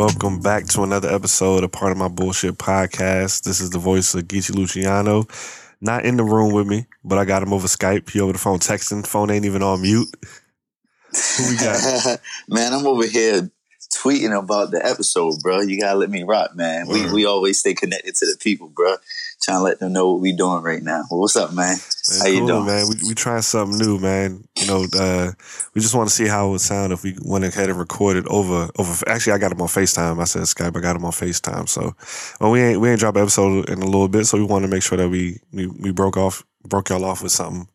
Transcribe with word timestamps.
welcome 0.00 0.40
back 0.40 0.64
to 0.64 0.82
another 0.82 1.14
episode 1.14 1.62
of 1.62 1.70
Part 1.70 1.92
of 1.92 1.98
My 1.98 2.08
Bullshit 2.08 2.56
podcast. 2.56 3.42
This 3.42 3.60
is 3.60 3.68
the 3.68 3.78
voice 3.78 4.14
of 4.14 4.22
Geechee 4.22 4.54
Luciano. 4.54 5.26
Not 5.82 6.06
in 6.06 6.16
the 6.16 6.24
room 6.24 6.54
with 6.54 6.66
me, 6.66 6.86
but 7.04 7.18
I 7.18 7.26
got 7.26 7.42
him 7.42 7.52
over 7.52 7.66
Skype. 7.66 8.08
He 8.08 8.18
over 8.18 8.32
the 8.32 8.38
phone 8.38 8.60
texting. 8.60 9.06
Phone 9.06 9.30
ain't 9.30 9.44
even 9.44 9.62
on 9.62 9.82
mute. 9.82 10.08
Who 11.36 11.50
we 11.50 11.56
got? 11.58 12.18
man, 12.48 12.72
I'm 12.72 12.86
over 12.86 13.06
here 13.06 13.50
tweeting 13.94 14.34
about 14.34 14.70
the 14.70 14.80
episode, 14.82 15.34
bro. 15.42 15.60
You 15.60 15.78
gotta 15.78 15.98
let 15.98 16.08
me 16.08 16.22
rock, 16.22 16.56
man. 16.56 16.88
We 16.88 17.12
we 17.12 17.26
always 17.26 17.58
stay 17.58 17.74
connected 17.74 18.14
to 18.14 18.24
the 18.24 18.38
people, 18.40 18.70
bro. 18.70 18.96
Trying 19.42 19.58
to 19.58 19.62
let 19.62 19.78
them 19.78 19.92
know 19.94 20.12
what 20.12 20.20
we 20.20 20.32
doing 20.32 20.62
right 20.62 20.82
now. 20.82 21.04
Well, 21.10 21.20
what's 21.20 21.36
up, 21.36 21.52
man? 21.54 21.78
How 22.18 22.26
you 22.26 22.46
doing? 22.46 22.66
man? 22.66 22.86
We, 22.88 23.08
we 23.08 23.14
trying 23.14 23.40
something 23.40 23.78
new, 23.78 23.98
man. 23.98 24.44
You 24.58 24.66
know, 24.66 24.86
uh, 24.98 25.32
we 25.74 25.80
just 25.80 25.94
want 25.94 26.10
to 26.10 26.14
see 26.14 26.26
how 26.26 26.48
it 26.48 26.50
would 26.50 26.60
sound 26.60 26.92
if 26.92 27.02
we 27.02 27.16
went 27.22 27.44
ahead 27.44 27.70
and 27.70 27.78
recorded 27.78 28.26
over 28.28 28.68
over. 28.78 29.08
Actually, 29.08 29.32
I 29.32 29.38
got 29.38 29.52
him 29.52 29.62
on 29.62 29.68
Facetime. 29.68 30.20
I 30.20 30.24
said 30.24 30.42
Skype. 30.42 30.76
I 30.76 30.80
got 30.80 30.96
him 30.96 31.04
on 31.04 31.12
Facetime. 31.12 31.68
So, 31.68 31.94
well, 32.38 32.50
we 32.50 32.60
ain't 32.60 32.80
we 32.80 32.90
ain't 32.90 33.00
drop 33.00 33.16
episode 33.16 33.70
in 33.70 33.80
a 33.80 33.86
little 33.86 34.08
bit, 34.08 34.26
so 34.26 34.36
we 34.36 34.44
want 34.44 34.64
to 34.64 34.70
make 34.70 34.82
sure 34.82 34.98
that 34.98 35.08
we 35.08 35.40
we, 35.52 35.66
we 35.68 35.90
broke 35.90 36.18
off 36.18 36.44
broke 36.66 36.90
y'all 36.90 37.04
off 37.04 37.22
with 37.22 37.32
something. 37.32 37.68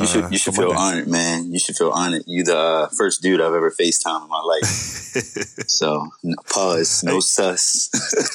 You 0.00 0.06
should 0.06 0.24
uh, 0.24 0.28
you 0.30 0.38
should 0.38 0.54
feel 0.54 0.72
honored, 0.72 1.08
man. 1.08 1.52
You 1.52 1.58
should 1.58 1.76
feel 1.76 1.90
honored. 1.90 2.22
You 2.26 2.44
the 2.44 2.56
uh, 2.56 2.88
first 2.88 3.22
dude 3.22 3.40
I've 3.40 3.52
ever 3.54 3.70
FaceTime 3.70 4.22
in 4.24 4.28
my 4.28 4.40
life. 4.42 4.94
So 5.68 6.08
no, 6.22 6.36
pause, 6.52 7.02
no 7.04 7.14
Hey. 7.14 7.20
sus. 7.20 7.90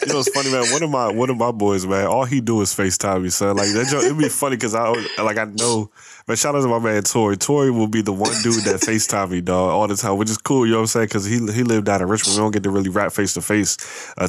You 0.05 0.11
know, 0.13 0.19
it's 0.19 0.29
funny, 0.29 0.51
man. 0.51 0.71
One 0.71 0.83
of 0.83 0.89
my 0.89 1.11
one 1.11 1.29
of 1.29 1.37
my 1.37 1.51
boys, 1.51 1.85
man, 1.85 2.07
all 2.07 2.25
he 2.25 2.41
do 2.41 2.61
is 2.61 2.73
FaceTime 2.73 3.23
me, 3.23 3.29
son. 3.29 3.55
Like 3.55 3.71
that, 3.73 3.87
joke- 3.89 4.03
it'd 4.03 4.17
be 4.17 4.27
funny 4.29 4.55
because 4.55 4.75
I 4.75 4.89
like 5.21 5.37
I 5.37 5.45
know. 5.45 5.89
But 6.25 6.37
shout 6.39 6.55
out 6.55 6.61
to 6.61 6.67
my 6.67 6.79
man 6.79 7.03
Tori. 7.03 7.37
Tori 7.37 7.69
will 7.71 7.87
be 7.87 8.01
the 8.01 8.11
one 8.13 8.31
dude 8.43 8.63
that 8.65 8.81
FaceTime 8.81 9.29
me, 9.31 9.41
dog, 9.41 9.71
all 9.71 9.87
the 9.87 9.95
time, 9.95 10.17
which 10.17 10.29
is 10.29 10.37
cool. 10.37 10.65
You 10.65 10.73
know 10.73 10.77
what 10.79 10.81
I'm 10.83 10.87
saying? 10.87 11.05
Because 11.07 11.25
he 11.25 11.35
he 11.51 11.63
lived 11.63 11.85
down 11.85 12.01
in 12.01 12.07
Richmond. 12.07 12.37
We 12.37 12.41
don't 12.43 12.51
get 12.51 12.63
to 12.63 12.69
really 12.71 12.89
rap 12.89 13.11
face 13.13 13.33
to 13.35 13.41
face 13.41 13.77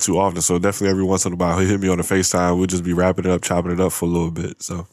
too 0.00 0.18
often. 0.18 0.40
So 0.42 0.58
definitely 0.58 0.90
every 0.90 1.04
once 1.04 1.24
in 1.26 1.32
a 1.32 1.36
while 1.36 1.58
he'll 1.58 1.68
hit 1.68 1.80
me 1.80 1.88
on 1.88 1.98
the 1.98 2.04
FaceTime. 2.04 2.56
We'll 2.56 2.66
just 2.66 2.84
be 2.84 2.92
wrapping 2.92 3.24
it 3.24 3.30
up, 3.30 3.42
chopping 3.42 3.72
it 3.72 3.80
up 3.80 3.92
for 3.92 4.06
a 4.06 4.08
little 4.08 4.30
bit. 4.30 4.62
So 4.62 4.86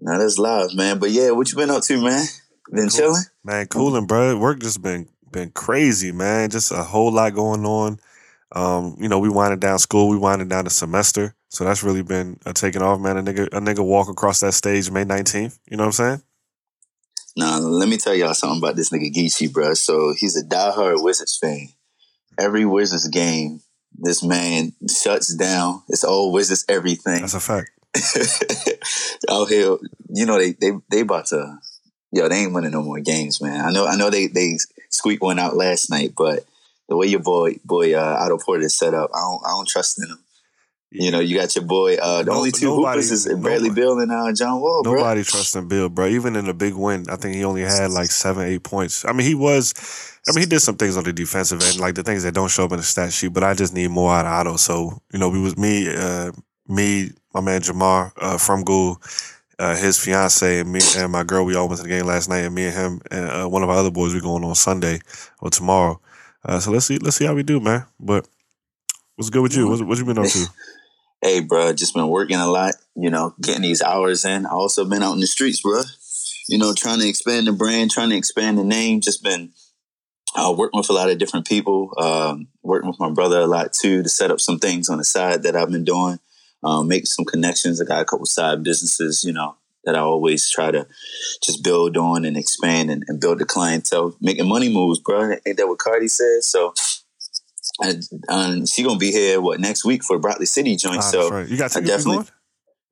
now 0.00 0.18
that's 0.18 0.38
live, 0.38 0.74
man. 0.74 0.98
But 0.98 1.10
yeah, 1.10 1.30
what 1.30 1.50
you 1.50 1.56
been 1.56 1.70
up 1.70 1.82
to, 1.84 2.00
man? 2.02 2.24
Been 2.70 2.88
Cool. 2.88 2.98
chilling. 2.98 3.22
man, 3.44 3.66
cooling, 3.66 4.06
bro. 4.06 4.36
Work 4.38 4.60
just 4.60 4.82
been 4.82 5.08
been 5.30 5.50
crazy, 5.50 6.12
man. 6.12 6.50
Just 6.50 6.72
a 6.72 6.82
whole 6.82 7.12
lot 7.12 7.34
going 7.34 7.64
on. 7.64 7.98
Um, 8.52 8.96
you 9.00 9.08
know, 9.08 9.18
we 9.18 9.28
winding 9.28 9.58
down 9.60 9.78
school, 9.78 10.08
we 10.08 10.16
winding 10.16 10.48
down 10.48 10.64
the 10.64 10.70
semester, 10.70 11.34
so 11.48 11.64
that's 11.64 11.82
really 11.82 12.02
been 12.02 12.38
uh, 12.46 12.52
taking 12.52 12.80
off, 12.82 13.00
man. 13.00 13.16
A 13.16 13.22
nigga, 13.22 13.46
a 13.48 13.60
nigga 13.60 13.84
walk 13.84 14.08
across 14.08 14.40
that 14.40 14.52
stage 14.52 14.90
May 14.90 15.04
nineteenth. 15.04 15.58
You 15.68 15.76
know 15.76 15.82
what 15.84 15.98
I'm 16.00 16.06
saying? 16.06 16.22
Now, 17.36 17.58
let 17.58 17.88
me 17.88 17.98
tell 17.98 18.14
y'all 18.14 18.32
something 18.34 18.58
about 18.58 18.76
this 18.76 18.90
nigga 18.90 19.12
Geechee, 19.12 19.52
bro. 19.52 19.74
So 19.74 20.14
he's 20.16 20.36
a 20.40 20.44
diehard 20.46 21.02
Wizards 21.02 21.36
fan. 21.36 21.68
Every 22.38 22.64
Wizards 22.64 23.08
game, 23.08 23.60
this 23.92 24.22
man 24.22 24.72
shuts 24.88 25.34
down. 25.34 25.82
It's 25.88 26.04
all 26.04 26.32
Wizards 26.32 26.64
everything. 26.68 27.20
That's 27.20 27.34
a 27.34 27.40
fact. 27.40 27.70
Out 29.30 29.48
here, 29.48 29.76
you 30.10 30.26
know 30.26 30.38
they 30.38 30.52
they 30.52 30.72
they 30.90 31.00
about 31.00 31.26
to, 31.26 31.58
yo, 32.12 32.28
they 32.28 32.36
ain't 32.36 32.52
winning 32.54 32.70
no 32.72 32.82
more 32.82 33.00
games, 33.00 33.40
man. 33.42 33.64
I 33.64 33.70
know 33.70 33.86
I 33.86 33.96
know 33.96 34.10
they 34.10 34.26
they 34.28 34.58
squeaked 34.90 35.22
one 35.22 35.38
out 35.38 35.56
last 35.56 35.90
night, 35.90 36.12
but 36.16 36.44
the 36.88 36.96
way 36.96 37.06
your 37.08 37.20
boy 37.20 37.56
boy 37.64 37.94
uh, 37.94 38.16
Otto 38.20 38.38
Porter 38.38 38.64
is 38.64 38.76
set 38.78 38.94
up, 38.94 39.10
I 39.14 39.18
don't 39.20 39.42
I 39.44 39.48
don't 39.50 39.68
trust 39.68 40.00
in 40.02 40.08
him. 40.08 40.18
You 40.92 41.10
know, 41.10 41.18
you 41.18 41.36
got 41.36 41.54
your 41.56 41.64
boy. 41.64 41.96
Uh, 41.96 42.18
the 42.22 42.30
No- 42.30 42.38
only 42.38 42.52
two 42.52 42.66
nobody- 42.66 43.00
hoopers 43.02 43.10
is 43.10 43.26
Bradley 43.26 43.68
nobody- 43.68 43.70
Beal 43.70 43.98
and 43.98 44.12
uh, 44.12 44.32
John 44.32 44.60
Wall, 44.60 44.82
bro. 44.84 44.94
Nobody 44.94 45.24
trusts 45.24 45.56
in 45.56 45.66
Beal, 45.68 45.88
bro. 45.88 46.06
Even 46.06 46.36
in 46.36 46.48
a 46.48 46.54
big 46.54 46.74
win, 46.74 47.06
I 47.10 47.16
think 47.16 47.34
he 47.34 47.44
only 47.44 47.62
had 47.62 47.90
like 47.90 48.10
seven, 48.10 48.44
eight 48.46 48.62
points. 48.62 49.04
I 49.04 49.12
mean, 49.12 49.26
he 49.26 49.34
was. 49.34 49.74
I 50.28 50.32
mean, 50.32 50.40
he 50.42 50.46
did 50.46 50.60
some 50.60 50.76
things 50.76 50.96
on 50.96 51.04
the 51.04 51.12
defensive 51.12 51.60
end, 51.62 51.80
like 51.80 51.96
the 51.96 52.02
things 52.04 52.22
that 52.22 52.34
don't 52.34 52.50
show 52.50 52.64
up 52.64 52.70
in 52.72 52.78
the 52.78 52.82
stat 52.84 53.12
sheet. 53.12 53.32
But 53.32 53.42
I 53.44 53.54
just 53.54 53.74
need 53.74 53.88
more 53.90 54.12
out 54.12 54.26
of 54.26 54.32
Otto. 54.32 54.56
So 54.56 55.02
you 55.12 55.18
know, 55.18 55.28
we 55.28 55.40
was 55.40 55.56
me, 55.58 55.88
uh, 55.92 56.30
me, 56.68 57.10
my 57.34 57.40
man 57.40 57.60
Jamar 57.60 58.12
uh, 58.16 58.38
from 58.38 58.62
Ghoul, 58.62 59.00
uh, 59.58 59.76
his 59.76 59.98
fiance, 59.98 60.60
and 60.60 60.72
me 60.72 60.80
and 60.96 61.12
my 61.12 61.24
girl. 61.24 61.44
We 61.44 61.54
all 61.54 61.68
went 61.68 61.78
to 61.78 61.82
the 61.82 61.88
game 61.88 62.06
last 62.06 62.28
night, 62.28 62.40
and 62.40 62.54
me 62.54 62.66
and 62.66 62.74
him 62.74 63.00
and 63.10 63.30
uh, 63.30 63.46
one 63.48 63.62
of 63.62 63.70
our 63.70 63.76
other 63.76 63.90
boys. 63.90 64.14
We 64.14 64.20
going 64.20 64.44
on 64.44 64.54
Sunday 64.54 65.00
or 65.40 65.50
tomorrow. 65.50 66.00
Uh, 66.44 66.60
so 66.60 66.70
let's 66.70 66.86
see, 66.86 66.98
let's 66.98 67.16
see 67.16 67.26
how 67.26 67.34
we 67.34 67.42
do, 67.42 67.60
man. 67.60 67.86
But 67.98 68.28
what's 69.16 69.30
good 69.30 69.42
with 69.42 69.56
you? 69.56 69.68
What's, 69.68 69.82
what 69.82 69.98
you 69.98 70.04
been 70.04 70.18
up 70.18 70.26
to? 70.26 70.46
Hey, 71.22 71.40
bro, 71.40 71.72
just 71.72 71.94
been 71.94 72.08
working 72.08 72.36
a 72.36 72.46
lot, 72.46 72.74
you 72.94 73.08
know, 73.08 73.34
getting 73.40 73.62
these 73.62 73.80
hours 73.80 74.26
in. 74.26 74.44
I 74.44 74.50
also 74.50 74.84
been 74.84 75.02
out 75.02 75.14
in 75.14 75.20
the 75.20 75.26
streets, 75.26 75.62
bro. 75.62 75.80
You 76.46 76.58
know, 76.58 76.74
trying 76.74 77.00
to 77.00 77.08
expand 77.08 77.46
the 77.46 77.52
brand, 77.52 77.90
trying 77.90 78.10
to 78.10 78.16
expand 78.16 78.58
the 78.58 78.64
name. 78.64 79.00
Just 79.00 79.24
been 79.24 79.50
uh, 80.36 80.54
working 80.56 80.78
with 80.78 80.90
a 80.90 80.92
lot 80.92 81.10
of 81.10 81.16
different 81.18 81.48
people. 81.48 81.94
Um, 81.96 82.48
working 82.62 82.88
with 82.88 83.00
my 83.00 83.10
brother 83.10 83.40
a 83.40 83.46
lot 83.46 83.72
too 83.72 84.02
to 84.02 84.08
set 84.08 84.30
up 84.30 84.40
some 84.40 84.58
things 84.58 84.90
on 84.90 84.98
the 84.98 85.04
side 85.04 85.42
that 85.44 85.56
I've 85.56 85.70
been 85.70 85.84
doing. 85.84 86.20
Um, 86.62 86.88
making 86.88 87.06
some 87.06 87.24
connections. 87.24 87.80
I 87.80 87.84
got 87.84 88.02
a 88.02 88.04
couple 88.04 88.26
side 88.26 88.62
businesses, 88.62 89.24
you 89.24 89.32
know, 89.32 89.56
that 89.84 89.94
I 89.94 90.00
always 90.00 90.50
try 90.50 90.70
to 90.70 90.86
just 91.44 91.62
build 91.62 91.96
on 91.96 92.24
and 92.24 92.36
expand 92.36 92.90
and, 92.90 93.04
and 93.08 93.20
build 93.20 93.38
the 93.38 93.44
clientele. 93.44 94.16
Making 94.20 94.48
money 94.48 94.68
moves, 94.68 94.98
bro. 94.98 95.32
Ain't 95.46 95.56
that 95.56 95.68
what 95.68 95.78
Cardi 95.78 96.08
said? 96.08 96.42
So. 96.42 96.74
And, 97.78 98.02
um, 98.28 98.64
she 98.64 98.82
gonna 98.82 98.98
be 98.98 99.12
here 99.12 99.38
what 99.38 99.60
next 99.60 99.84
week 99.84 100.02
for 100.02 100.18
Broccoli 100.18 100.46
City 100.46 100.76
joint. 100.76 100.98
Ah, 100.98 101.00
so 101.00 101.28
right. 101.28 101.46
You 101.46 101.58
got 101.58 101.70
tickets 101.72 101.90
you 101.90 101.96
definitely-? 101.96 102.32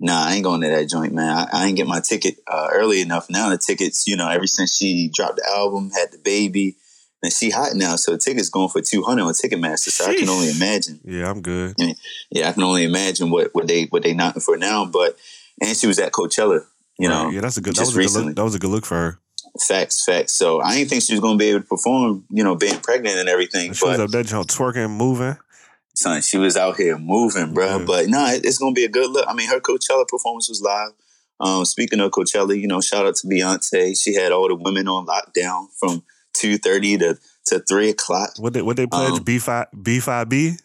Nah, 0.00 0.26
I 0.26 0.34
ain't 0.34 0.44
going 0.44 0.60
to 0.60 0.69
that 0.69 0.88
joint, 0.88 1.14
man. 1.14 1.30
I, 1.30 1.48
I 1.50 1.66
ain't 1.66 1.76
get 1.76 1.86
my 1.86 2.00
ticket 2.00 2.36
uh, 2.47 2.69
early 2.72 3.00
enough. 3.00 3.30
Now 3.30 3.48
the 3.48 3.56
tickets, 3.56 4.06
you 4.06 4.16
know, 4.16 4.28
ever 4.28 4.47
since 4.47 4.76
she 4.76 5.08
dropped 5.08 5.36
the 5.36 5.48
album, 5.48 5.91
had 5.91 6.12
the 6.12 6.19
baby, 6.19 6.76
and 7.24 7.32
she 7.32 7.50
hot 7.50 7.74
now, 7.74 7.96
so 7.96 8.12
the 8.12 8.18
tickets 8.18 8.48
going 8.50 8.68
for 8.68 8.80
two 8.82 9.02
hundred 9.02 9.22
on 9.24 9.32
Ticketmaster. 9.32 9.88
So 9.88 10.04
I 10.06 10.14
can 10.14 10.28
only 10.28 10.50
imagine. 10.50 11.00
Yeah, 11.04 11.28
I'm 11.30 11.40
good. 11.42 11.74
Yeah, 12.30 12.48
I 12.48 12.52
can 12.52 12.62
only 12.62 12.84
imagine 12.84 13.30
what 13.30 13.52
what 13.54 13.66
they 13.66 13.84
what 13.86 14.02
they 14.04 14.14
knocking 14.14 14.42
for 14.42 14.56
now. 14.56 14.84
But 14.84 15.16
and 15.60 15.76
she 15.76 15.86
was 15.88 15.98
at 15.98 16.12
Coachella, 16.12 16.64
you 16.98 17.08
Right. 17.08 17.14
know, 17.24 17.30
yeah, 17.30 17.40
that's 17.40 17.56
a 17.56 17.60
good. 17.60 17.74
That 17.74 17.80
just 17.80 17.96
was 17.96 18.14
a 18.14 18.18
good 18.18 18.26
look. 18.26 18.36
That 18.36 18.44
was 18.44 18.54
a 18.54 18.58
good 18.60 18.70
look 18.70 18.84
for 18.86 18.94
her. 18.96 19.18
facts, 19.66 20.04
facts. 20.04 20.32
So 20.32 20.60
I 20.60 20.76
didn't 20.76 20.90
think 20.90 21.02
she 21.02 21.12
was 21.14 21.20
going 21.20 21.38
to 21.38 21.42
be 21.42 21.50
able 21.50 21.60
to 21.60 21.66
perform, 21.66 22.24
you 22.30 22.42
know, 22.44 22.54
being 22.56 22.78
pregnant 22.80 23.18
and 23.18 23.28
everything. 23.28 23.72
She 23.72 23.86
was 23.86 23.98
up 24.00 24.10
there, 24.10 24.22
jump, 24.24 24.48
twerking, 24.48 24.91
moving. 24.91 25.36
son, 25.94 26.20
she 26.22 26.38
was 26.38 26.56
out 26.56 26.76
here 26.76 26.98
moving, 26.98 27.54
bro. 27.54 27.78
Yeah. 27.78 27.84
But 27.86 28.08
no, 28.08 28.26
it- 28.26 28.44
it's 28.44 28.58
gonna 28.58 28.72
be 28.72 28.84
a 28.84 28.88
good 28.88 29.10
look. 29.10 29.24
I 29.28 29.32
mean, 29.34 29.48
her 29.48 29.60
Coachella 29.60 30.06
performance 30.08 30.48
was 30.48 30.60
live. 30.60 30.91
Um, 31.41 31.64
speaking 31.64 32.00
of 32.00 32.10
Coachella, 32.12 32.58
you 32.58 32.66
know, 32.66 32.80
shout 32.80 33.06
out 33.06 33.14
to 33.16 33.26
Beyonce. 33.28 33.96
She 34.00 34.14
had 34.14 34.32
all 34.32 34.48
the 34.48 34.54
women 34.56 34.86
on 34.88 35.06
lockdown 35.06 35.66
from 35.78 36.02
two 36.34 36.59
thirty 36.59 36.99
to 36.99 37.19
to 37.47 37.61
three 37.61 37.91
o'clock. 37.91 38.31
What 38.39 38.53
they 38.53 38.62
what 38.62 38.77
they 38.77 38.87
pledge? 38.87 39.12
Um, 39.12 39.22
B 39.22 39.39
five 39.39 39.67
B 39.81 40.00
five 40.00 40.28
B. 40.28 40.56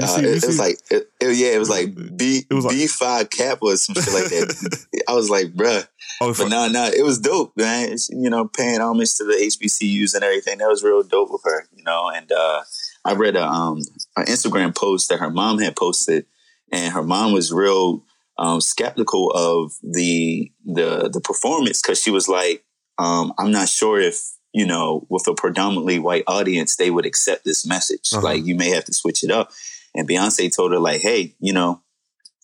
Uh, 0.00 0.06
see- 0.06 0.22
it, 0.24 0.42
it 0.42 0.46
was 0.46 0.58
like, 0.58 0.78
it, 0.90 1.08
it- 1.20 1.36
yeah, 1.36 1.48
it 1.48 1.58
was 1.58 1.70
like 1.70 1.94
B 2.16 2.42
It 2.50 2.54
was 2.54 2.64
like- 2.64 2.74
B 2.74 2.86
five 2.86 3.30
Kappa 3.30 3.64
or 3.66 3.76
some 3.76 3.94
shit 3.94 4.12
like 4.12 4.24
that. 4.24 4.86
I 5.08 5.14
was 5.14 5.30
like, 5.30 5.48
bruh. 5.54 5.86
Oh, 6.20 6.34
But 6.36 6.48
no, 6.48 6.66
no, 6.68 6.86
it 6.86 7.04
was 7.04 7.18
dope, 7.20 7.52
man. 7.56 7.92
It's, 7.92 8.08
you 8.08 8.28
know, 8.30 8.46
paying 8.48 8.80
homage 8.80 9.14
to 9.16 9.24
the 9.24 9.34
HBCUs 9.34 10.14
and 10.14 10.24
everything. 10.24 10.58
That 10.58 10.68
was 10.68 10.82
real 10.82 11.02
dope 11.04 11.30
with 11.30 11.42
her, 11.44 11.68
you 11.76 11.84
know. 11.84 12.08
And 12.12 12.32
uh, 12.32 12.62
I 13.04 13.14
read 13.14 13.36
a 13.36 13.46
um 13.46 13.78
an 14.16 14.24
Instagram 14.26 14.74
post 14.74 15.10
that 15.10 15.20
her 15.20 15.30
mom 15.30 15.58
had 15.60 15.76
posted, 15.76 16.26
and 16.72 16.92
her 16.92 17.02
mom 17.02 17.32
was 17.32 17.52
real 17.52 18.04
um, 18.36 18.60
skeptical 18.60 19.30
of 19.30 19.72
the 19.82 20.50
the 20.64 21.08
the 21.12 21.20
performance 21.20 21.80
because 21.82 22.02
she 22.02 22.10
was 22.10 22.28
like, 22.28 22.64
um, 22.98 23.32
I'm 23.38 23.52
not 23.52 23.68
sure 23.68 24.00
if 24.00 24.20
you 24.52 24.66
know, 24.66 25.06
with 25.08 25.26
a 25.28 25.34
predominantly 25.34 25.98
white 25.98 26.24
audience, 26.26 26.76
they 26.76 26.90
would 26.90 27.06
accept 27.06 27.44
this 27.44 27.66
message. 27.66 28.10
Uh-huh. 28.12 28.22
Like, 28.22 28.44
you 28.44 28.54
may 28.54 28.70
have 28.70 28.84
to 28.86 28.94
switch 28.94 29.22
it 29.22 29.30
up. 29.30 29.52
And 29.94 30.08
Beyonce 30.08 30.54
told 30.54 30.72
her, 30.72 30.78
like, 30.78 31.00
hey, 31.00 31.34
you 31.40 31.52
know, 31.52 31.82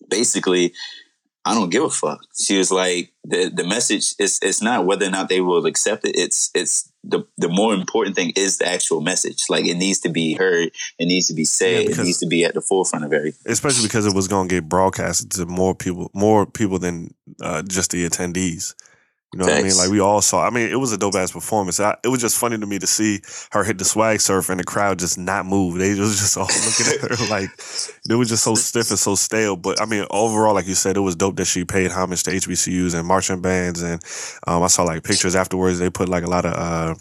basically, 0.08 0.72
I 1.46 1.52
don't 1.52 1.68
give 1.68 1.82
a 1.84 1.90
fuck. 1.90 2.20
She 2.40 2.56
was 2.56 2.70
like, 2.70 3.12
the 3.22 3.50
the 3.54 3.64
message 3.64 4.14
is 4.18 4.38
it's 4.40 4.62
not 4.62 4.86
whether 4.86 5.06
or 5.06 5.10
not 5.10 5.28
they 5.28 5.42
will 5.42 5.66
accept 5.66 6.06
it. 6.06 6.16
It's 6.16 6.50
it's 6.54 6.90
the 7.02 7.26
the 7.36 7.50
more 7.50 7.74
important 7.74 8.16
thing 8.16 8.32
is 8.34 8.56
the 8.58 8.66
actual 8.66 9.02
message. 9.02 9.42
Like 9.50 9.66
it 9.66 9.76
needs 9.76 10.00
to 10.00 10.08
be 10.08 10.34
heard. 10.34 10.70
It 10.98 11.04
needs 11.04 11.26
to 11.28 11.34
be 11.34 11.44
said. 11.44 11.84
Yeah, 11.84 11.90
it 11.90 11.98
needs 11.98 12.18
to 12.20 12.26
be 12.26 12.44
at 12.44 12.54
the 12.54 12.62
forefront 12.62 13.04
of 13.04 13.12
everything. 13.12 13.52
especially 13.52 13.86
because 13.86 14.06
it 14.06 14.14
was 14.14 14.26
going 14.26 14.48
to 14.48 14.54
get 14.54 14.68
broadcasted 14.70 15.30
to 15.32 15.44
more 15.44 15.74
people, 15.74 16.10
more 16.14 16.46
people 16.46 16.78
than 16.78 17.14
uh, 17.42 17.62
just 17.62 17.90
the 17.90 18.08
attendees. 18.08 18.74
You 19.34 19.38
know 19.40 19.46
what 19.46 19.58
I 19.58 19.62
mean? 19.62 19.76
Like 19.76 19.90
we 19.90 19.98
all 19.98 20.22
saw. 20.22 20.46
I 20.46 20.50
mean, 20.50 20.70
it 20.70 20.76
was 20.76 20.92
a 20.92 20.96
dope 20.96 21.16
ass 21.16 21.32
performance. 21.32 21.80
I, 21.80 21.96
it 22.04 22.08
was 22.08 22.20
just 22.20 22.38
funny 22.38 22.56
to 22.56 22.66
me 22.66 22.78
to 22.78 22.86
see 22.86 23.20
her 23.50 23.64
hit 23.64 23.78
the 23.78 23.84
swag 23.84 24.20
surf 24.20 24.48
and 24.48 24.60
the 24.60 24.64
crowd 24.64 25.00
just 25.00 25.18
not 25.18 25.44
move. 25.44 25.76
They 25.76 25.98
was 25.98 26.20
just 26.20 26.36
all 26.36 26.44
looking 26.46 27.10
at 27.10 27.18
her 27.18 27.26
like 27.26 27.50
it 28.08 28.14
was 28.14 28.28
just 28.28 28.44
so 28.44 28.54
stiff 28.54 28.90
and 28.90 28.98
so 28.98 29.16
stale. 29.16 29.56
But 29.56 29.82
I 29.82 29.86
mean, 29.86 30.06
overall, 30.10 30.54
like 30.54 30.68
you 30.68 30.76
said, 30.76 30.96
it 30.96 31.00
was 31.00 31.16
dope 31.16 31.34
that 31.38 31.46
she 31.46 31.64
paid 31.64 31.90
homage 31.90 32.22
to 32.22 32.30
HBCUs 32.30 32.94
and 32.94 33.08
marching 33.08 33.42
bands. 33.42 33.82
And 33.82 34.00
um, 34.46 34.62
I 34.62 34.68
saw 34.68 34.84
like 34.84 35.02
pictures 35.02 35.34
afterwards. 35.34 35.80
They 35.80 35.90
put 35.90 36.08
like 36.08 36.22
a 36.22 36.30
lot 36.30 36.44
of 36.44 36.52
uh, 36.52 36.94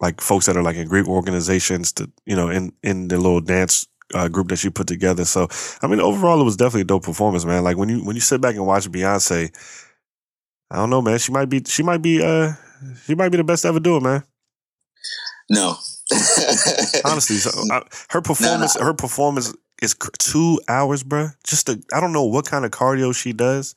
like 0.00 0.20
folks 0.20 0.46
that 0.46 0.56
are 0.56 0.62
like 0.62 0.76
in 0.76 0.86
Greek 0.86 1.08
organizations 1.08 1.90
to 1.94 2.08
you 2.24 2.36
know 2.36 2.50
in 2.50 2.72
in 2.84 3.08
the 3.08 3.16
little 3.16 3.40
dance 3.40 3.84
uh, 4.14 4.28
group 4.28 4.46
that 4.50 4.60
she 4.60 4.70
put 4.70 4.86
together. 4.86 5.24
So 5.24 5.48
I 5.82 5.88
mean, 5.88 5.98
overall, 5.98 6.40
it 6.40 6.44
was 6.44 6.56
definitely 6.56 6.82
a 6.82 6.84
dope 6.84 7.02
performance, 7.02 7.44
man. 7.44 7.64
Like 7.64 7.78
when 7.78 7.88
you 7.88 8.04
when 8.04 8.14
you 8.14 8.22
sit 8.22 8.40
back 8.40 8.54
and 8.54 8.64
watch 8.64 8.88
Beyonce, 8.88 9.52
I 10.70 10.76
don't 10.76 10.90
know, 10.90 11.02
man. 11.02 11.18
She 11.18 11.32
might 11.32 11.48
be 11.48 11.62
she 11.66 11.82
might 11.82 12.02
be 12.02 12.22
uh 12.22 12.52
she 13.04 13.14
might 13.14 13.30
be 13.30 13.38
the 13.38 13.44
best 13.44 13.62
to 13.62 13.68
ever 13.68 13.80
do 13.80 13.96
it, 13.96 14.02
man. 14.02 14.22
No, 15.50 15.76
Honestly, 17.04 17.36
so, 17.36 17.50
I, 17.70 17.82
her 18.10 18.20
performance, 18.20 18.76
nah. 18.76 18.84
her 18.84 18.94
performance 18.94 19.54
is 19.80 19.94
cr- 19.94 20.10
two 20.18 20.60
hours, 20.68 21.04
bruh. 21.04 21.32
Just 21.44 21.66
to, 21.66 21.80
I 21.94 22.00
don't 22.00 22.12
know 22.12 22.24
what 22.24 22.46
kind 22.46 22.64
of 22.64 22.72
cardio 22.72 23.14
she 23.14 23.32
does, 23.32 23.76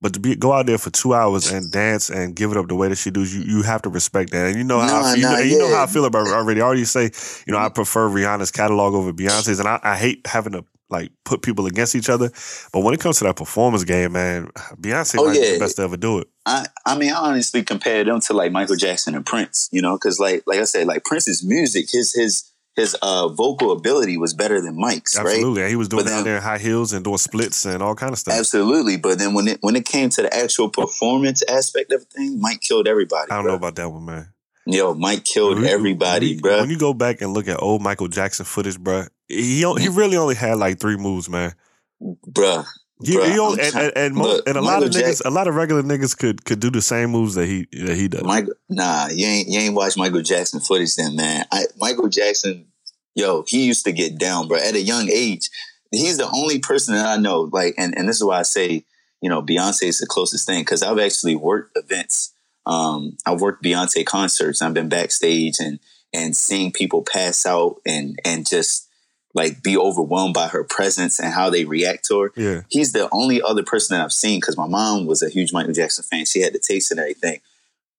but 0.00 0.12
to 0.14 0.20
be 0.20 0.34
go 0.34 0.52
out 0.52 0.66
there 0.66 0.78
for 0.78 0.90
two 0.90 1.14
hours 1.14 1.52
and 1.52 1.70
dance 1.70 2.10
and 2.10 2.34
give 2.34 2.50
it 2.50 2.56
up 2.56 2.66
the 2.66 2.74
way 2.74 2.88
that 2.88 2.96
she 2.96 3.10
does, 3.10 3.32
you 3.34 3.42
you 3.42 3.62
have 3.62 3.82
to 3.82 3.90
respect 3.90 4.32
that. 4.32 4.48
And 4.48 4.56
you 4.56 4.64
know 4.64 4.80
how 4.80 5.02
Nah, 5.02 5.08
I 5.08 5.14
feel, 5.14 5.16
you, 5.16 5.28
know, 5.28 5.38
you 5.38 5.58
know 5.58 5.76
how 5.76 5.84
I 5.84 5.86
feel 5.86 6.04
about 6.04 6.26
her 6.26 6.34
already. 6.34 6.60
I 6.60 6.64
already 6.64 6.84
say, 6.84 7.10
you 7.46 7.52
know, 7.52 7.58
I 7.58 7.68
prefer 7.68 8.08
Rihanna's 8.08 8.50
catalog 8.50 8.94
over 8.94 9.12
Beyonce's, 9.12 9.60
and 9.60 9.68
I, 9.68 9.78
I 9.82 9.96
hate 9.96 10.26
having 10.26 10.54
to 10.54 10.64
like 10.90 11.10
put 11.24 11.42
people 11.42 11.66
against 11.66 11.94
each 11.94 12.08
other. 12.08 12.30
But 12.72 12.80
when 12.80 12.94
it 12.94 13.00
comes 13.00 13.18
to 13.18 13.24
that 13.24 13.36
performance 13.36 13.84
game, 13.84 14.12
man, 14.12 14.50
Beyonce 14.80 15.16
Oh, 15.18 15.26
might 15.26 15.34
be 15.34 15.52
the 15.52 15.58
best 15.58 15.76
to 15.76 15.82
ever 15.82 15.96
do 15.96 16.18
it. 16.20 16.28
I, 16.46 16.66
I 16.86 16.96
mean, 16.98 17.12
I 17.12 17.16
honestly 17.16 17.62
compare 17.62 18.04
them 18.04 18.20
to 18.22 18.32
like 18.32 18.52
Michael 18.52 18.76
Jackson 18.76 19.14
and 19.14 19.26
Prince, 19.26 19.68
you 19.72 19.82
know, 19.82 19.96
because 19.96 20.18
like 20.18 20.42
like 20.46 20.60
I 20.60 20.64
said, 20.64 20.86
like 20.86 21.04
Prince's 21.04 21.44
music, 21.44 21.90
his 21.90 22.14
his 22.14 22.50
his 22.76 22.94
uh 23.02 23.26
vocal 23.28 23.72
ability 23.72 24.16
was 24.18 24.32
better 24.34 24.60
than 24.60 24.76
Mike's, 24.78 25.16
right? 25.18 25.26
Absolutely, 25.26 25.62
and 25.62 25.70
he 25.70 25.76
was 25.76 25.88
doing 25.88 26.04
But 26.04 26.10
it 26.10 26.14
then- 26.14 26.24
there 26.24 26.36
in 26.36 26.42
high 26.42 26.58
heels 26.58 26.92
and 26.92 27.04
doing 27.04 27.18
splits 27.18 27.66
and 27.66 27.82
all 27.82 27.94
kind 27.94 28.12
of 28.12 28.18
stuff. 28.18 28.34
Absolutely, 28.38 28.96
but 28.96 29.18
then 29.18 29.34
when 29.34 29.48
it 29.48 29.58
when 29.60 29.76
it 29.76 29.84
came 29.84 30.08
to 30.10 30.22
the 30.22 30.34
actual 30.34 30.70
performance 30.70 31.42
aspect 31.50 31.92
of 31.92 32.00
the 32.00 32.06
thing, 32.06 32.40
Mike 32.40 32.60
killed 32.60 32.86
everybody. 32.88 33.30
I 33.30 33.34
don't 33.34 33.44
bro. 33.44 33.52
know 33.52 33.56
about 33.58 33.74
that 33.76 33.90
one, 33.90 34.04
man. 34.06 34.32
Yo, 34.64 34.94
Mike 34.94 35.24
killed 35.24 35.54
When 35.56 35.64
you- 35.64 35.70
everybody, 35.70 36.38
bro. 36.38 36.60
When 36.60 36.70
you 36.70 36.78
go 36.78 36.94
back 36.94 37.20
and 37.20 37.32
look 37.34 37.48
at 37.48 37.60
old 37.62 37.82
Michael 37.82 38.08
Jackson 38.08 38.44
footage, 38.44 38.78
bro, 38.78 39.06
he 39.28 39.60
he 39.78 39.88
really 39.88 40.16
only 40.16 40.34
had 40.34 40.58
like 40.58 40.78
three 40.80 40.96
moves, 40.96 41.28
man. 41.28 41.54
Bruh, 42.02 42.66
He, 43.04 43.16
Bruh, 43.16 43.32
he 43.32 43.38
only, 43.38 43.62
and, 43.62 43.76
and, 43.76 43.92
and, 43.96 44.14
mo- 44.14 44.24
look, 44.24 44.48
and 44.48 44.56
a 44.56 44.60
lot 44.60 44.82
of 44.82 44.92
Michael 44.92 45.10
niggas, 45.10 45.24
a 45.24 45.30
lot 45.30 45.48
of 45.48 45.54
regular 45.54 45.82
niggas 45.82 46.16
could 46.16 46.44
could 46.44 46.60
do 46.60 46.70
the 46.70 46.82
same 46.82 47.10
moves 47.10 47.34
that 47.34 47.46
he 47.46 47.66
that 47.72 47.96
he 47.96 48.08
does. 48.08 48.22
Michael, 48.22 48.54
nah, 48.68 49.08
you 49.08 49.26
ain't 49.26 49.48
you 49.48 49.60
ain't 49.60 49.74
watched 49.74 49.98
Michael 49.98 50.22
Jackson 50.22 50.60
footage 50.60 50.96
then, 50.96 51.14
man. 51.14 51.44
I, 51.52 51.64
Michael 51.76 52.08
Jackson, 52.08 52.66
yo, 53.14 53.44
he 53.46 53.64
used 53.66 53.84
to 53.84 53.92
get 53.92 54.18
down, 54.18 54.48
bro. 54.48 54.58
At 54.58 54.74
a 54.74 54.80
young 54.80 55.08
age, 55.10 55.50
he's 55.90 56.18
the 56.18 56.30
only 56.30 56.58
person 56.58 56.94
that 56.94 57.06
I 57.06 57.16
know. 57.20 57.42
Like, 57.52 57.74
and 57.78 57.96
and 57.96 58.08
this 58.08 58.16
is 58.16 58.24
why 58.24 58.40
I 58.40 58.42
say, 58.42 58.84
you 59.20 59.28
know, 59.28 59.42
Beyonce 59.42 59.84
is 59.84 59.98
the 59.98 60.06
closest 60.06 60.46
thing 60.46 60.62
because 60.62 60.82
I've 60.82 60.98
actually 60.98 61.36
worked 61.36 61.76
events. 61.76 62.32
Um, 62.66 63.16
I've 63.26 63.40
worked 63.40 63.64
Beyonce 63.64 64.04
concerts. 64.04 64.60
I've 64.62 64.74
been 64.74 64.88
backstage 64.88 65.58
and 65.58 65.78
and 66.12 66.36
seeing 66.36 66.72
people 66.72 67.02
pass 67.02 67.46
out 67.46 67.76
and 67.86 68.18
and 68.24 68.46
just 68.46 68.87
like 69.34 69.62
be 69.62 69.76
overwhelmed 69.76 70.34
by 70.34 70.48
her 70.48 70.64
presence 70.64 71.18
and 71.18 71.32
how 71.32 71.50
they 71.50 71.64
react 71.64 72.06
to 72.06 72.20
her 72.20 72.32
yeah, 72.36 72.62
he's 72.68 72.92
the 72.92 73.08
only 73.12 73.42
other 73.42 73.62
person 73.62 73.96
that 73.96 74.02
I've 74.04 74.12
seen 74.12 74.40
because 74.40 74.56
my 74.56 74.66
mom 74.66 75.06
was 75.06 75.22
a 75.22 75.28
huge 75.28 75.52
Michael 75.52 75.72
Jackson 75.74 76.04
fan. 76.04 76.24
She 76.24 76.40
had 76.40 76.52
the 76.52 76.58
taste 76.58 76.90
and 76.90 76.98
everything. 77.00 77.40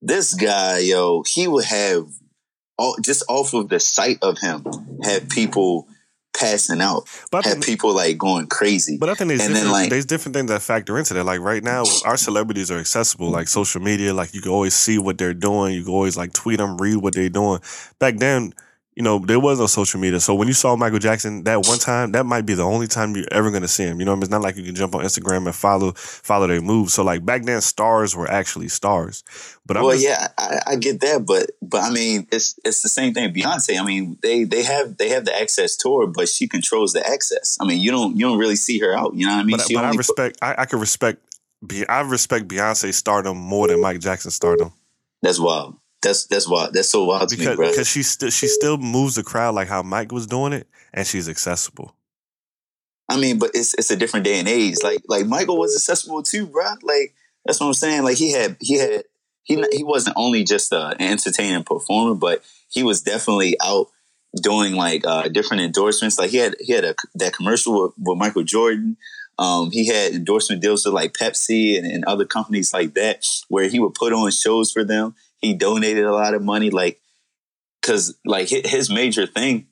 This 0.02 0.34
guy, 0.34 0.80
yo, 0.80 1.24
he 1.28 1.48
would 1.48 1.66
have 1.66 2.08
all 2.78 2.96
just 3.02 3.24
off 3.30 3.54
of 3.54 3.70
the 3.70 3.80
sight 3.80 4.18
of 4.22 4.40
him, 4.40 4.66
have 5.04 5.30
people 5.30 5.88
passing 6.34 6.80
out, 6.80 7.08
but 7.32 7.44
have 7.44 7.56
think, 7.56 7.66
people 7.66 7.94
like 7.94 8.18
going 8.18 8.48
crazy. 8.48 8.98
but 8.98 9.10
I 9.10 9.14
think 9.14 9.28
there's 9.28 9.42
and 9.42 9.54
then, 9.54 9.64
different, 9.64 9.72
like- 9.74 9.90
there's 9.90 10.06
different 10.06 10.36
things 10.36 10.50
that 10.50 10.62
factor 10.62 10.98
into 10.98 11.14
that. 11.14 11.26
Like 11.26 11.42
right 11.42 11.64
now, 11.64 11.84
our 12.06 12.18
celebrities 12.18 12.72
are 12.72 12.80
accessible, 12.80 13.30
like 13.30 13.48
social 13.50 13.82
media. 13.82 14.14
Like 14.14 14.34
you 14.34 14.42
can 14.42 14.52
always 14.52 14.74
see 14.74 14.98
what 14.98 15.18
they're 15.18 15.34
doing. 15.34 15.76
You 15.76 15.84
can 15.84 15.94
always 15.94 16.16
like 16.18 16.34
tweet 16.34 16.58
them, 16.60 16.78
read 16.78 16.98
what 16.98 17.14
they're 17.14 17.30
doing. 17.30 17.60
Back 18.00 18.18
then. 18.18 18.54
You 19.00 19.04
know, 19.04 19.18
there 19.18 19.40
was 19.40 19.62
no 19.62 19.68
social 19.68 19.98
media. 19.98 20.20
So 20.20 20.36
when 20.36 20.50
you 20.50 20.54
saw 20.54 20.76
Michael 20.76 21.00
Jackson 21.00 21.46
that 21.46 21.66
one 21.66 21.80
time, 21.80 22.12
that 22.12 22.26
might 22.26 22.46
be 22.46 22.54
the 22.54 22.64
only 22.64 22.86
time 22.86 23.16
you're 23.16 23.24
ever 23.32 23.50
gonna 23.50 23.70
see 23.70 23.84
him. 23.84 23.98
You 24.02 24.06
know, 24.06 24.12
what 24.12 24.16
I 24.16 24.18
mean? 24.18 24.24
it's 24.24 24.32
not 24.32 24.42
like 24.42 24.58
you 24.58 24.64
can 24.66 24.76
jump 24.76 24.94
on 24.94 25.06
Instagram 25.06 25.46
and 25.46 25.56
follow 25.56 25.94
follow 25.94 26.48
their 26.48 26.60
moves. 26.60 26.96
So 26.96 27.06
like 27.06 27.24
back 27.24 27.44
then, 27.44 27.62
stars 27.62 28.14
were 28.14 28.30
actually 28.30 28.68
stars. 28.68 29.24
But 29.66 29.78
I'm 29.78 29.84
well, 29.86 29.94
just, 29.94 30.04
yeah, 30.06 30.28
I, 30.38 30.60
I 30.74 30.76
get 30.76 31.00
that, 31.00 31.26
but 31.26 31.50
but 31.62 31.82
I 31.82 31.92
mean, 31.92 32.28
it's 32.30 32.60
it's 32.66 32.82
the 32.82 32.90
same 32.90 33.14
thing. 33.14 33.34
Beyonce, 33.34 33.80
I 33.80 33.86
mean, 33.86 34.18
they 34.22 34.44
they 34.44 34.64
have 34.64 34.98
they 34.98 35.08
have 35.08 35.24
the 35.24 35.34
access 35.34 35.78
to 35.78 36.02
her, 36.02 36.08
but 36.08 36.28
she 36.28 36.50
controls 36.50 36.92
the 36.92 37.08
access. 37.08 37.58
I 37.62 37.66
mean, 37.66 37.80
you 37.80 37.92
don't 37.92 38.18
you 38.18 38.26
don't 38.26 38.38
really 38.38 38.58
see 38.58 38.80
her 38.80 38.94
out. 38.98 39.16
You 39.16 39.28
know 39.28 39.32
what 39.32 39.40
I 39.40 39.44
mean? 39.44 39.56
but, 39.56 39.66
she 39.66 39.76
but 39.76 39.86
I 39.86 39.96
respect. 39.96 40.40
I, 40.42 40.56
I 40.58 40.66
can 40.66 40.78
respect. 40.78 41.22
Be, 41.66 41.88
I 41.88 42.02
respect 42.02 42.50
Beyonce's 42.50 42.98
stardom 42.98 43.38
more 43.38 43.70
than 43.70 43.80
Mike 43.80 44.02
Jackson's 44.02 44.36
stardom 44.36 44.74
that's 45.22 45.40
wild. 45.40 45.76
That's 46.02 46.26
that's 46.28 46.48
wild. 46.48 46.74
That's 46.74 46.90
so 46.90 47.06
wild 47.06 47.30
to 47.30 47.36
because 47.36 47.50
me, 47.50 47.56
bro. 47.56 47.70
because 47.70 47.88
she 47.88 48.04
still 48.04 48.30
she 48.30 48.48
still 48.48 48.78
moves 48.78 49.16
the 49.16 49.24
crowd 49.24 49.56
like 49.56 49.68
how 49.68 49.82
Mike 49.82 50.12
was 50.12 50.28
doing 50.28 50.54
it, 50.54 50.68
and 50.94 51.06
she's 51.06 51.28
accessible. 51.28 51.96
I 53.10 53.18
mean, 53.18 53.40
but 53.40 53.52
it's 53.54 53.74
it's 53.74 53.92
a 53.92 53.98
different 53.98 54.26
day 54.26 54.40
and 54.40 54.48
age. 54.48 54.78
Like 54.84 55.02
like 55.08 55.26
Michael 55.26 55.58
was 55.58 55.76
accessible 55.76 56.24
too, 56.24 56.46
bro. 56.46 56.66
Like 56.84 57.16
that's 57.46 57.60
what 57.60 57.68
I'm 57.68 57.74
saying. 57.74 58.04
Like 58.04 58.18
he 58.18 58.32
had 58.32 58.56
he 58.62 58.78
had 58.78 59.04
he 59.44 59.64
he 59.72 59.84
wasn't 59.84 60.16
only 60.16 60.44
just 60.44 60.72
a, 60.72 60.88
an 60.88 61.02
entertaining 61.02 61.64
performer, 61.64 62.16
but 62.16 62.44
he 62.70 62.84
was 62.84 63.02
definitely 63.02 63.58
out 63.62 63.88
doing 64.42 64.76
like 64.76 65.06
uh, 65.06 65.28
different 65.28 65.64
endorsements. 65.64 66.20
Like 66.20 66.30
he 66.30 66.38
had 66.38 66.56
he 66.60 66.74
had 66.74 66.86
a 66.86 66.96
that 67.16 67.34
commercial 67.34 67.84
with, 67.84 67.94
with 67.98 68.18
Michael 68.18 68.44
Jordan. 68.44 68.98
Um, 69.38 69.72
he 69.72 69.88
had 69.88 70.14
endorsement 70.14 70.62
deals 70.62 70.86
with 70.86 70.94
like 70.94 71.14
Pepsi 71.14 71.78
and, 71.78 71.88
and 71.88 72.06
other 72.06 72.26
companies 72.26 72.74
like 72.74 72.94
that, 72.96 73.26
where 73.48 73.70
he 73.70 73.80
would 73.80 73.94
put 73.94 74.14
on 74.14 74.30
shows 74.32 74.72
for 74.72 74.84
them. 74.84 75.16
He 75.42 75.54
donated 75.54 76.06
a 76.06 76.14
lot 76.14 76.34
of 76.34 76.42
money, 76.42 76.70
like 76.70 77.00
because 77.82 78.18
like 78.26 78.50
his 78.50 78.90
major 78.90 79.26
thing, 79.26 79.68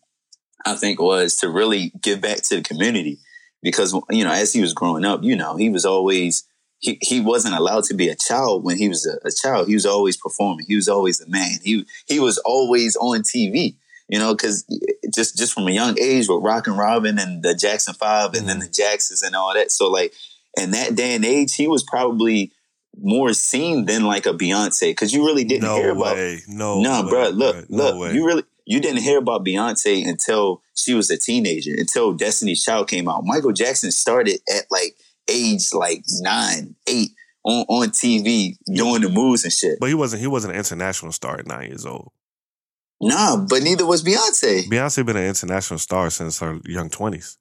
I 0.66 0.76
think, 0.76 1.00
was 1.00 1.36
to 1.38 1.50
really 1.50 1.92
give 2.02 2.22
back 2.22 2.42
to 2.44 2.58
the 2.58 2.62
community. 2.62 3.20
Because 3.64 3.94
you 4.10 4.24
know 4.24 4.32
as 4.32 4.54
he 4.54 4.62
was 4.62 4.74
growing 4.74 5.04
up 5.04 5.24
you 5.24 5.36
know 5.36 5.58
he 5.58 5.70
was 5.70 5.84
always 5.84 6.48
he, 6.80 7.00
he 7.02 7.20
wasn't 7.20 7.56
allowed 7.56 7.86
to 7.86 7.96
be 7.96 8.08
a 8.08 8.16
child 8.16 8.64
when 8.64 8.78
he 8.78 8.88
was 8.88 9.06
a, 9.06 9.28
a 9.28 9.32
child. 9.32 9.68
He 9.68 9.74
was 9.74 9.86
always 9.86 10.16
performing. 10.16 10.68
He 10.68 10.76
was 10.76 10.88
always 10.88 11.20
a 11.20 11.28
man. 11.28 11.58
He 11.64 11.86
he 12.06 12.20
was 12.20 12.38
always 12.40 12.96
on 12.98 13.22
tv 13.22 13.76
you 14.08 14.20
know 14.20 14.34
because 14.34 14.66
just 15.14 15.38
just 15.38 15.54
from 15.54 15.68
a 15.68 15.72
young 15.72 15.98
age 16.00 16.28
with 16.28 16.44
Rockin' 16.44 16.78
Robin 16.78 17.20
and 17.20 17.44
the 17.44 17.54
jackson 17.54 17.94
five 17.94 18.34
and 18.34 18.48
then 18.48 18.58
mm-hmm. 18.58 18.68
the 18.68 18.70
jacksons 18.70 19.22
and 19.22 19.36
all 19.36 19.54
that. 19.54 19.72
So 19.72 19.90
like 19.90 20.14
in 20.58 20.72
that 20.72 20.96
day 20.96 21.16
and 21.16 21.26
age 21.26 21.56
he 21.56 21.68
was 21.68 21.84
probably 21.84 22.52
more 23.02 23.34
seen 23.34 23.86
than 23.86 24.06
like 24.06 24.26
a 24.26 24.34
beyonce 24.34 24.92
because 24.92 25.14
you 25.14 25.26
really 25.26 25.44
didn't 25.44 25.70
hear 25.70 25.92
about 25.92 26.16
way, 26.16 26.42
no, 26.48 26.82
no, 26.82 27.04
way, 27.04 27.10
bro. 27.10 27.30
Look, 27.30 27.66
look. 27.70 28.00
way. 28.00 28.14
You 28.14 28.26
really 28.26 28.44
you 28.68 28.82
didn't 28.82 29.02
hear 29.02 29.18
about 29.18 29.46
Beyonce 29.46 30.08
until 30.08 30.62
she 30.76 30.94
was 30.94 31.10
a 31.10 31.18
teenager, 31.18 31.74
until 31.76 32.14
Destiny's 32.14 32.64
Child 32.64 32.90
came 32.90 33.08
out. 33.08 33.24
Michael 33.24 33.54
Jackson 33.54 33.92
started 33.92 34.42
at 34.54 34.66
like 34.70 34.98
age 35.30 35.74
like 35.74 36.04
nine, 36.20 36.76
eight 36.88 37.12
on 37.44 37.66
on 37.70 37.88
TV 37.90 38.58
doing 38.76 39.02
the 39.02 39.10
moves 39.10 39.46
and 39.46 39.54
shit. 39.54 39.80
but 39.80 39.88
he 39.88 39.96
wasn't. 39.96 40.22
He 40.22 40.28
wasn't 40.28 40.54
an 40.54 40.60
international 40.60 41.14
star 41.14 41.40
at 41.40 41.48
nine 41.48 41.70
years 41.70 41.86
old. 41.86 42.12
Nah, 43.00 43.38
but 43.38 43.64
neither 43.64 43.86
was 43.86 44.04
Beyonce. 44.04 44.68
Beyonce 44.68 45.06
been 45.06 45.18
an 45.18 45.28
international 45.28 45.80
star 45.80 46.10
since 46.10 46.40
her 46.40 46.60
young 46.66 46.90
twenties. 46.90 47.38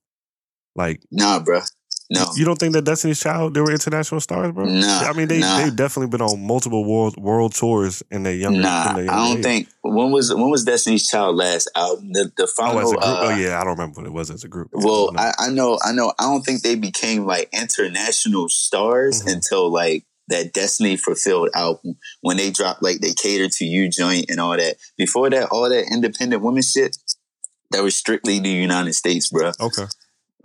Like 0.76 1.02
Nah, 1.10 1.40
bro. 1.40 1.60
No. 2.08 2.24
you 2.36 2.44
don't 2.44 2.56
think 2.58 2.72
that 2.74 2.84
Destiny's 2.84 3.18
Child 3.18 3.54
they 3.54 3.60
were 3.60 3.72
international 3.72 4.20
stars, 4.20 4.52
bro? 4.52 4.64
Nah, 4.64 5.00
I 5.00 5.12
mean 5.12 5.26
they 5.26 5.40
nah. 5.40 5.58
they've 5.58 5.74
definitely 5.74 6.08
been 6.16 6.20
on 6.20 6.40
multiple 6.46 6.84
world 6.84 7.16
world 7.16 7.52
tours 7.54 8.02
in 8.12 8.22
their 8.22 8.34
younger. 8.34 8.60
Nah, 8.60 8.92
their 8.94 9.10
I 9.10 9.26
don't 9.28 9.38
age. 9.38 9.42
think 9.42 9.68
when 9.82 10.12
was 10.12 10.32
when 10.32 10.48
was 10.50 10.64
Destiny's 10.64 11.08
Child 11.08 11.34
last 11.36 11.68
album? 11.74 12.12
The 12.12 12.30
the 12.36 12.44
Oh, 12.44 12.46
final. 12.46 12.90
group. 12.90 13.02
uh, 13.02 13.20
oh 13.24 13.36
yeah, 13.36 13.60
I 13.60 13.64
don't 13.64 13.76
remember 13.76 14.00
what 14.02 14.06
it 14.06 14.12
was 14.12 14.30
as 14.30 14.44
a 14.44 14.48
group. 14.48 14.68
Well, 14.72 15.10
I, 15.16 15.32
I 15.38 15.48
know, 15.50 15.78
I 15.84 15.90
know. 15.92 16.12
I 16.18 16.24
don't 16.24 16.42
think 16.42 16.62
they 16.62 16.76
became 16.76 17.26
like 17.26 17.48
international 17.52 18.48
stars 18.48 19.22
Mhm. 19.22 19.32
until 19.34 19.72
like 19.72 20.04
that 20.28 20.52
Destiny 20.52 20.96
Fulfilled 20.96 21.50
album 21.54 21.96
when 22.20 22.36
they 22.36 22.50
dropped 22.50 22.82
like 22.82 23.00
they 23.00 23.12
catered 23.14 23.50
to 23.52 23.64
you 23.64 23.88
joint 23.88 24.26
and 24.28 24.38
all 24.40 24.56
that. 24.56 24.76
Before 24.96 25.28
that, 25.30 25.48
all 25.50 25.68
that 25.68 25.86
independent 25.92 26.42
women 26.42 26.62
shit 26.62 26.96
that 27.72 27.82
was 27.82 27.96
strictly 27.96 28.38
the 28.38 28.48
United 28.48 28.94
States, 28.94 29.28
bro. 29.28 29.50
okay. 29.60 29.86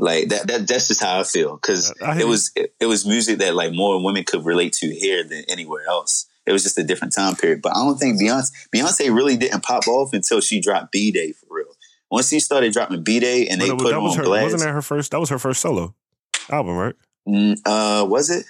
Like 0.02 0.30
that, 0.30 0.48
that 0.48 0.68
that's 0.68 0.88
just 0.88 1.04
how 1.04 1.20
I 1.20 1.24
feel 1.24 1.56
because 1.58 1.94
I- 2.02 2.12
I 2.12 2.14
hear 2.16 2.24
it 2.24 2.28
was 2.28 2.52
it, 2.56 2.74
it 2.80 2.88
was 2.88 3.06
music 3.06 3.38
that 3.38 3.54
like 3.54 3.72
more 3.72 4.04
women 4.04 4.24
could 4.24 4.44
relate 4.44 4.74
to 4.82 4.88
here 4.94 5.24
than 5.24 5.44
anywhere 5.48 5.84
else. 5.88 6.26
It 6.48 6.52
was 6.52 6.64
just 6.64 6.80
a 6.80 6.84
different 6.84 7.14
time 7.14 7.36
period. 7.36 7.62
But 7.62 7.76
I 7.78 7.86
don't 7.86 7.98
think 8.00 8.20
Beyonce 8.20 8.50
Beyonce 8.76 9.14
really 9.16 9.38
didn't 9.38 9.62
pop 9.64 9.88
off 9.88 10.12
until 10.14 10.42
she 10.42 10.60
dropped 10.60 10.92
B 10.92 11.12
Day 11.12 11.34
for 11.34 11.46
real. 11.52 11.76
Once 12.10 12.30
she 12.30 12.40
started 12.40 12.74
dropping 12.74 13.04
B 13.04 13.20
Day 13.20 13.48
and 13.48 13.62
they 13.62 13.70
was- 13.72 13.84
put 13.84 13.90
that 13.90 13.94
her 13.96 14.02
was 14.02 14.14
on 14.14 14.18
her, 14.18 14.24
blast, 14.24 14.44
wasn't 14.44 14.62
that 14.64 14.74
her 14.74 14.82
first? 14.82 15.12
That 15.12 15.20
was 15.20 15.30
her 15.30 15.38
first 15.40 15.62
solo 15.62 15.94
album, 16.50 16.76
right? 16.78 16.96
Mm, 17.30 17.58
uh, 17.64 18.04
was 18.06 18.32
it? 18.32 18.46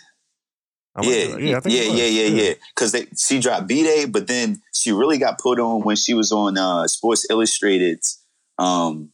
I 0.96 1.02
might 1.02 1.08
yeah, 1.10 1.38
yeah, 1.38 1.58
I 1.58 1.60
think 1.60 1.76
yeah, 1.76 1.82
it 1.82 1.92
was. 1.92 2.00
yeah, 2.00 2.06
yeah, 2.06 2.44
yeah. 2.44 2.54
Because 2.74 2.96
she 3.18 3.40
dropped 3.42 3.68
B 3.68 3.84
Day, 3.84 4.06
but 4.06 4.28
then 4.28 4.62
she 4.74 4.94
really 4.94 5.18
got 5.18 5.38
put 5.38 5.60
on 5.60 5.82
when 5.82 5.98
she 5.98 6.14
was 6.14 6.32
on 6.32 6.58
uh, 6.58 6.88
Sports 6.88 7.28
Illustrated's 7.30 8.22
um, 8.58 9.12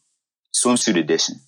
swimsuit 0.54 0.96
edition. 0.96 1.40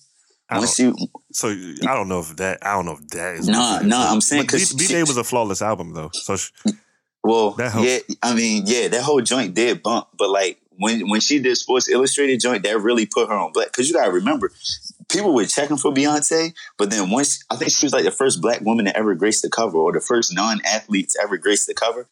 Once 0.59 0.77
don't, 0.77 0.97
so 1.31 1.49
I 1.49 1.93
don't 1.93 2.09
know 2.09 2.19
if 2.19 2.35
that. 2.37 2.59
I 2.65 2.73
don't 2.73 2.85
know 2.85 2.93
if 2.93 3.07
that 3.09 3.35
is. 3.35 3.47
Nah, 3.47 3.79
nah, 3.79 4.11
I'm 4.11 4.21
saying 4.21 4.43
because 4.43 4.71
'cause 4.71 4.73
B 4.73 4.87
Day 4.87 5.03
was 5.03 5.17
a 5.17 5.23
flawless 5.23 5.61
album 5.61 5.93
though. 5.93 6.09
So 6.13 6.35
she, 6.35 6.51
mm, 6.67 6.77
well, 7.23 7.51
That 7.51 7.71
helps. 7.71 7.89
yeah, 7.89 7.99
I 8.21 8.33
mean, 8.35 8.63
yeah, 8.65 8.87
that 8.89 9.03
whole 9.03 9.21
joint 9.21 9.53
did 9.53 9.81
bump, 9.81 10.07
but 10.17 10.29
like 10.29 10.59
when 10.77 11.09
when 11.09 11.21
she 11.21 11.39
did 11.39 11.55
Sports 11.57 11.87
Illustrated 11.87 12.39
joint, 12.39 12.63
that 12.63 12.79
really 12.81 13.05
put 13.05 13.29
her 13.29 13.33
on 13.35 13.51
black. 13.53 13.67
Because 13.67 13.87
you 13.87 13.95
gotta 13.95 14.11
remember, 14.11 14.51
people 15.09 15.33
were 15.33 15.45
checking 15.45 15.77
for 15.77 15.91
Beyonce, 15.91 16.53
but 16.77 16.89
then 16.89 17.09
once 17.09 17.43
I 17.49 17.55
think 17.55 17.71
she 17.71 17.85
was 17.85 17.93
like 17.93 18.03
the 18.05 18.11
first 18.11 18.41
black 18.41 18.61
woman 18.61 18.85
to 18.85 18.97
ever 18.97 19.15
grace 19.15 19.41
the 19.41 19.49
cover, 19.49 19.77
or 19.77 19.93
the 19.93 20.01
first 20.01 20.33
non 20.33 20.59
athlete 20.65 21.09
to 21.11 21.21
ever 21.21 21.37
grace 21.37 21.65
the 21.65 21.73
cover. 21.73 22.07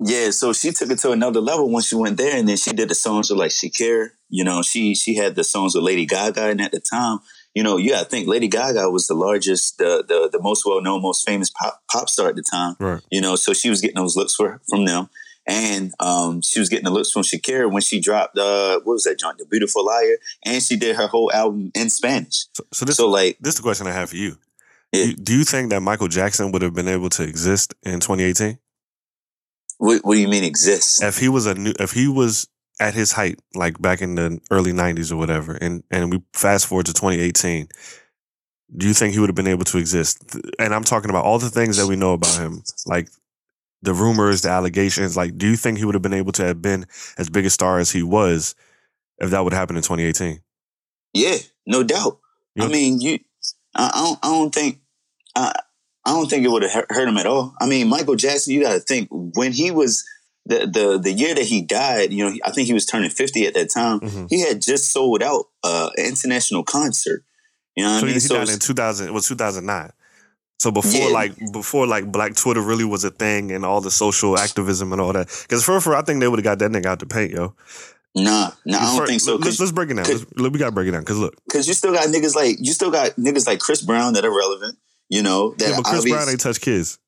Yeah, 0.00 0.30
so 0.30 0.52
she 0.52 0.72
took 0.72 0.90
it 0.90 0.98
to 1.00 1.12
another 1.12 1.40
level 1.40 1.70
when 1.70 1.82
she 1.82 1.94
went 1.94 2.16
there, 2.16 2.36
and 2.36 2.48
then 2.48 2.56
she 2.56 2.72
did 2.72 2.88
the 2.88 2.94
songs 2.94 3.30
with 3.30 3.38
like 3.38 3.50
Shakira. 3.52 4.10
You 4.28 4.44
know, 4.44 4.62
she 4.62 4.94
she 4.94 5.14
had 5.14 5.34
the 5.36 5.44
songs 5.44 5.74
with 5.74 5.84
Lady 5.84 6.06
Gaga, 6.06 6.46
and 6.48 6.60
at 6.60 6.72
the 6.72 6.80
time, 6.80 7.20
you 7.54 7.62
know, 7.62 7.76
you 7.76 7.90
got 7.90 8.00
to 8.04 8.08
think 8.08 8.26
Lady 8.26 8.48
Gaga 8.48 8.90
was 8.90 9.06
the 9.06 9.14
largest, 9.14 9.78
the 9.78 10.02
the, 10.06 10.28
the 10.32 10.40
most 10.42 10.64
well 10.66 10.80
known, 10.80 11.02
most 11.02 11.24
famous 11.26 11.50
pop 11.50 11.82
pop 11.90 12.08
star 12.08 12.28
at 12.30 12.36
the 12.36 12.42
time. 12.42 12.74
Right. 12.80 13.00
You 13.10 13.20
know, 13.20 13.36
so 13.36 13.52
she 13.52 13.70
was 13.70 13.80
getting 13.80 13.96
those 13.96 14.16
looks 14.16 14.34
for, 14.34 14.60
from 14.68 14.86
them, 14.86 15.08
and 15.46 15.92
um, 16.00 16.40
she 16.42 16.58
was 16.58 16.68
getting 16.68 16.84
the 16.86 16.90
looks 16.90 17.12
from 17.12 17.22
Shakira 17.22 17.70
when 17.70 17.82
she 17.82 18.00
dropped 18.00 18.36
uh, 18.36 18.80
what 18.82 18.94
was 18.94 19.04
that 19.04 19.20
joint, 19.20 19.38
The 19.38 19.46
Beautiful 19.46 19.84
Liar, 19.86 20.16
and 20.44 20.60
she 20.62 20.76
did 20.76 20.96
her 20.96 21.06
whole 21.06 21.30
album 21.32 21.70
in 21.76 21.90
Spanish. 21.90 22.46
So, 22.54 22.64
so 22.72 22.84
this 22.84 22.96
So 22.96 23.08
like, 23.08 23.38
this 23.40 23.54
is 23.54 23.60
the 23.60 23.62
question 23.62 23.86
I 23.86 23.92
have 23.92 24.10
for 24.10 24.16
you. 24.16 24.36
Yeah. 24.90 25.04
You- 25.04 25.14
Do 25.16 25.36
you 25.36 25.44
think 25.44 25.70
that 25.70 25.80
Michael 25.80 26.08
Jackson 26.08 26.50
would 26.52 26.62
have 26.62 26.74
been 26.74 26.88
able 26.88 27.10
to 27.10 27.22
exist 27.22 27.74
in 27.84 28.00
2018 28.00 28.58
what, 29.82 30.04
what 30.04 30.14
do 30.14 30.20
you 30.20 30.28
mean 30.28 30.44
exists? 30.44 31.02
if 31.02 31.18
he 31.18 31.28
was 31.28 31.46
a 31.46 31.54
new 31.54 31.72
if 31.78 31.92
he 31.92 32.06
was 32.08 32.48
at 32.80 32.94
his 32.94 33.12
height 33.12 33.38
like 33.54 33.80
back 33.80 34.00
in 34.00 34.14
the 34.14 34.40
early 34.50 34.72
90s 34.72 35.12
or 35.12 35.16
whatever 35.16 35.52
and 35.54 35.82
and 35.90 36.12
we 36.12 36.22
fast 36.32 36.66
forward 36.66 36.86
to 36.86 36.92
2018 36.92 37.68
do 38.74 38.86
you 38.88 38.94
think 38.94 39.12
he 39.12 39.20
would 39.20 39.28
have 39.28 39.36
been 39.36 39.46
able 39.56 39.64
to 39.64 39.78
exist 39.78 40.36
and 40.58 40.74
i'm 40.74 40.84
talking 40.84 41.10
about 41.10 41.24
all 41.24 41.38
the 41.38 41.50
things 41.50 41.76
that 41.76 41.86
we 41.86 41.96
know 41.96 42.12
about 42.14 42.34
him 42.36 42.62
like 42.86 43.08
the 43.82 43.92
rumors 43.92 44.42
the 44.42 44.48
allegations 44.48 45.16
like 45.16 45.36
do 45.36 45.46
you 45.48 45.56
think 45.56 45.78
he 45.78 45.84
would 45.84 45.94
have 45.94 46.02
been 46.02 46.14
able 46.14 46.32
to 46.32 46.44
have 46.44 46.62
been 46.62 46.86
as 47.18 47.28
big 47.28 47.44
a 47.44 47.50
star 47.50 47.78
as 47.78 47.90
he 47.90 48.02
was 48.02 48.54
if 49.18 49.30
that 49.30 49.44
would 49.44 49.52
happen 49.52 49.76
in 49.76 49.82
2018 49.82 50.40
Yeah, 51.12 51.36
no 51.66 51.82
doubt. 51.82 52.18
Yeah. 52.54 52.64
I 52.64 52.68
mean, 52.68 53.00
you, 53.00 53.18
I, 53.74 53.90
I 53.94 54.00
don't, 54.00 54.18
I 54.22 54.28
don't 54.28 54.54
think, 54.54 54.80
I, 55.36 55.52
I 56.04 56.10
don't 56.10 56.28
think 56.28 56.44
it 56.44 56.48
would 56.48 56.62
have 56.64 56.86
hurt 56.88 57.08
him 57.08 57.16
at 57.16 57.26
all. 57.26 57.54
I 57.60 57.66
mean, 57.66 57.88
Michael 57.88 58.16
Jackson, 58.16 58.52
you 58.54 58.62
got 58.62 58.72
to 58.72 58.80
think 58.80 59.08
when 59.10 59.52
he 59.52 59.70
was 59.70 60.04
the 60.46 60.60
the 60.66 60.98
the 61.00 61.12
year 61.12 61.34
that 61.34 61.44
he 61.44 61.62
died. 61.62 62.12
You 62.12 62.28
know, 62.30 62.36
I 62.44 62.50
think 62.50 62.66
he 62.66 62.74
was 62.74 62.86
turning 62.86 63.10
fifty 63.10 63.46
at 63.46 63.54
that 63.54 63.70
time. 63.70 64.00
Mhm. 64.00 64.26
He 64.28 64.40
had 64.40 64.60
just 64.60 64.90
sold 64.92 65.22
out 65.22 65.44
uh, 65.62 65.90
an 65.96 66.04
international 66.06 66.64
concert. 66.64 67.24
You 67.76 67.84
know 67.84 67.92
what 67.92 68.00
so 68.00 68.06
I 68.06 68.08
mean? 68.08 68.14
he 68.14 68.20
So 68.20 68.34
died 68.36 68.48
in 68.50 68.58
2000 68.58 69.06
it 69.08 69.12
was 69.14 69.26
2009 69.28 69.92
so 70.58 70.70
before 70.70 71.08
Yeah. 71.08 71.14
like 71.14 71.32
before 71.52 71.86
like 71.86 72.12
black 72.12 72.34
twitter 72.36 72.60
really 72.60 72.84
was 72.84 73.02
a 73.02 73.10
thing 73.10 73.50
and 73.50 73.64
all 73.64 73.80
the 73.80 73.90
social 73.90 74.36
activism 74.38 74.92
and 74.92 75.00
all 75.00 75.12
that 75.14 75.28
because 75.48 75.64
for 75.64 75.80
for 75.80 75.96
i 75.96 76.02
think 76.02 76.20
they 76.20 76.28
would 76.28 76.38
have 76.38 76.44
got 76.44 76.58
that 76.58 76.70
nigga 76.70 76.84
out 76.86 76.98
the 76.98 77.06
paint 77.06 77.30
yo 77.32 77.54
nah, 78.14 78.50
nah, 78.66 78.76
I 78.76 78.80
don't 78.84 78.96
First- 78.98 79.08
think 79.08 79.20
so. 79.22 79.36
let's, 79.36 79.58
let's 79.58 79.72
break 79.72 79.88
it 79.90 79.94
down 79.94 80.04
let's, 80.04 80.26
we 80.36 80.58
gotta 80.58 80.70
break 80.70 80.86
it 80.88 80.90
down 80.90 81.00
because 81.00 81.16
look 81.18 81.34
Because 81.46 81.66
you 81.66 81.72
still 81.72 81.94
got 81.94 82.06
niggas 82.08 82.34
like 82.36 82.56
you 82.60 82.74
still 82.74 82.90
got 82.90 83.12
niggas 83.12 83.46
like 83.46 83.58
Chris 83.60 83.80
Brown 83.80 84.12
that 84.12 84.24
are 84.26 84.36
relevant. 84.36 84.76
You 85.12 85.22
know 85.22 85.54
that 85.58 85.68
yeah, 85.68 85.76
but 85.76 85.84
Chris 85.84 85.98
obvious- 86.00 86.16
Brown 86.16 86.28
ain't 86.30 86.40
touch 86.40 86.60
kids, 86.60 86.98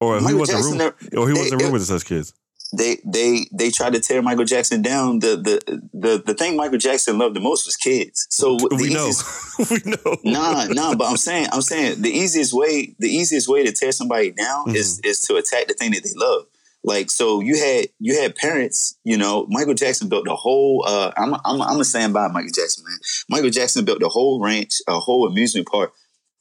or 0.00 0.18
he 0.18 0.34
wasn't 0.34 0.58
Jackson, 0.58 0.78
rumored, 0.78 0.94
or 1.16 1.28
he 1.28 1.34
they- 1.34 1.40
wasn't 1.40 1.60
they- 1.62 1.70
with 1.70 1.82
to 1.86 1.92
touch 1.92 2.06
kids. 2.06 2.32
they 2.74 2.96
they 3.04 3.46
they 3.52 3.70
tried 3.70 3.92
to 3.92 4.00
tear 4.00 4.22
Michael 4.22 4.46
Jackson 4.46 4.80
down. 4.80 5.18
The 5.18 5.36
the 5.36 5.82
the 5.92 6.22
the 6.24 6.32
thing 6.34 6.56
Michael 6.56 6.78
Jackson 6.78 7.18
loved 7.18 7.36
the 7.36 7.40
most 7.40 7.66
was 7.66 7.76
kids. 7.76 8.26
So 8.30 8.56
we 8.78 8.88
know, 8.94 9.10
we 9.70 9.78
know. 9.84 10.16
Nah, 10.24 10.64
nah, 10.70 10.94
but 10.94 11.06
I'm 11.10 11.18
saying, 11.18 11.48
I'm 11.52 11.60
saying 11.60 12.00
the 12.00 12.08
easiest 12.10 12.54
way, 12.54 12.94
the 12.98 13.10
easiest 13.10 13.46
way 13.46 13.62
to 13.64 13.72
tear 13.72 13.92
somebody 13.92 14.30
down 14.30 14.74
is 14.74 14.96
Mm-hmm. 14.98 15.08
is 15.10 15.20
to 15.22 15.36
attack 15.36 15.66
the 15.68 15.74
thing 15.74 15.90
that 15.92 16.02
they 16.04 16.14
love. 16.16 16.46
Like, 16.84 17.10
so 17.10 17.40
you 17.40 17.58
had 17.58 17.88
you 18.00 18.18
had 18.20 18.34
parents, 18.36 18.96
you 19.04 19.18
know, 19.18 19.46
Michael 19.50 19.74
Jackson 19.74 20.08
built 20.08 20.24
the 20.24 20.34
whole. 20.34 20.82
uh 20.88 21.12
I'm 21.16 21.34
I'm 21.44 21.60
I'm 21.60 21.78
a 21.80 21.84
stand 21.84 22.14
by 22.14 22.26
Michael 22.28 22.50
Jackson, 22.54 22.84
man. 22.88 22.98
Michael 23.28 23.50
Jackson 23.50 23.84
built 23.84 24.00
the 24.00 24.08
whole 24.08 24.42
ranch, 24.42 24.72
a 24.88 24.98
whole 24.98 25.26
amusement 25.28 25.68
park 25.68 25.92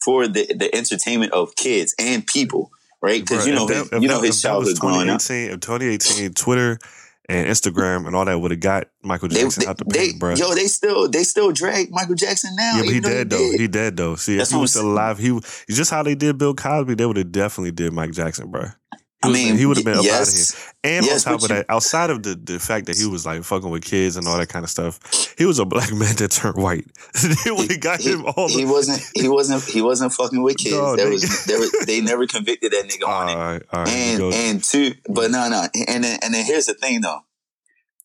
for 0.04 0.28
the 0.28 0.46
the 0.54 0.74
entertainment 0.76 1.34
of 1.34 1.56
kids 1.56 1.96
and 2.00 2.26
people, 2.26 2.72
right? 3.02 3.22
Because 3.22 3.48
you 3.48 3.54
know 3.54 3.68
that- 3.68 3.90
his, 3.92 4.02
you 4.02 4.08
know 4.08 4.20
that- 4.22 4.28
his 4.28 4.42
childhood 4.42 4.80
growing 4.80 5.10
up. 5.10 5.20
2018, 5.22 5.52
if 5.52 5.60
2018, 5.60 6.34
Twitter 6.34 6.80
and 7.30 7.48
Instagram 7.48 8.08
and 8.08 8.16
all 8.16 8.26
that 8.26 8.40
would 8.40 8.52
have 8.52 8.60
got 8.60 8.88
Michael 9.04 9.30
Jackson 9.30 9.64
they, 9.64 9.70
out 9.70 9.78
the 9.78 9.86
paint, 9.86 10.20
bro. 10.20 10.34
yo, 10.36 10.54
they 10.54 10.66
still 10.66 11.08
they 11.08 11.24
still 11.24 11.52
drag 11.52 11.90
Michael 11.92 12.16
Jackson 12.16 12.54
now. 12.56 12.78
Yeah, 12.78 12.84
but 12.84 12.94
he 12.94 13.00
dead 13.00 13.30
though. 13.30 13.38
did. 13.38 13.60
He 13.62 13.68
dead 13.68 13.96
though. 13.98 14.16
See, 14.16 14.36
That's 14.38 14.52
if 14.52 14.56
he 14.56 14.62
was 14.62 14.72
still 14.72 14.92
alive, 14.92 15.18
he 15.18 15.40
just 15.70 15.92
how 15.92 16.04
they 16.04 16.16
did 16.16 16.38
Bill 16.38 16.54
Cosby. 16.54 16.96
They 16.96 17.06
would 17.06 17.18
have 17.18 17.32
definitely 17.32 17.72
did 17.72 17.94
Mike 17.94 18.12
Jackson, 18.12 18.52
bro. 18.52 18.66
He 19.24 19.28
I 19.28 19.28
was- 19.32 19.38
mean, 19.38 19.58
he 19.58 19.66
would 19.66 19.78
have 19.78 19.86
been 19.86 19.94
up 19.94 20.00
out 20.00 20.06
of 20.06 20.12
here. 20.12 20.20
yes, 20.20 20.74
And 20.84 21.06
Yes, 21.06 21.28
on 21.28 21.34
top 21.34 21.44
of 21.44 21.50
you- 21.52 21.56
that, 21.58 21.66
outside 21.70 22.10
of 22.10 22.24
the, 22.24 22.34
the 22.36 22.60
fact 22.60 22.88
that 22.88 22.98
he 22.98 23.06
was 23.06 23.26
like 23.26 23.44
fucking 23.44 23.70
with 23.70 23.84
kids 23.84 24.18
and 24.18 24.28
all 24.28 24.38
that 24.38 24.50
kind 24.50 24.64
of 24.64 24.70
stuff, 24.72 25.00
he 25.38 25.46
was 25.46 25.60
a 25.60 25.66
black 25.66 25.92
man 25.94 26.16
that 26.16 26.32
turned 26.32 26.56
white. 26.58 26.86
they 27.68 27.78
got 27.78 28.00
he, 28.02 28.12
him 28.14 28.26
all 28.26 28.48
he 28.50 28.64
the. 28.66 28.72
wasn't 28.72 29.04
he 29.16 29.28
wasn't 29.30 29.64
he 29.64 29.82
wasn't 29.82 30.12
fucking 30.14 30.42
with 30.42 30.58
kids. 30.58 30.76
Dog, 30.76 30.98
there 30.98 31.06
they- 31.06 31.12
was 31.12 31.46
there 31.46 31.60
was, 31.60 31.72
they 31.86 32.02
never 32.12 32.26
convicted 32.26 32.72
that 32.72 32.86
nigga 32.90 33.08
All 33.08 33.14
on 33.14 33.30
it. 33.30 33.36
right, 33.36 33.62
all 33.72 33.80
right. 33.84 33.90
And 33.90 34.24
and 34.34 34.64
two, 34.64 34.96
but 35.08 35.30
mm. 35.30 35.34
no 35.34 35.50
no. 35.50 35.68
And 35.88 36.04
then 36.04 36.20
and 36.24 36.34
then 36.34 36.46
here's 36.46 36.66
the 36.66 36.74
thing 36.74 37.02
though. 37.02 37.20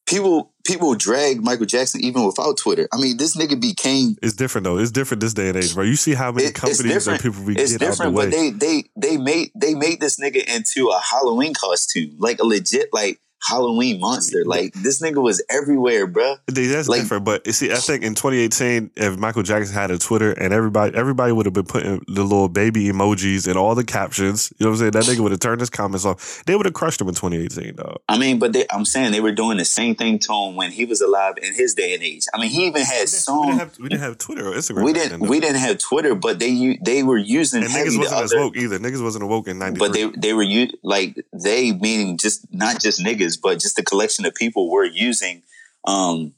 People 0.06 0.52
people 0.64 0.94
drag 0.94 1.42
Michael 1.44 1.66
Jackson 1.66 2.00
even 2.04 2.24
without 2.24 2.56
Twitter. 2.56 2.88
I 2.92 2.96
mean, 2.98 3.16
this 3.16 3.36
nigga 3.36 3.60
became 3.60 4.16
It's 4.22 4.34
different 4.34 4.64
though. 4.64 4.78
It's 4.78 4.90
different 4.92 5.20
this 5.20 5.34
day 5.34 5.48
and 5.48 5.56
age, 5.56 5.74
bro. 5.74 5.84
You 5.84 5.96
see 5.96 6.14
how 6.14 6.30
many 6.32 6.48
It- 6.48 6.54
companies 6.54 7.06
and 7.08 7.20
people 7.20 7.42
we 7.42 7.56
it's 7.56 7.72
get 7.72 7.82
out 7.82 7.86
the 7.86 7.90
different, 7.92 8.14
way. 8.14 8.24
but 8.26 8.30
they 8.30 8.50
they 8.50 8.84
they 8.96 9.16
made 9.16 9.50
they 9.56 9.74
made 9.74 10.00
this 10.00 10.18
nigga 10.20 10.44
into 10.44 10.88
a 10.88 11.00
Halloween 11.00 11.54
costume, 11.54 12.16
like 12.18 12.38
a 12.40 12.44
legit 12.46 12.88
like 12.92 13.20
Halloween 13.42 14.00
monster. 14.00 14.44
Like 14.44 14.72
this 14.74 15.00
nigga 15.00 15.22
was 15.22 15.42
everywhere, 15.50 16.06
bro. 16.06 16.36
That's 16.46 16.88
Like- 16.88 17.02
different, 17.02 17.24
but 17.24 17.46
you 17.46 17.52
see, 17.52 17.70
I 17.72 17.76
think 17.76 18.02
in 18.02 18.14
2018, 18.14 18.90
if 18.96 19.16
Michael 19.18 19.42
Jackson 19.42 19.74
had 19.74 19.90
a 19.90 19.98
Twitter 19.98 20.32
and 20.32 20.52
everybody, 20.52 20.96
everybody 20.96 21.32
would 21.32 21.46
have 21.46 21.52
been 21.52 21.64
putting 21.66 22.04
the 22.08 22.22
little 22.22 22.48
baby 22.48 22.86
emojis 22.88 23.46
and 23.46 23.56
all 23.56 23.74
the 23.74 23.84
captions. 23.84 24.52
You 24.58 24.64
know 24.66 24.70
what 24.70 24.74
I'm 24.74 24.78
saying? 24.78 24.90
That 24.92 25.04
nigga 25.04 25.20
would 25.20 25.32
have 25.32 25.40
turned 25.40 25.60
his 25.60 25.70
comments 25.70 26.04
off. 26.04 26.42
They 26.46 26.56
would 26.56 26.66
have 26.66 26.74
crushed 26.74 27.00
him 27.00 27.08
in 27.08 27.14
2018, 27.14 27.76
dog. 27.76 27.98
I 28.08 28.18
mean, 28.18 28.38
but 28.38 28.52
they, 28.52 28.64
I'm 28.70 28.84
saying 28.84 29.12
they 29.12 29.20
were 29.20 29.32
doing 29.32 29.58
the 29.58 29.64
same 29.64 29.94
thing 29.94 30.18
to 30.20 30.32
him 30.32 30.56
when 30.56 30.70
he 30.72 30.84
was 30.84 31.00
alive 31.00 31.34
in 31.42 31.54
his 31.54 31.74
day 31.74 31.94
and 31.94 32.02
age. 32.02 32.24
I 32.34 32.40
mean, 32.40 32.50
he 32.50 32.66
even 32.66 32.82
had 32.82 33.02
We 33.02 33.06
songs. 33.06 33.46
didn't 33.46 33.58
have, 33.60 33.78
we 33.78 33.88
didn't 33.88 34.02
have 34.02 34.18
Twitter 34.18 34.48
or 34.48 34.54
Instagram. 34.54 34.84
we 34.84 34.92
didn't 34.92 35.20
then, 35.20 35.28
we 35.28 35.40
didn't 35.40 35.56
have 35.60 35.78
Twitter, 35.78 36.14
but 36.14 36.38
they 36.38 36.78
they 36.82 37.02
were 37.02 37.18
using 37.18 37.62
and 37.62 37.72
niggas 37.72 37.98
wasn't 37.98 38.22
as 38.24 38.34
woke 38.34 38.56
either. 38.56 38.78
Niggas 38.78 39.02
wasn't 39.02 39.24
awoke 39.24 39.48
in 39.48 39.58
'93. 39.58 39.78
but 39.78 39.92
they 39.92 40.10
they 40.18 40.32
were 40.32 40.44
like 40.82 41.16
they 41.32 41.72
meaning 41.72 42.16
just 42.18 42.46
not 42.52 42.80
just 42.80 43.00
niggas, 43.00 43.25
but 43.34 43.58
just 43.58 43.76
the 43.76 43.82
collection 43.82 44.26
of 44.26 44.34
people 44.34 44.70
were 44.70 44.84
using 44.84 45.42
um 45.86 46.34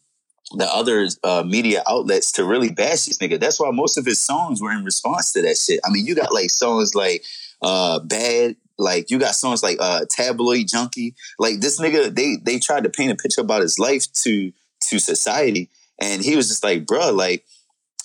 the 0.52 0.64
other 0.64 1.06
uh, 1.24 1.42
media 1.46 1.82
outlets 1.88 2.32
to 2.32 2.44
really 2.44 2.70
bash 2.70 3.04
this 3.04 3.18
nigga. 3.18 3.38
That's 3.38 3.60
why 3.60 3.70
most 3.70 3.98
of 3.98 4.06
his 4.06 4.24
songs 4.24 4.62
were 4.62 4.72
in 4.72 4.84
response 4.84 5.32
to 5.32 5.42
that 5.42 5.58
shit. 5.58 5.80
I 5.84 5.90
mean, 5.90 6.06
you 6.06 6.14
got 6.14 6.32
like 6.32 6.50
songs 6.50 6.94
like 6.94 7.24
uh 7.60 7.98
Bad, 8.00 8.56
like 8.78 9.10
you 9.10 9.18
got 9.18 9.34
songs 9.34 9.62
like 9.62 9.76
uh 9.80 10.06
Tabloid 10.08 10.68
Junkie. 10.68 11.14
Like 11.38 11.60
this 11.60 11.80
nigga, 11.80 12.14
they 12.14 12.36
they 12.42 12.58
tried 12.58 12.84
to 12.84 12.90
paint 12.90 13.12
a 13.12 13.16
picture 13.16 13.40
about 13.40 13.62
his 13.62 13.78
life 13.78 14.10
to 14.24 14.52
to 14.88 14.98
society, 14.98 15.70
and 16.00 16.24
he 16.24 16.36
was 16.36 16.48
just 16.48 16.64
like, 16.64 16.86
bruh, 16.86 17.14
like 17.14 17.44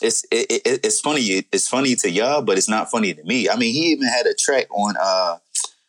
it's 0.02 0.26
it, 0.32 0.52
it, 0.52 0.80
it's 0.84 1.00
funny. 1.00 1.22
It's 1.52 1.68
funny 1.68 1.96
to 1.96 2.10
y'all, 2.10 2.42
but 2.42 2.58
it's 2.58 2.70
not 2.70 2.92
funny 2.92 3.14
to 3.14 3.24
me. 3.24 3.50
I 3.50 3.56
mean, 3.56 3.74
he 3.74 3.92
even 3.92 4.08
had 4.08 4.26
a 4.26 4.34
track 4.34 4.68
on 4.72 4.96
uh, 5.00 5.38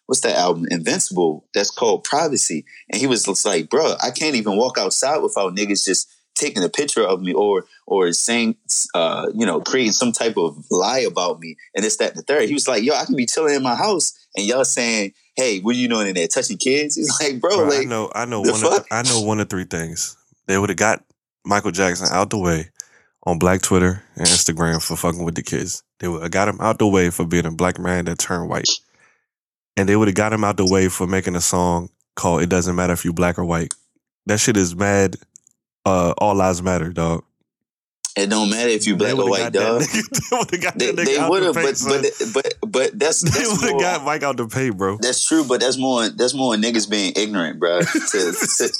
what's 0.07 0.21
that 0.21 0.37
album, 0.37 0.67
Invincible, 0.71 1.47
that's 1.55 1.71
called 1.71 2.05
Privacy, 2.05 2.65
and 2.91 3.01
he 3.01 3.07
was 3.07 3.27
like, 3.45 3.71
"Bro, 3.71 3.97
I 4.03 4.11
can't 4.11 4.37
even 4.37 4.57
walk 4.57 4.79
outside 4.79 5.19
without 5.19 5.55
niggas 5.57 5.85
just 5.85 6.13
taking 6.35 6.65
a 6.65 6.69
picture 6.69 7.03
of 7.03 7.21
me 7.21 7.33
or 7.33 7.65
or 7.87 8.13
saying, 8.13 8.57
uh, 8.95 9.27
you 9.35 9.47
know, 9.47 9.61
creating 9.61 9.93
some 9.93 10.13
type 10.13 10.37
of 10.37 10.65
lie 10.71 11.01
about 11.01 11.41
me." 11.41 11.57
And 11.75 11.85
it's 11.85 11.97
that 11.97 12.11
and 12.11 12.19
the 12.19 12.23
third. 12.23 12.49
He 12.49 12.55
was 12.55 12.69
like, 12.69 12.83
"Yo, 12.83 12.95
I 12.95 13.05
can 13.05 13.17
be 13.17 13.27
chilling 13.27 13.55
in 13.55 13.63
my 13.63 13.77
house, 13.77 14.13
and 14.37 14.47
y'all 14.47 14.65
saying." 14.65 15.13
Hey, 15.37 15.59
what 15.59 15.75
are 15.75 15.79
you 15.81 15.89
doing 15.89 16.07
in 16.07 16.15
there? 16.15 16.29
Touching 16.29 16.59
kids? 16.59 16.95
He's 16.95 17.11
like, 17.19 17.41
bro, 17.41 17.57
Bro, 17.57 17.65
I 17.65 17.79
like, 17.79 17.89
know, 17.89 18.09
I 18.15 18.25
know 18.25 18.41
one. 18.41 18.65
Of. 18.65 18.87
I 18.93 19.03
know 19.03 19.21
one 19.23 19.41
of 19.41 19.51
three 19.51 19.65
things. 19.65 20.17
They 20.47 20.57
would 20.57 20.69
have 20.69 20.79
got 20.79 21.03
Michael 21.45 21.73
Jackson 21.73 22.07
out 22.13 22.31
the 22.31 22.39
way 22.39 22.71
on 23.25 23.39
Black 23.39 23.63
Twitter 23.63 24.03
and 24.17 24.27
Instagram 24.27 24.83
for 24.83 24.97
fucking 24.97 25.25
with 25.25 25.35
the 25.35 25.43
kids. 25.43 25.83
They 25.99 26.09
would 26.09 26.23
have 26.23 26.31
got 26.31 26.49
him 26.49 26.59
out 26.61 26.79
the 26.79 26.87
way 26.87 27.11
for 27.11 27.25
being 27.25 27.47
a 27.47 27.51
black 27.51 27.79
man 27.79 28.05
that 28.07 28.19
turned 28.19 28.49
white, 28.49 28.69
and 29.77 29.89
they 29.89 29.97
would 29.97 30.09
have 30.09 30.15
got 30.15 30.33
him 30.33 30.45
out 30.45 30.57
the 30.57 30.67
way 30.67 30.89
for 30.89 31.07
making 31.07 31.35
a 31.37 31.41
song 31.41 31.91
called 32.17 32.43
"It 32.43 32.49
Doesn't 32.49 32.75
Matter 32.77 32.93
If 32.93 33.05
You 33.05 33.13
Black 33.13 33.39
or 33.39 33.45
White." 33.45 33.73
That 34.27 34.39
shit 34.39 34.57
is 34.57 34.75
mad. 34.75 35.17
Uh, 35.85 36.15
all 36.19 36.35
lives 36.35 36.63
matter, 36.63 36.91
dog. 36.91 37.25
it 38.17 38.31
don't 38.31 38.49
matter 38.49 38.71
if 38.71 38.87
you 38.87 38.97
black 38.97 39.15
or 39.19 39.29
white, 39.29 39.53
dog. 39.53 39.83
nigga- 39.83 40.31
They 40.31 40.37
would 40.39 40.51
have 40.53 40.61
got 40.63 40.79
They, 40.79 40.93
that 40.93 41.07
nigga 41.07 41.19
out 41.19 41.41
the 41.41 41.53
but 41.53 41.77
son. 41.77 42.03
but 42.03 42.33
but 42.63 42.71
but 42.73 42.99
that's 42.99 43.21
that's 43.23 43.37
They 43.39 43.47
would 43.47 43.73
have 43.73 43.99
got 43.99 44.05
Mike 44.07 44.23
out 44.23 44.37
the 44.39 44.47
paint, 44.49 44.79
bro. 44.79 44.97
that's 44.99 45.23
true. 45.27 45.45
But 45.47 45.61
that's 45.61 45.77
more 45.77 46.09
that's 46.09 46.33
more 46.33 46.55
niggas 46.55 46.89
being 46.89 47.13
ignorant, 47.17 47.59
bro. 47.61 47.81
To, 47.83 47.91
to, 47.91 48.73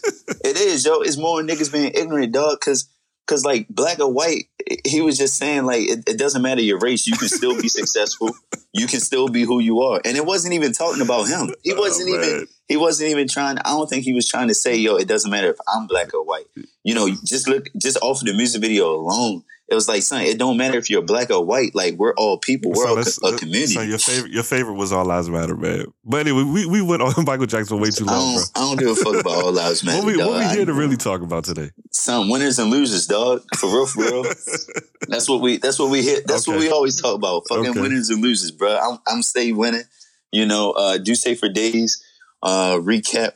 it 0.45 0.57
is, 0.57 0.87
yo. 0.87 1.01
It's 1.03 1.19
more 1.19 1.43
niggas 1.43 1.71
being 1.73 1.93
ignorant, 1.95 2.33
dog. 2.33 2.59
Because 2.61 2.89
because 3.27 3.45
like 3.45 3.67
black 3.69 4.01
or 4.01 4.13
white, 4.13 4.45
he 4.87 5.01
was 5.01 5.17
just 5.19 5.37
saying 5.37 5.65
like 5.65 5.83
it, 5.83 6.05
it 6.09 6.19
doesn't 6.19 6.43
matter 6.43 6.61
your 6.63 6.79
race. 6.79 7.07
You 7.07 7.17
can 7.17 7.29
still 7.29 7.61
be 7.61 7.69
successful. 7.81 8.31
You 8.73 8.87
can 8.87 9.01
still 9.01 9.29
be 9.29 9.43
who 9.45 9.61
you 9.61 9.81
are. 9.81 10.01
And 10.05 10.17
it 10.17 10.27
wasn't 10.27 10.55
even 10.55 10.73
talking 10.73 11.03
about 11.03 11.29
him. 11.29 11.55
He 11.63 11.73
Oh, 11.73 11.79
wasn't 11.79 12.09
even 12.11 12.47
he 12.69 12.77
wasn't 12.77 13.11
even 13.11 13.29
trying. 13.29 13.59
I 13.59 13.71
don't 13.71 13.89
think 13.89 14.05
he 14.05 14.13
was 14.15 14.29
trying 14.29 14.49
to 14.49 14.55
say, 14.55 14.77
yo, 14.77 14.97
it 14.97 15.07
doesn't 15.09 15.31
matter 15.31 15.51
if 15.51 15.57
I'm 15.73 15.87
black 15.87 16.13
or 16.15 16.25
white. 16.25 16.47
You 16.83 16.95
know, 16.95 17.09
just 17.25 17.49
look 17.49 17.69
just 17.77 17.99
off 18.03 18.21
of 18.21 18.27
the 18.27 18.35
music 18.35 18.61
video 18.61 18.91
alone, 18.95 19.45
it 19.69 19.75
was 19.75 19.89
like 19.89 20.03
son, 20.03 20.21
it 20.23 20.39
don't 20.39 20.57
matter 20.59 20.77
if 20.77 20.91
you're 20.91 21.03
black 21.03 21.31
or 21.31 21.45
white. 21.45 21.75
Like 21.75 21.95
we're 21.95 22.15
all 22.17 22.39
people. 22.39 22.71
We're 22.73 22.85
So 22.85 22.89
all 23.29 23.31
co- 23.31 23.37
a 23.37 23.39
community. 23.39 23.73
So 23.75 23.81
your 23.81 23.99
favorite, 23.99 24.33
your 24.33 24.43
favorite 24.43 24.75
was 24.75 24.93
All 24.93 25.05
Lives 25.07 25.31
Matter, 25.31 25.57
man. 25.57 25.87
But 26.05 26.27
anyway, 26.27 26.43
we, 26.45 26.67
we 26.67 26.83
went 26.83 27.01
on 27.03 27.13
Michael 27.27 27.47
Jackson 27.47 27.81
way 27.81 27.91
too 27.91 28.05
I 28.07 28.13
long, 28.13 28.35
don't, 28.35 28.53
bro. 28.53 28.63
I 28.63 28.67
don't 28.67 28.79
give 28.79 28.89
a 28.89 28.95
fuck 28.97 29.21
about 29.21 29.45
all 29.45 29.53
lives 29.53 29.83
matter. 29.85 29.99
What 29.99 30.07
we, 30.07 30.19
dog. 30.19 30.29
what 30.29 30.39
we 30.39 30.45
I- 30.45 30.55
here 30.55 30.67
to 30.67 30.75
really 30.75 30.97
talk 30.97 31.23
about 31.23 31.45
today? 31.45 31.71
some 31.91 32.29
winners 32.29 32.59
and 32.59 32.71
losers, 32.71 33.07
dog. 33.07 33.43
For 33.57 33.67
real, 33.69 33.87
for 33.87 34.03
real. 34.03 34.23
That's 35.09 35.29
what 35.29 35.41
we. 35.41 35.57
That's 35.59 35.79
what 35.79 35.91
we 35.91 36.03
hit. 36.03 36.27
That's 36.27 36.47
what 36.47 36.59
we 36.59 36.71
always 36.71 37.01
talk 37.01 37.15
about. 37.15 37.45
Fucking 37.49 37.69
Okay. 37.71 37.81
winners 37.81 38.11
and 38.11 38.23
losers, 38.23 38.51
bro. 38.51 38.77
I'm 38.77 38.99
I'm 39.07 39.23
stay 39.23 39.53
winning. 39.53 39.85
You 40.33 40.47
know, 40.47 40.73
uh, 40.73 40.99
do 40.99 41.15
say 41.15 41.35
for 41.35 41.49
days. 41.49 42.03
Uh, 42.43 42.77
recap. 42.79 43.33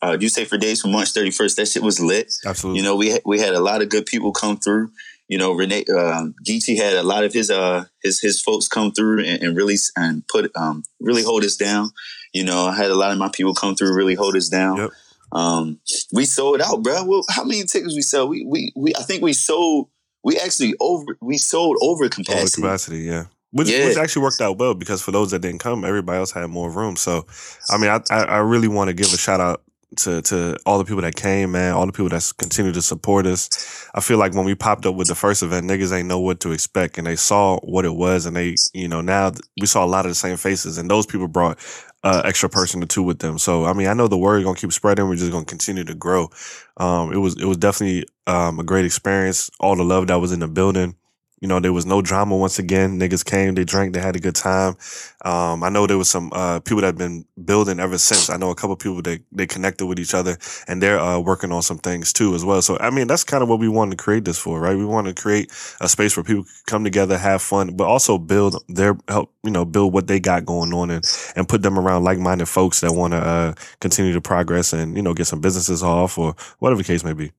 Uh, 0.00 0.16
do 0.16 0.28
say 0.28 0.44
for 0.44 0.56
days 0.58 0.80
from 0.80 0.92
March 0.92 1.12
31st. 1.12 1.56
That 1.56 1.66
shit 1.66 1.82
was 1.82 1.98
lit. 2.00 2.32
Absolutely. 2.46 2.78
You 2.80 2.84
know, 2.84 2.94
we 2.96 3.18
we 3.24 3.40
had 3.40 3.54
a 3.54 3.60
lot 3.60 3.82
of 3.82 3.88
good 3.88 4.06
people 4.06 4.30
come 4.32 4.56
through. 4.56 4.90
You 5.28 5.38
know, 5.38 5.52
Renee 5.52 5.84
um, 5.94 6.34
Geechee 6.46 6.76
had 6.76 6.94
a 6.94 7.02
lot 7.02 7.24
of 7.24 7.32
his 7.32 7.50
uh 7.50 7.84
his 8.02 8.20
his 8.20 8.40
folks 8.40 8.68
come 8.68 8.92
through 8.92 9.24
and, 9.24 9.42
and 9.42 9.56
really 9.56 9.76
and 9.96 10.26
put 10.28 10.50
um 10.56 10.82
really 11.00 11.22
hold 11.22 11.44
us 11.44 11.56
down. 11.56 11.90
You 12.34 12.44
know, 12.44 12.66
I 12.66 12.74
had 12.76 12.90
a 12.90 12.94
lot 12.94 13.12
of 13.12 13.18
my 13.18 13.30
people 13.32 13.54
come 13.54 13.74
through 13.74 13.94
really 13.94 14.14
hold 14.14 14.36
us 14.36 14.48
down. 14.48 14.76
Yep. 14.78 14.90
Um, 15.32 15.80
we 16.12 16.26
sold 16.26 16.60
out, 16.60 16.82
bro. 16.82 17.04
Well, 17.04 17.24
how 17.30 17.44
many 17.44 17.62
tickets 17.64 17.94
we 17.94 18.02
sell? 18.02 18.28
We 18.28 18.44
we 18.44 18.72
we 18.76 18.92
I 18.96 19.02
think 19.02 19.22
we 19.22 19.32
sold. 19.32 19.88
We 20.24 20.38
actually 20.38 20.74
over 20.80 21.16
we 21.22 21.38
sold 21.38 21.78
over 21.80 22.04
All 22.04 22.08
the 22.08 22.14
capacity. 22.14 22.62
capacity, 22.62 22.98
yeah. 23.00 23.24
Which, 23.52 23.68
Yeah. 23.68 23.86
which 23.86 23.96
actually 23.98 24.22
worked 24.22 24.40
out 24.40 24.58
well 24.58 24.74
because 24.74 25.02
for 25.02 25.10
those 25.12 25.30
that 25.32 25.40
didn't 25.40 25.60
come, 25.60 25.84
everybody 25.84 26.18
else 26.18 26.32
had 26.32 26.46
more 26.48 26.70
room. 26.70 26.96
So, 26.96 27.26
I 27.70 27.78
mean, 27.78 27.90
I 27.90 28.00
I, 28.10 28.24
I 28.24 28.36
really 28.38 28.68
want 28.68 28.88
to 28.88 28.94
give 28.94 29.12
a 29.12 29.16
shout 29.18 29.40
out 29.40 29.62
to 29.98 30.22
to 30.22 30.56
all 30.66 30.78
the 30.78 30.84
people 30.84 31.02
that 31.02 31.16
came, 31.16 31.52
man. 31.52 31.74
All 31.74 31.86
the 31.86 31.92
people 31.92 32.08
that's 32.08 32.32
continued 32.32 32.74
to 32.74 32.82
support 32.82 33.26
us. 33.26 33.88
I 33.94 34.00
feel 34.00 34.18
like 34.18 34.34
when 34.34 34.44
we 34.44 34.54
popped 34.54 34.86
up 34.86 34.94
with 34.94 35.08
the 35.08 35.14
first 35.14 35.42
event, 35.42 35.68
niggas 35.68 35.92
ain't 35.92 36.08
know 36.08 36.20
what 36.20 36.40
to 36.40 36.52
expect, 36.52 36.98
and 36.98 37.06
they 37.06 37.16
saw 37.16 37.58
what 37.60 37.84
it 37.84 37.94
was, 37.94 38.26
and 38.26 38.36
they, 38.36 38.56
you 38.74 38.88
know, 38.88 39.00
now 39.00 39.32
we 39.60 39.66
saw 39.66 39.84
a 39.84 39.86
lot 39.86 40.06
of 40.06 40.10
the 40.10 40.16
same 40.16 40.36
faces, 40.36 40.78
and 40.78 40.90
those 40.90 41.06
people 41.06 41.28
brought 41.28 41.58
uh, 42.04 42.22
extra 42.24 42.48
person 42.48 42.82
or 42.82 42.86
two 42.86 43.02
with 43.02 43.20
them. 43.20 43.38
So, 43.38 43.64
I 43.64 43.72
mean, 43.72 43.86
I 43.88 43.94
know 43.94 44.08
the 44.08 44.18
word 44.18 44.44
gonna 44.44 44.56
keep 44.56 44.72
spreading. 44.72 45.08
We're 45.08 45.16
just 45.16 45.32
gonna 45.32 45.44
continue 45.44 45.84
to 45.84 45.94
grow. 45.94 46.30
Um, 46.76 47.12
it 47.12 47.18
was 47.18 47.40
it 47.40 47.46
was 47.46 47.56
definitely 47.56 48.06
um, 48.26 48.58
a 48.58 48.64
great 48.64 48.84
experience. 48.84 49.50
All 49.60 49.76
the 49.76 49.84
love 49.84 50.08
that 50.08 50.16
was 50.16 50.32
in 50.32 50.40
the 50.40 50.48
building. 50.48 50.96
You 51.42 51.48
know, 51.48 51.60
there 51.60 51.74
was 51.74 51.86
no 51.86 52.02
drama 52.02 52.36
once 52.38 52.58
again. 52.60 53.00
Niggas 53.00 53.26
came, 53.26 53.54
they 53.56 53.64
drank, 53.64 53.94
they 53.94 54.00
had 54.00 54.16
a 54.16 54.20
good 54.20 54.36
time. 54.36 54.76
Um, 55.24 55.64
I 55.64 55.70
know 55.70 55.86
there 55.88 55.98
was 55.98 56.08
some 56.08 56.32
uh, 56.32 56.60
people 56.60 56.82
that 56.82 56.88
have 56.88 56.98
been 56.98 57.26
building 57.44 57.80
ever 57.80 57.98
since. 57.98 58.30
I 58.30 58.38
know 58.38 58.50
a 58.50 58.54
couple 58.54 58.76
people 58.76 59.02
that 59.02 59.20
they 59.32 59.46
connected 59.48 59.86
with 59.86 60.00
each 60.00 60.14
other 60.14 60.38
and 60.68 60.82
they're 60.82 61.00
uh, 61.00 61.18
working 61.18 61.52
on 61.52 61.62
some 61.62 61.78
things 61.78 62.12
too 62.12 62.34
as 62.36 62.44
well. 62.44 62.62
So 62.62 62.78
I 62.80 62.90
mean, 62.90 63.08
that's 63.08 63.24
kind 63.24 63.42
of 63.42 63.50
what 63.50 63.60
we 63.60 63.68
wanted 63.68 63.98
to 63.98 64.04
create 64.04 64.24
this 64.24 64.38
for, 64.38 64.60
right? 64.60 64.76
We 64.76 64.86
want 64.86 65.08
to 65.08 65.14
create 65.14 65.50
a 65.80 65.88
space 65.88 66.16
where 66.16 66.24
people 66.24 66.44
come 66.66 66.84
together, 66.84 67.18
have 67.18 67.42
fun, 67.42 67.76
but 67.76 67.88
also 67.88 68.18
build 68.18 68.62
their 68.68 68.96
help, 69.08 69.32
you 69.44 69.50
know, 69.50 69.64
build 69.66 69.92
what 69.92 70.06
they 70.06 70.20
got 70.20 70.46
going 70.46 70.72
on 70.72 70.90
and 70.90 71.04
and 71.36 71.48
put 71.48 71.62
them 71.62 71.78
around 71.78 72.04
like-minded 72.04 72.46
folks 72.46 72.80
that 72.80 72.92
want 72.92 73.12
to 73.12 73.18
uh, 73.18 73.54
continue 73.80 74.12
to 74.12 74.20
progress 74.20 74.72
and 74.72 74.96
you 74.96 75.02
know 75.02 75.14
get 75.14 75.26
some 75.26 75.40
businesses 75.40 75.82
off 75.82 76.18
or 76.18 76.36
whatever 76.60 76.78
the 76.82 76.86
case 76.86 77.04
may 77.04 77.12
be. 77.12 77.32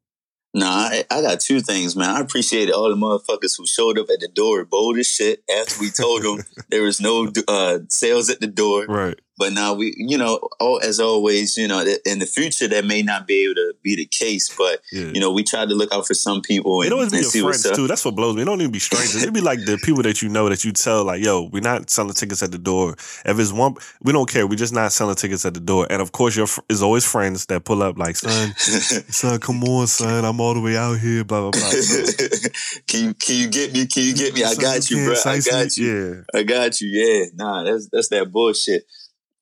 Nah, 0.54 0.68
I, 0.68 1.04
I 1.10 1.22
got 1.22 1.40
two 1.40 1.62
things, 1.62 1.96
man. 1.96 2.10
I 2.10 2.20
appreciate 2.20 2.70
all 2.70 2.90
the 2.90 2.96
motherfuckers 2.96 3.58
who 3.58 3.66
showed 3.66 3.98
up 3.98 4.10
at 4.12 4.20
the 4.20 4.28
door 4.28 4.64
bold 4.66 5.00
as 5.00 5.08
shit 5.08 5.44
after 5.50 5.80
we 5.80 5.90
told 5.90 6.22
them 6.22 6.46
there 6.70 6.84
was 6.84 7.02
no 7.02 7.32
uh, 7.48 7.80
sales 7.90 8.30
at 8.30 8.40
the 8.40 8.48
door. 8.48 8.86
Right. 8.86 9.20
But 9.44 9.52
now 9.52 9.74
we, 9.74 9.94
you 9.98 10.18
know, 10.18 10.40
oh, 10.62 10.78
as 10.78 11.02
always, 11.02 11.58
you 11.58 11.68
know, 11.68 11.82
in 12.06 12.20
the 12.20 12.26
future 12.26 12.66
that 12.70 12.86
may 12.86 13.02
not 13.02 13.28
be 13.28 13.44
able 13.44 13.56
to 13.56 13.74
be 13.84 13.98
the 13.98 14.06
case. 14.06 14.50
But 14.58 14.80
Yeah. 14.94 15.12
you 15.14 15.20
know, 15.20 15.34
we 15.34 15.44
tried 15.44 15.68
to 15.68 15.76
look 15.76 15.94
out 15.94 16.08
for 16.08 16.14
some 16.14 16.42
people 16.42 16.80
and, 16.80 16.88
It 16.88 16.94
always 16.94 17.12
be 17.12 17.18
your 17.18 17.26
see 17.30 17.42
friends 17.42 17.70
too. 17.70 17.86
That's 17.86 18.06
what 18.06 18.16
blows 18.16 18.38
me. 18.38 18.44
It 18.44 18.46
don't 18.46 18.62
even 18.62 18.72
be 18.72 18.80
strangers. 18.80 19.22
It'd 19.22 19.34
be 19.34 19.42
like 19.42 19.66
the 19.66 19.78
people 19.84 20.02
that 20.04 20.22
you 20.22 20.30
know 20.30 20.48
that 20.48 20.64
you 20.64 20.72
tell, 20.72 21.04
like, 21.04 21.22
"Yo, 21.22 21.50
we're 21.52 21.62
not 21.62 21.90
selling 21.90 22.14
tickets 22.14 22.42
at 22.42 22.54
the 22.54 22.58
door." 22.58 22.96
If 23.26 23.38
it's 23.38 23.52
one, 23.52 23.76
we 24.02 24.14
don't 24.14 24.30
care. 24.30 24.48
We're 24.48 24.56
just 24.56 24.72
not 24.72 24.94
selling 24.94 25.16
tickets 25.16 25.46
at 25.46 25.56
the 25.56 25.60
door. 25.60 25.88
And 25.90 26.02
of 26.02 26.14
course, 26.14 26.38
your 26.38 26.48
is 26.70 26.82
always 26.82 27.04
friends 27.04 27.46
that 27.48 27.66
pull 27.66 27.84
up, 27.84 27.98
like, 27.98 28.16
"Son, 28.16 28.54
son, 28.58 29.40
come 29.42 29.62
on, 29.66 29.88
son, 29.88 30.24
I'm 30.24 30.40
all 30.40 30.54
the 30.54 30.62
way 30.62 30.78
out 30.78 31.00
here." 31.00 31.26
Blah 31.26 31.52
blah 31.52 31.52
blah. 31.52 31.70
Can 32.88 33.08
you 33.08 33.14
can 33.14 33.36
you 33.36 33.48
get 33.50 33.74
me? 33.74 33.88
Can 33.88 34.04
you 34.04 34.14
get 34.14 34.34
me? 34.34 34.46
I 34.46 34.56
got 34.56 34.90
you, 34.90 35.04
bro. 35.06 35.16
I 35.26 35.40
got 35.40 35.76
you. 35.76 36.24
Yeah, 36.34 36.40
I 36.40 36.44
got 36.44 36.80
you. 36.80 36.88
Yeah, 36.88 37.26
nah, 37.36 37.64
that's 37.64 37.90
that's 37.92 38.08
that 38.10 38.32
bullshit. 38.32 38.86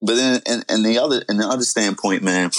But 0.02 0.16
then, 0.16 0.42
and, 0.48 0.66
and 0.68 0.86
the 0.86 0.98
other 0.98 1.24
and 1.30 1.40
the 1.40 1.48
other 1.48 1.64
standpoint, 1.64 2.24
man, 2.24 2.52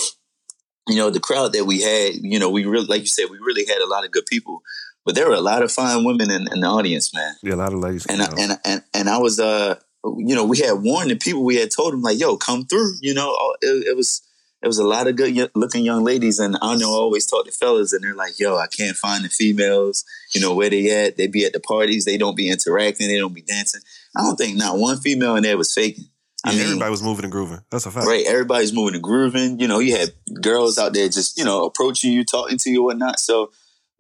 you 0.89 0.97
know, 0.97 1.11
the 1.11 1.21
crowd 1.21 1.53
that 1.55 1.65
we 1.65 1.83
had, 1.83 2.15
you 2.15 2.39
know, 2.39 2.51
we 2.51 2.65
really, 2.65 2.87
like 2.87 3.01
you 3.01 3.07
said, 3.07 3.27
we 3.31 3.39
really 3.39 3.67
had 3.67 3.79
a 3.79 3.87
lot 3.87 4.05
of 4.05 4.11
good 4.11 4.27
people. 4.27 4.63
But 5.05 5.17
there 5.17 5.29
were 5.29 5.35
a 5.35 5.41
lot 5.41 5.63
of 5.63 5.73
fine 5.73 6.05
women 6.05 6.31
in, 6.31 6.47
in 6.53 6.61
the 6.61 6.69
audience, 6.69 7.13
man. 7.13 7.35
yeah. 7.43 7.55
A 7.55 7.57
lot 7.57 7.73
of 7.73 7.81
ladies. 7.81 8.07
And 8.07 8.23
I, 8.23 8.27
and 8.39 8.59
and 8.65 8.83
and 8.95 9.09
I 9.09 9.19
was, 9.19 9.41
uh, 9.41 9.77
you 10.05 10.35
know, 10.35 10.45
we 10.45 10.59
had 10.59 10.75
warned 10.75 11.11
the 11.11 11.17
people. 11.17 11.45
We 11.45 11.57
had 11.57 11.71
told 11.73 11.93
them 11.93 12.03
like, 12.03 12.21
"Yo, 12.21 12.37
come 12.37 12.67
through." 12.67 12.95
You 13.01 13.15
know, 13.15 13.37
it, 13.61 13.89
it 13.89 13.97
was 13.97 14.23
it 14.63 14.69
was 14.69 14.79
a 14.79 14.87
lot 14.87 15.09
of 15.09 15.17
good 15.17 15.51
looking 15.57 15.85
young 15.85 16.05
ladies, 16.05 16.39
and 16.39 16.57
I 16.63 16.77
know 16.77 16.93
I 16.93 16.99
always 16.99 17.27
talk 17.27 17.47
to 17.47 17.53
fellas, 17.53 17.93
and 17.93 18.05
they're 18.05 18.15
like, 18.15 18.39
"Yo, 18.39 18.57
I 18.57 18.69
can't 18.69 18.97
find 18.97 19.25
the 19.25 19.29
females. 19.29 20.05
You 20.35 20.41
know 20.41 20.55
where 20.55 20.71
they 20.71 20.89
at? 20.91 21.17
They 21.17 21.27
be 21.27 21.45
at 21.45 21.53
the 21.53 21.59
parties. 21.59 22.05
They 22.05 22.17
don't 22.17 22.37
be 22.37 22.49
interacting. 22.49 23.09
They 23.09 23.19
don't 23.19 23.35
be 23.35 23.43
dancing. 23.43 23.81
I 24.17 24.23
don't 24.23 24.37
think 24.37 24.57
not 24.57 24.79
one 24.79 24.99
female 24.99 25.35
in 25.35 25.43
there 25.43 25.59
was 25.59 25.75
faking. 25.75 26.05
I 26.45 26.51
Yeah, 26.51 26.59
mean, 26.59 26.67
everybody 26.67 26.91
was 26.91 27.03
moving 27.03 27.25
and 27.25 27.33
grooving. 27.33 27.61
That's 27.71 27.87
a 27.87 27.91
fact. 27.91 28.07
right? 28.07 28.25
Everybody's 28.27 28.73
moving 28.73 28.95
and 28.95 29.03
grooving. 29.03 29.61
You 29.61 29.69
know, 29.69 29.79
you 29.79 29.97
had 29.97 30.13
girls 30.41 30.79
out 30.79 30.93
there 30.95 31.09
just 31.09 31.39
you 31.39 31.45
know 31.45 31.65
approaching 31.65 32.13
you, 32.13 32.25
talking 32.25 32.59
to 32.59 32.71
you, 32.71 32.83
whatnot. 32.83 33.21
So, 33.21 33.51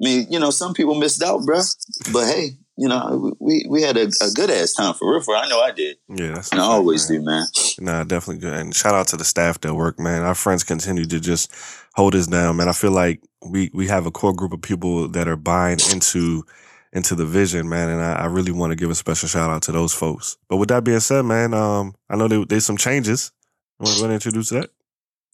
I 0.00 0.04
mean, 0.04 0.26
you 0.30 0.38
know, 0.40 0.50
some 0.50 0.74
people 0.74 0.94
missed 0.94 1.22
out, 1.22 1.40
bruh. 1.42 1.74
But 2.12 2.26
hey, 2.26 2.50
you 2.76 2.88
know, 2.88 3.34
we 3.38 3.64
we 3.68 3.82
had 3.82 3.96
a, 3.96 4.10
a 4.20 4.30
good 4.34 4.50
ass 4.50 4.72
time 4.72 4.94
for 4.94 5.12
real. 5.12 5.22
For 5.22 5.36
I 5.36 5.48
know 5.48 5.60
I 5.60 5.70
did, 5.70 5.98
Yeah, 6.08 6.32
that's 6.34 6.50
and 6.50 6.60
I 6.60 6.64
always 6.64 7.08
man. 7.08 7.20
do, 7.20 7.24
man. 7.24 7.46
Nah, 7.78 8.04
definitely 8.04 8.40
good. 8.40 8.54
And 8.54 8.74
shout 8.74 8.94
out 8.94 9.06
to 9.08 9.16
the 9.16 9.24
staff 9.24 9.60
that 9.60 9.74
work, 9.74 9.98
man. 10.00 10.22
Our 10.22 10.34
friends 10.34 10.64
continue 10.64 11.04
to 11.04 11.20
just 11.20 11.52
hold 11.94 12.14
us 12.14 12.26
down, 12.26 12.56
man. 12.56 12.68
I 12.68 12.72
feel 12.72 12.90
like 12.92 13.20
we 13.46 13.70
we 13.72 13.86
have 13.88 14.06
a 14.06 14.10
core 14.10 14.32
group 14.34 14.52
of 14.52 14.62
people 14.62 15.08
that 15.08 15.28
are 15.28 15.36
buying 15.36 15.78
into 15.92 16.44
into 16.92 17.14
the 17.14 17.24
vision, 17.24 17.68
man. 17.68 17.88
And 17.88 18.02
I, 18.02 18.12
I 18.14 18.26
really 18.26 18.52
want 18.52 18.70
to 18.70 18.76
give 18.76 18.90
a 18.90 18.94
special 18.94 19.28
shout 19.28 19.50
out 19.50 19.62
to 19.62 19.72
those 19.72 19.92
folks. 19.92 20.36
But 20.48 20.58
with 20.58 20.68
that 20.68 20.84
being 20.84 21.00
said, 21.00 21.22
man, 21.24 21.54
um, 21.54 21.94
I 22.10 22.16
know 22.16 22.28
there, 22.28 22.44
there's 22.44 22.66
some 22.66 22.76
changes. 22.76 23.32
You 23.78 23.84
want 23.84 23.96
to 23.96 24.00
go 24.00 24.04
ahead 24.04 24.14
and 24.14 24.22
introduce 24.22 24.50
that? 24.50 24.70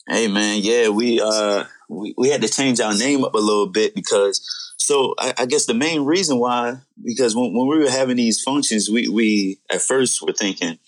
Hey, 0.07 0.29
man, 0.29 0.61
yeah, 0.62 0.88
we 0.88 1.21
uh 1.21 1.64
we, 1.90 2.14
we 2.16 2.31
had 2.31 2.40
to 2.42 2.49
change 2.49 2.81
our 2.81 2.97
name 2.97 3.25
up 3.25 3.35
a 3.35 3.38
little 3.38 3.66
bit 3.66 3.94
because 3.94 4.40
so 4.79 5.14
I, 5.18 5.35
I 5.38 5.47
guess 5.47 5.66
the 5.66 5.75
main 5.75 6.05
reason 6.05 6.38
why 6.38 6.77
because 7.05 7.37
when, 7.37 7.55
when 7.55 7.66
we 7.66 7.79
were 7.79 7.90
having 7.90 8.16
these 8.16 8.42
functions, 8.42 8.88
we 8.88 9.09
we 9.09 9.59
at 9.71 9.83
first 9.83 10.23
were 10.23 10.33
thinking, 10.33 10.79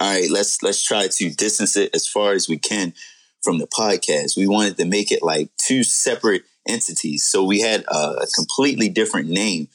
all 0.00 0.10
right, 0.10 0.30
let's 0.30 0.62
let's 0.62 0.82
try 0.82 1.08
to 1.08 1.30
distance 1.30 1.76
it 1.76 1.94
as 1.94 2.06
far 2.06 2.32
as 2.32 2.48
we 2.48 2.56
can 2.56 2.94
from 3.42 3.58
the 3.58 3.66
podcast. 3.66 4.36
We 4.36 4.46
wanted 4.46 4.78
to 4.78 4.86
make 4.86 5.12
it 5.12 5.22
like 5.22 5.50
two 5.58 5.82
separate 5.82 6.44
entities, 6.66 7.22
so 7.24 7.44
we 7.44 7.60
had 7.60 7.84
a, 7.88 8.22
a 8.22 8.26
completely 8.34 8.88
different 8.88 9.28
name. 9.28 9.68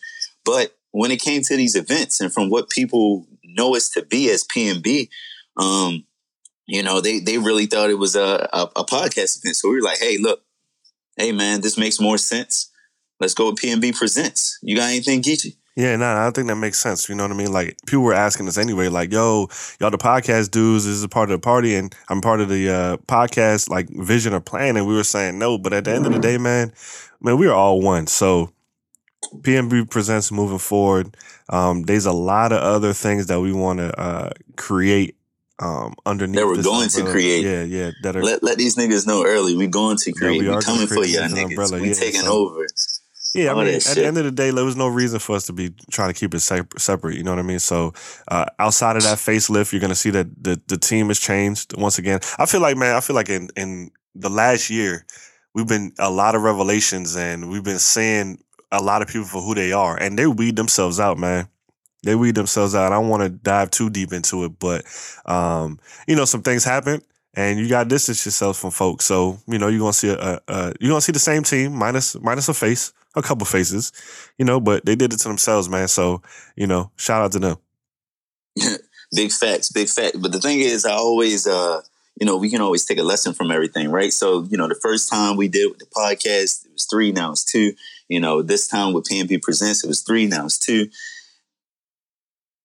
But 0.46 0.76
when 0.92 1.12
it 1.12 1.22
came 1.22 1.42
to 1.42 1.58
these 1.58 1.76
events, 1.76 2.22
and 2.22 2.32
from 2.32 2.50
what 2.50 2.70
people 2.70 3.28
know 3.44 3.76
us 3.76 3.90
to 3.90 4.04
be 4.04 4.30
as 4.30 4.46
PNB, 4.46 5.10
um, 5.58 6.06
you 6.68 6.82
know, 6.82 7.02
they 7.02 7.20
they 7.20 7.38
really 7.38 7.66
thought 7.66 7.90
it 7.90 8.00
was 8.00 8.16
a, 8.16 8.50
a, 8.54 8.64
a 8.76 8.86
podcast 8.86 9.40
event. 9.40 9.56
So 9.56 9.70
we 9.70 9.76
were 9.76 9.82
like, 9.82 10.00
hey, 10.00 10.18
look, 10.18 10.42
hey 11.18 11.32
man, 11.32 11.62
this 11.62 11.78
makes 11.78 12.00
more 12.00 12.18
sense. 12.18 12.72
Let's 13.20 13.34
go 13.34 13.50
with 13.50 13.60
PNB 13.60 13.96
Presents. 13.96 14.60
You 14.62 14.76
got 14.76 14.90
anything, 14.90 15.22
Geechee? 15.22 15.56
Yeah, 15.76 15.96
nah, 15.98 16.20
I 16.20 16.24
don't 16.24 16.34
think 16.36 16.48
that 16.48 16.56
makes 16.56 16.80
sense. 16.80 17.10
You 17.10 17.16
know 17.16 17.24
what 17.24 17.34
I 17.34 17.36
mean? 17.36 17.52
Like 17.52 17.78
people 17.86 18.04
were 18.04 18.14
asking 18.14 18.48
us 18.48 18.58
anyway, 18.58 18.88
like, 18.88 19.12
"Yo, 19.12 19.50
y'all 19.80 19.92
the 19.92 19.98
podcast 19.98 20.52
dudes, 20.52 20.86
this 20.86 20.94
is 20.94 21.04
a 21.04 21.10
part 21.10 21.30
of 21.30 21.40
the 21.40 21.44
party, 21.44 21.76
and 21.76 21.94
I'm 22.08 22.22
part 22.22 22.40
of 22.40 22.48
the 22.48 22.70
uh, 22.70 22.98
podcast 23.08 23.70
like 23.70 23.90
vision 23.90 24.34
or 24.34 24.40
plan." 24.40 24.78
And 24.78 24.88
we 24.88 24.96
were 24.96 25.04
saying 25.04 25.38
no, 25.38 25.58
but 25.58 25.74
at 25.74 25.84
the 25.84 25.92
end 25.92 26.06
of 26.06 26.14
the 26.14 26.20
day, 26.20 26.38
man, 26.38 26.72
man, 27.20 27.38
we 27.38 27.48
are 27.48 27.54
all 27.54 27.82
one. 27.82 28.08
So 28.08 28.52
PNB 29.28 29.90
presents 29.90 30.32
moving 30.32 30.58
forward. 30.60 31.16
Um, 31.50 31.84
there's 31.84 32.06
a 32.06 32.12
lot 32.12 32.52
of 32.52 32.60
other 32.60 32.94
things 32.94 33.28
that 33.28 33.40
we 33.42 33.54
want 33.54 33.80
to 33.80 34.00
uh, 34.00 34.30
create 34.56 35.16
um, 35.60 35.96
underneath. 36.06 36.36
That 36.36 36.48
we're 36.48 36.64
going 36.64 36.90
to 36.90 37.04
create. 37.06 37.44
Yeah, 37.46 37.64
yeah, 37.64 37.92
that 38.04 38.16
are 38.16 38.24
Let, 38.24 38.44
let 38.44 38.58
these 38.58 38.76
niggas 38.76 39.08
know 39.08 39.26
early. 39.26 39.56
We 39.56 39.68
going 39.68 39.98
to 39.98 40.12
create. 40.14 40.40
we 40.42 40.48
we 40.48 40.54
are 40.54 40.62
coming 40.62 40.88
for 40.88 40.96
y'all 41.06 41.24
this 41.24 41.34
niggas. 41.34 41.44
umbrella, 41.46 41.80
we 41.82 41.90
yeah, 41.90 41.94
taking 41.94 42.22
so- 42.22 42.48
over. 42.50 42.66
Yeah, 43.34 43.52
I 43.52 43.56
mean, 43.66 43.76
at 43.76 43.82
shit. 43.82 43.96
the 43.96 44.06
end 44.06 44.18
of 44.18 44.24
the 44.24 44.32
day, 44.32 44.50
there 44.52 44.64
was 44.64 44.78
no 44.78 44.88
reason 44.88 45.20
for 45.20 45.36
us 45.36 45.46
to 45.48 45.54
be 45.54 45.74
trying 45.92 46.08
to 46.14 46.18
keep 46.18 46.34
it 46.34 46.40
separate. 46.40 47.18
You 47.18 47.24
know 47.24 47.32
what 47.32 47.40
I 47.40 47.44
mean? 47.44 47.60
So, 47.60 47.94
uh, 48.30 48.46
outside 48.60 48.96
of 48.96 49.04
that 49.04 49.18
facelift, 49.18 49.74
you're 49.74 49.82
gonna 49.82 49.94
see 49.94 50.10
that 50.12 50.28
the 50.42 50.62
the 50.68 50.78
team 50.78 51.10
has 51.10 51.20
changed 51.20 51.78
once 51.78 51.98
again. 51.98 52.22
I 52.40 52.46
feel 52.46 52.62
like, 52.62 52.78
man, 52.78 52.96
I 52.96 53.02
feel 53.02 53.14
like 53.16 53.28
in 53.28 53.50
in 53.58 53.92
the 54.16 54.30
last 54.30 54.70
year, 54.70 55.06
we've 55.54 55.68
been 55.68 55.92
a 56.00 56.10
lot 56.10 56.36
of 56.36 56.44
revelations, 56.44 57.18
and 57.18 57.50
we've 57.50 57.64
been 57.64 57.80
seeing 57.80 58.40
a 58.76 58.84
lot 58.84 59.02
of 59.02 59.08
people 59.08 59.28
for 59.28 59.42
who 59.42 59.56
they 59.56 59.72
are, 59.72 59.98
and 59.98 60.18
they 60.18 60.28
weed 60.28 60.56
themselves 60.56 61.00
out, 61.00 61.18
man. 61.18 61.48
They 62.04 62.16
weed 62.16 62.36
themselves 62.36 62.76
out. 62.76 62.92
I 62.92 62.96
don't 62.96 63.10
want 63.10 63.24
to 63.24 63.30
dive 63.30 63.72
too 63.72 63.90
deep 63.90 64.14
into 64.14 64.46
it, 64.46 64.60
but 64.60 64.86
um, 65.26 65.80
you 66.08 66.16
know, 66.16 66.26
some 66.26 66.42
things 66.42 66.64
happen. 66.64 67.02
And 67.38 67.60
you 67.60 67.68
got 67.68 67.84
to 67.84 67.90
distance 67.90 68.26
yourself 68.26 68.58
from 68.58 68.72
folks, 68.72 69.04
so 69.04 69.40
you 69.46 69.58
know 69.58 69.68
you're 69.68 69.80
gonna 69.80 69.92
see 69.92 70.08
a, 70.08 70.18
a, 70.18 70.42
a 70.48 70.74
you're 70.80 70.90
gonna 70.92 71.02
see 71.02 71.12
the 71.12 71.20
same 71.20 71.44
team 71.44 71.74
minus 71.74 72.16
minus 72.22 72.48
a 72.48 72.54
face, 72.54 72.94
a 73.16 73.22
couple 73.22 73.46
faces, 73.46 73.92
you 74.38 74.46
know, 74.46 74.60
but 74.60 74.86
they 74.86 74.96
did 74.96 75.14
it 75.14 75.20
to 75.20 75.28
themselves, 75.28 75.70
man. 75.70 75.88
So, 75.88 76.22
you 76.56 76.68
know, 76.68 76.92
shout 76.98 77.22
out 77.22 77.32
to 77.34 77.40
them. 77.40 77.58
big 79.16 79.32
facts, 79.32 79.72
big 79.72 79.88
facts. 79.88 80.18
But 80.18 80.32
the 80.32 80.40
thing 80.40 80.60
is, 80.60 80.86
I 80.86 80.94
always, 80.94 81.48
uh, 81.48 81.82
you 82.20 82.26
know, 82.26 82.38
we 82.38 82.50
can 82.50 82.62
always 82.62 82.86
take 82.86 82.98
a 82.98 83.04
lesson 83.04 83.34
from 83.34 83.52
everything, 83.52 83.90
right? 83.90 84.12
So, 84.12 84.44
you 84.44 84.58
know, 84.58 84.68
the 84.68 84.76
first 84.76 85.10
time 85.10 85.38
we 85.38 85.48
did 85.48 85.80
the 85.80 85.86
podcast, 85.86 86.66
it 86.66 86.72
was 86.74 86.86
three, 86.86 87.12
now 87.12 87.32
it's 87.32 87.44
two. 87.44 87.74
You 88.08 88.20
know, 88.20 88.42
this 88.42 88.68
time 88.68 88.94
with 88.94 89.06
PNB 89.06 89.42
Presents, 89.42 89.84
it 89.84 89.88
was 89.88 90.02
three, 90.02 90.28
now 90.28 90.46
it's 90.46 90.60
two. 90.60 90.88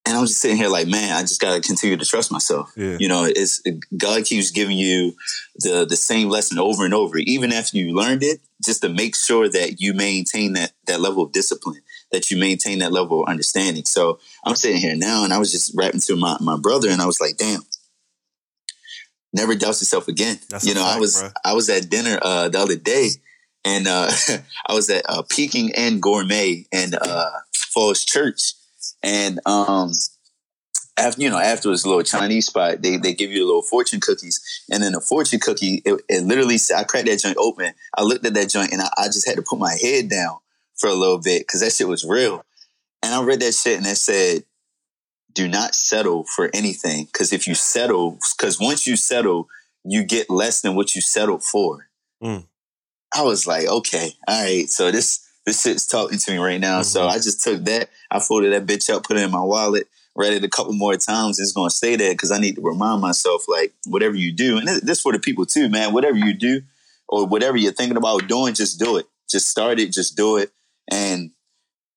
And 0.07 0.16
I'm 0.16 0.26
just 0.26 0.40
sitting 0.40 0.57
here 0.57 0.68
like, 0.68 0.88
man, 0.88 1.14
I 1.14 1.20
just 1.20 1.40
got 1.40 1.55
to 1.55 1.61
continue 1.61 1.96
to 1.96 2.05
trust 2.05 2.33
myself. 2.33 2.72
Yeah. 2.76 2.96
You 2.98 3.07
know, 3.07 3.24
it's 3.24 3.62
God 3.96 4.24
keeps 4.24 4.50
giving 4.50 4.76
you 4.76 5.12
the 5.57 5.85
the 5.85 5.96
same 5.96 6.29
lesson 6.29 6.59
over 6.59 6.85
and 6.85 6.94
over, 6.94 7.18
even 7.18 7.53
after 7.53 7.76
you 7.76 7.94
learned 7.94 8.22
it, 8.22 8.40
just 8.64 8.83
to 8.83 8.88
make 8.88 9.14
sure 9.14 9.48
that 9.48 9.81
you 9.81 9.94
maintain 9.94 10.55
that 10.55 10.72
that 10.87 11.00
level 11.00 11.22
of 11.22 11.33
discipline, 11.33 11.83
that 12.12 12.31
you 12.31 12.38
maintain 12.38 12.79
that 12.79 12.92
level 12.92 13.22
of 13.22 13.29
understanding. 13.29 13.85
So 13.85 14.18
I'm 14.44 14.57
sitting 14.57 14.81
here 14.81 14.96
now, 14.96 15.22
and 15.22 15.33
I 15.33 15.38
was 15.38 15.53
just 15.53 15.72
rapping 15.76 16.00
to 16.00 16.16
my 16.16 16.37
my 16.40 16.59
brother, 16.59 16.88
and 16.88 17.00
I 17.00 17.07
was 17.07 17.20
like, 17.20 17.37
damn, 17.37 17.62
never 19.33 19.55
doubt 19.55 19.81
yourself 19.81 20.09
again. 20.09 20.38
That's 20.48 20.66
you 20.66 20.74
know, 20.74 20.83
fact, 20.83 20.96
I 20.96 21.00
was 21.00 21.20
bro. 21.20 21.31
I 21.44 21.53
was 21.53 21.68
at 21.68 21.90
dinner 21.90 22.18
uh, 22.20 22.48
the 22.48 22.59
other 22.59 22.76
day, 22.76 23.11
and 23.64 23.87
uh, 23.87 24.11
I 24.66 24.75
was 24.75 24.90
at 24.90 25.05
uh, 25.09 25.23
Peking 25.29 25.73
and 25.75 26.03
Gourmet 26.03 26.66
and 26.73 26.94
uh, 26.94 27.31
Falls 27.53 28.05
Church, 28.05 28.55
and 29.03 29.40
um, 29.46 29.92
after 30.96 31.23
you 31.23 31.31
know 31.31 31.38
after 31.38 31.68
a 31.68 31.73
little 31.73 32.03
Chinese 32.03 32.46
spot, 32.46 32.83
they 32.83 32.96
they 32.96 33.14
give 33.14 33.31
you 33.31 33.44
a 33.44 33.46
little 33.46 33.62
fortune 33.62 34.01
cookies, 34.01 34.40
and 34.70 34.83
then 34.83 34.94
a 34.94 35.01
fortune 35.01 35.40
cookie, 35.40 35.83
it, 35.85 36.01
it 36.09 36.25
literally 36.25 36.57
I 36.77 36.85
cracked 36.85 37.07
that 37.07 37.20
joint 37.20 37.38
open. 37.38 37.73
I 37.96 38.03
looked 38.03 38.27
at 38.27 38.35
that 38.35 38.51
joint, 38.51 38.73
and 38.73 38.83
I, 38.83 38.88
I 38.96 39.07
just 39.07 39.27
had 39.27 39.37
to 39.37 39.42
put 39.42 39.59
my 39.59 39.77
head 39.81 40.09
down 40.09 40.38
for 40.77 40.88
a 40.88 40.94
little 40.94 41.20
bit 41.20 41.42
because 41.42 41.61
that 41.61 41.73
shit 41.73 41.88
was 41.88 42.05
real. 42.05 42.44
And 43.03 43.14
I 43.14 43.23
read 43.23 43.40
that 43.40 43.55
shit, 43.55 43.79
and 43.79 43.87
it 43.87 43.96
said, 43.96 44.44
"Do 45.33 45.49
not 45.49 45.75
settle 45.75 46.25
for 46.25 46.51
anything, 46.53 47.07
because 47.07 47.33
if 47.33 47.46
you 47.46 47.55
settle, 47.55 48.18
because 48.37 48.61
once 48.61 48.87
you 48.87 48.96
settle, 48.96 49.49
you 49.85 50.05
get 50.05 50.29
less 50.29 50.61
than 50.61 50.75
what 50.75 50.94
you 50.94 51.01
settled 51.01 51.42
for." 51.42 51.88
Mm. 52.23 52.46
I 53.14 53.23
was 53.23 53.46
like, 53.46 53.66
okay, 53.66 54.12
all 54.29 54.42
right, 54.42 54.68
so 54.68 54.90
this 54.90 55.27
this 55.46 55.62
shit's 55.62 55.87
talking 55.87 56.18
to 56.18 56.31
me 56.33 56.38
right 56.38 56.61
now. 56.61 56.81
Mm-hmm. 56.81 56.85
So 56.85 57.07
I 57.07 57.14
just 57.14 57.42
took 57.42 57.64
that, 57.64 57.90
I 58.11 58.20
folded 58.20 58.53
that 58.53 58.66
bitch 58.66 58.92
up, 58.92 59.05
put 59.05 59.16
it 59.16 59.23
in 59.23 59.31
my 59.31 59.42
wallet, 59.42 59.88
read 60.14 60.33
it 60.33 60.44
a 60.44 60.49
couple 60.49 60.73
more 60.75 60.96
times. 60.96 61.38
It's 61.38 61.53
gonna 61.53 61.70
stay 61.70 61.96
there 61.96 62.12
because 62.12 62.31
I 62.31 62.38
need 62.38 62.57
to 62.57 62.62
remind 62.62 63.01
myself, 63.01 63.44
like, 63.49 63.73
whatever 63.87 64.16
you 64.16 64.33
do, 64.33 64.59
and 64.59 64.68
this 64.68 65.01
for 65.01 65.12
the 65.12 65.18
people 65.18 65.46
too, 65.46 65.68
man. 65.68 65.92
Whatever 65.92 66.18
you 66.18 66.35
do, 66.35 66.62
or 67.09 67.27
whatever 67.27 67.57
you're 67.57 67.73
thinking 67.73 67.96
about 67.96 68.29
doing, 68.29 68.55
just 68.55 68.79
do 68.79 68.96
it. 68.96 69.07
Just 69.29 69.49
start 69.49 69.81
it, 69.81 69.92
just 69.92 70.16
do 70.16 70.37
it, 70.37 70.51
and 70.90 71.31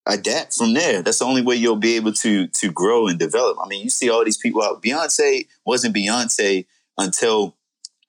adapt 0.06 0.54
from 0.54 0.74
there. 0.74 1.02
That's 1.02 1.20
the 1.20 1.26
only 1.26 1.42
way 1.42 1.56
you'll 1.56 1.76
be 1.76 1.96
able 1.96 2.14
to 2.14 2.48
to 2.48 2.72
grow 2.72 3.08
and 3.08 3.20
develop. 3.20 3.58
I 3.64 3.68
mean, 3.68 3.84
you 3.84 3.90
see 3.90 4.10
all 4.10 4.26
these 4.26 4.38
people 4.38 4.64
out. 4.64 4.82
Beyonce 4.82 5.48
wasn't 5.66 5.96
Beyonce 5.96 6.66
until 6.98 7.56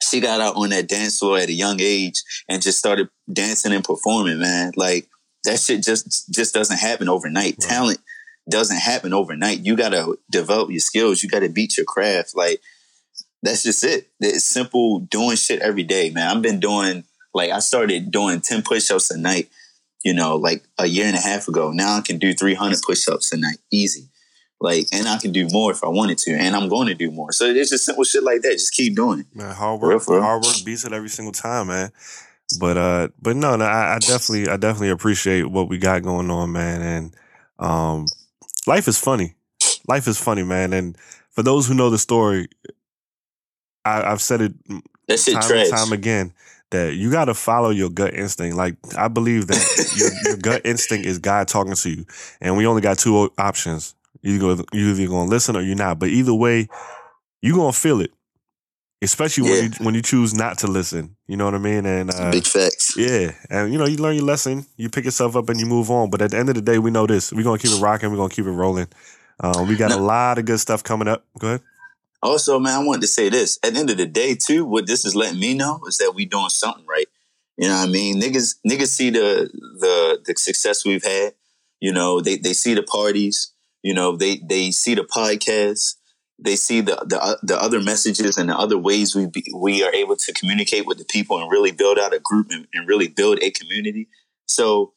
she 0.03 0.21
got 0.21 0.41
out 0.41 0.57
on 0.57 0.71
that 0.71 0.89
dance 0.89 1.19
floor 1.19 1.39
at 1.39 1.49
a 1.49 1.53
young 1.53 1.81
age 1.81 2.23
and 2.49 2.63
just 2.63 2.79
started 2.79 3.09
dancing 3.33 3.73
and 3.73 3.85
performing. 3.85 4.39
Man, 4.39 4.73
like 4.77 5.09
that 5.45 5.61
shit 5.61 5.83
just 5.83 6.33
just 6.33 6.55
doesn't 6.55 6.79
happen 6.79 7.09
overnight. 7.09 7.57
Right. 7.61 7.61
Talent 7.61 7.99
doesn't 8.49 8.79
happen 8.79 9.13
overnight. 9.13 9.65
You 9.65 9.77
gotta 9.77 10.17
develop 10.31 10.71
your 10.71 10.81
skills. 10.81 11.23
You 11.23 11.29
gotta 11.29 11.49
beat 11.49 11.77
your 11.77 11.87
craft. 11.87 12.37
Like 12.37 12.61
that's 13.43 13.63
just 13.63 13.85
it. 13.85 14.09
It's 14.21 14.45
simple 14.45 15.01
doing 15.01 15.37
shit 15.37 15.61
every 15.61 15.83
day, 15.83 16.11
man. 16.11 16.37
I've 16.37 16.43
been 16.43 16.61
doing 16.61 17.05
like 17.35 17.51
I 17.51 17.59
started 17.59 18.11
doing 18.11 18.41
10 18.41 18.63
push-ups 18.63 19.11
a 19.11 19.19
night, 19.19 19.49
you 20.05 20.15
know, 20.15 20.37
like 20.37 20.65
a 20.79 20.87
year 20.87 21.07
and 21.07 21.17
a 21.17 21.21
half 21.21 21.49
ago. 21.49 21.71
Now 21.71 21.97
I 21.97 22.01
can 22.01 22.19
do 22.19 22.33
300 22.33 22.81
push-ups 22.87 23.33
a 23.33 23.37
night. 23.37 23.59
Easy. 23.71 24.09
Like, 24.65 24.87
and 24.93 25.07
I 25.07 25.19
can 25.19 25.31
do 25.31 25.47
more 25.49 25.71
if 25.71 25.85
I 25.85 25.89
wanted 25.89 26.17
to, 26.19 26.33
and 26.33 26.57
I'm 26.57 26.71
going 26.71 26.89
to 26.89 26.95
do 26.95 27.11
more. 27.11 27.33
So 27.33 27.45
it's 27.45 27.69
just 27.69 27.85
simple 27.85 28.03
shit 28.03 28.23
like 28.23 28.41
that. 28.41 28.53
Just 28.53 28.73
keep 28.73 28.97
doing 28.97 29.21
it. 29.21 29.27
Man, 29.35 29.55
hard 29.55 29.79
work, 29.79 30.01
for 30.03 30.15
real, 30.15 30.21
for 30.21 30.23
hard 30.23 30.43
work 30.43 30.55
beats 30.65 30.87
it 30.87 30.93
every 30.95 31.11
single 31.11 31.33
time, 31.33 31.67
man. 31.67 31.93
But 32.59 32.79
uh, 32.79 33.09
but 33.21 33.37
no, 33.37 33.57
no, 33.57 33.65
I, 33.67 33.97
I, 33.97 33.99
definitely, 33.99 34.49
I 34.49 34.57
definitely 34.57 34.89
appreciate 34.89 35.51
what 35.51 35.69
we 35.69 35.77
got 35.77 36.03
going 36.03 36.31
on, 36.31 36.51
man. 36.51 36.81
And 36.81 37.17
um, 37.59 38.07
life 38.67 38.89
is 38.89 38.99
funny. 38.99 39.35
Life 39.87 40.09
is 40.09 40.19
funny, 40.19 40.45
man. 40.45 40.73
And 40.73 40.97
for 41.31 41.43
those 41.43 41.69
who 41.69 41.75
know 41.75 41.91
the 41.91 41.99
story, 41.99 42.49
I, 43.85 43.97
have 44.09 44.23
said 44.23 44.41
it 44.41 44.55
that 45.09 45.19
time 45.19 45.59
and 45.59 45.71
time 45.71 45.93
again 45.93 46.33
that 46.71 46.95
you 46.95 47.11
got 47.11 47.27
to 47.27 47.35
follow 47.35 47.69
your 47.69 47.91
gut 47.91 48.15
instinct. 48.15 48.57
Like 48.57 48.77
I 48.97 49.09
believe 49.09 49.47
that 49.49 49.93
your, 49.95 50.09
your, 50.25 50.37
gut 50.43 50.63
instinct 50.65 51.07
is 51.07 51.19
God 51.19 51.49
talking 51.49 51.75
to 51.75 51.91
you, 51.91 52.07
and 52.41 52.57
we 52.57 52.67
only 52.67 52.81
got 52.81 52.99
two 52.99 53.31
options: 53.37 53.95
you 54.25 54.39
go, 54.39 54.65
you 54.73 54.91
either 54.91 55.07
gonna 55.07 55.31
listen 55.31 55.57
or 55.57 55.63
you're 55.63 55.77
not. 55.77 55.99
But 55.99 56.09
either 56.09 56.35
way, 56.35 56.69
you're 57.43 57.57
gonna 57.57 57.73
feel 57.73 58.01
it 58.01 58.13
especially 59.05 59.49
yeah. 59.49 59.55
when 59.55 59.65
you 59.65 59.71
when 59.85 59.95
you 59.95 60.03
choose 60.03 60.35
not 60.35 60.59
to 60.59 60.67
listen. 60.67 61.17
You 61.29 61.37
know 61.37 61.45
what 61.45 61.55
I 61.55 61.59
mean? 61.59 61.87
And 61.87 62.13
uh, 62.13 62.31
big 62.31 62.47
facts. 62.47 62.97
Yeah, 62.97 63.33
and 63.51 63.73
you 63.73 63.79
know 63.79 63.87
you 63.87 63.99
learn 63.99 64.17
your 64.17 64.25
lesson, 64.25 64.67
you 64.77 64.89
pick 64.89 65.05
yourself 65.05 65.37
up, 65.37 65.49
and 65.49 65.61
you 65.61 65.67
move 65.67 65.91
on. 65.91 66.11
But 66.11 66.23
at 66.23 66.33
the 66.33 66.39
end 66.39 66.49
of 66.49 66.55
the 66.57 66.63
day, 66.63 66.79
we 66.79 66.91
know 66.91 67.07
this: 67.07 67.33
we're 67.33 67.45
gonna 67.45 67.59
keep 67.59 67.71
it 67.71 67.81
rocking, 67.81 68.11
we're 68.11 68.17
gonna 68.17 68.35
keep 68.35 68.47
it 68.47 68.51
rolling. 68.51 68.89
Um, 69.41 69.69
we 69.69 69.77
got 69.77 69.93
a 69.93 69.97
lot 69.97 70.39
of 70.39 70.45
good 70.45 70.59
stuff 70.59 70.83
coming 70.83 71.09
up. 71.09 71.25
Go 71.39 71.49
ahead. 71.49 71.61
Also, 72.23 72.59
man, 72.59 72.81
I 72.81 72.85
wanted 72.85 73.03
to 73.03 73.09
say 73.09 73.29
this: 73.29 73.59
at 73.63 73.75
the 73.75 73.81
end 73.81 73.91
of 73.91 73.99
the 73.99 74.07
day, 74.07 74.35
too, 74.35 74.65
what 74.65 74.87
this 74.87 75.05
is 75.05 75.15
letting 75.15 75.41
me 75.41 75.55
know 75.55 75.81
is 75.87 75.99
that 75.99 76.15
we 76.15 76.25
doing 76.25 76.49
something 76.49 76.85
right. 76.87 77.07
You 77.57 77.69
know 77.69 77.77
what 77.77 77.89
I 77.89 77.93
mean? 77.93 78.21
Niggas, 78.21 78.57
niggas 78.67 78.89
see 78.89 79.11
the 79.11 79.51
the 79.79 80.21
the 80.25 80.35
success 80.37 80.85
we've 80.85 81.05
had. 81.05 81.35
You 81.81 81.93
know, 81.93 82.21
they 82.21 82.37
they 82.37 82.53
see 82.53 82.75
the 82.75 82.83
parties. 82.83 83.53
You 83.85 83.95
know, 83.95 84.17
they 84.17 84.41
they 84.45 84.73
see 84.73 84.97
the 84.97 85.05
podcast 85.05 85.95
they 86.39 86.57
see 86.57 86.81
the, 86.81 86.97
the 87.07 87.23
uh, 87.23 87.37
the 87.43 87.61
other 87.61 87.81
messages 87.81 88.37
and 88.37 88.49
the 88.49 88.59
other 88.59 88.77
ways 88.77 89.15
we 89.15 89.27
be, 89.27 89.45
we 89.55 89.85
are 89.85 89.93
able 89.93 90.17
to 90.17 90.33
communicate 90.33 90.87
with 90.87 90.99
the 90.99 91.05
people 91.05 91.41
and 91.41 91.51
really 91.51 91.71
build 91.71 91.99
out 91.99 92.13
a 92.13 92.19
group 92.19 92.49
and, 92.51 92.67
and, 92.75 92.89
really 92.89 93.09
build 93.09 93.39
a 93.41 93.51
community. 93.51 94.09
So 94.47 94.93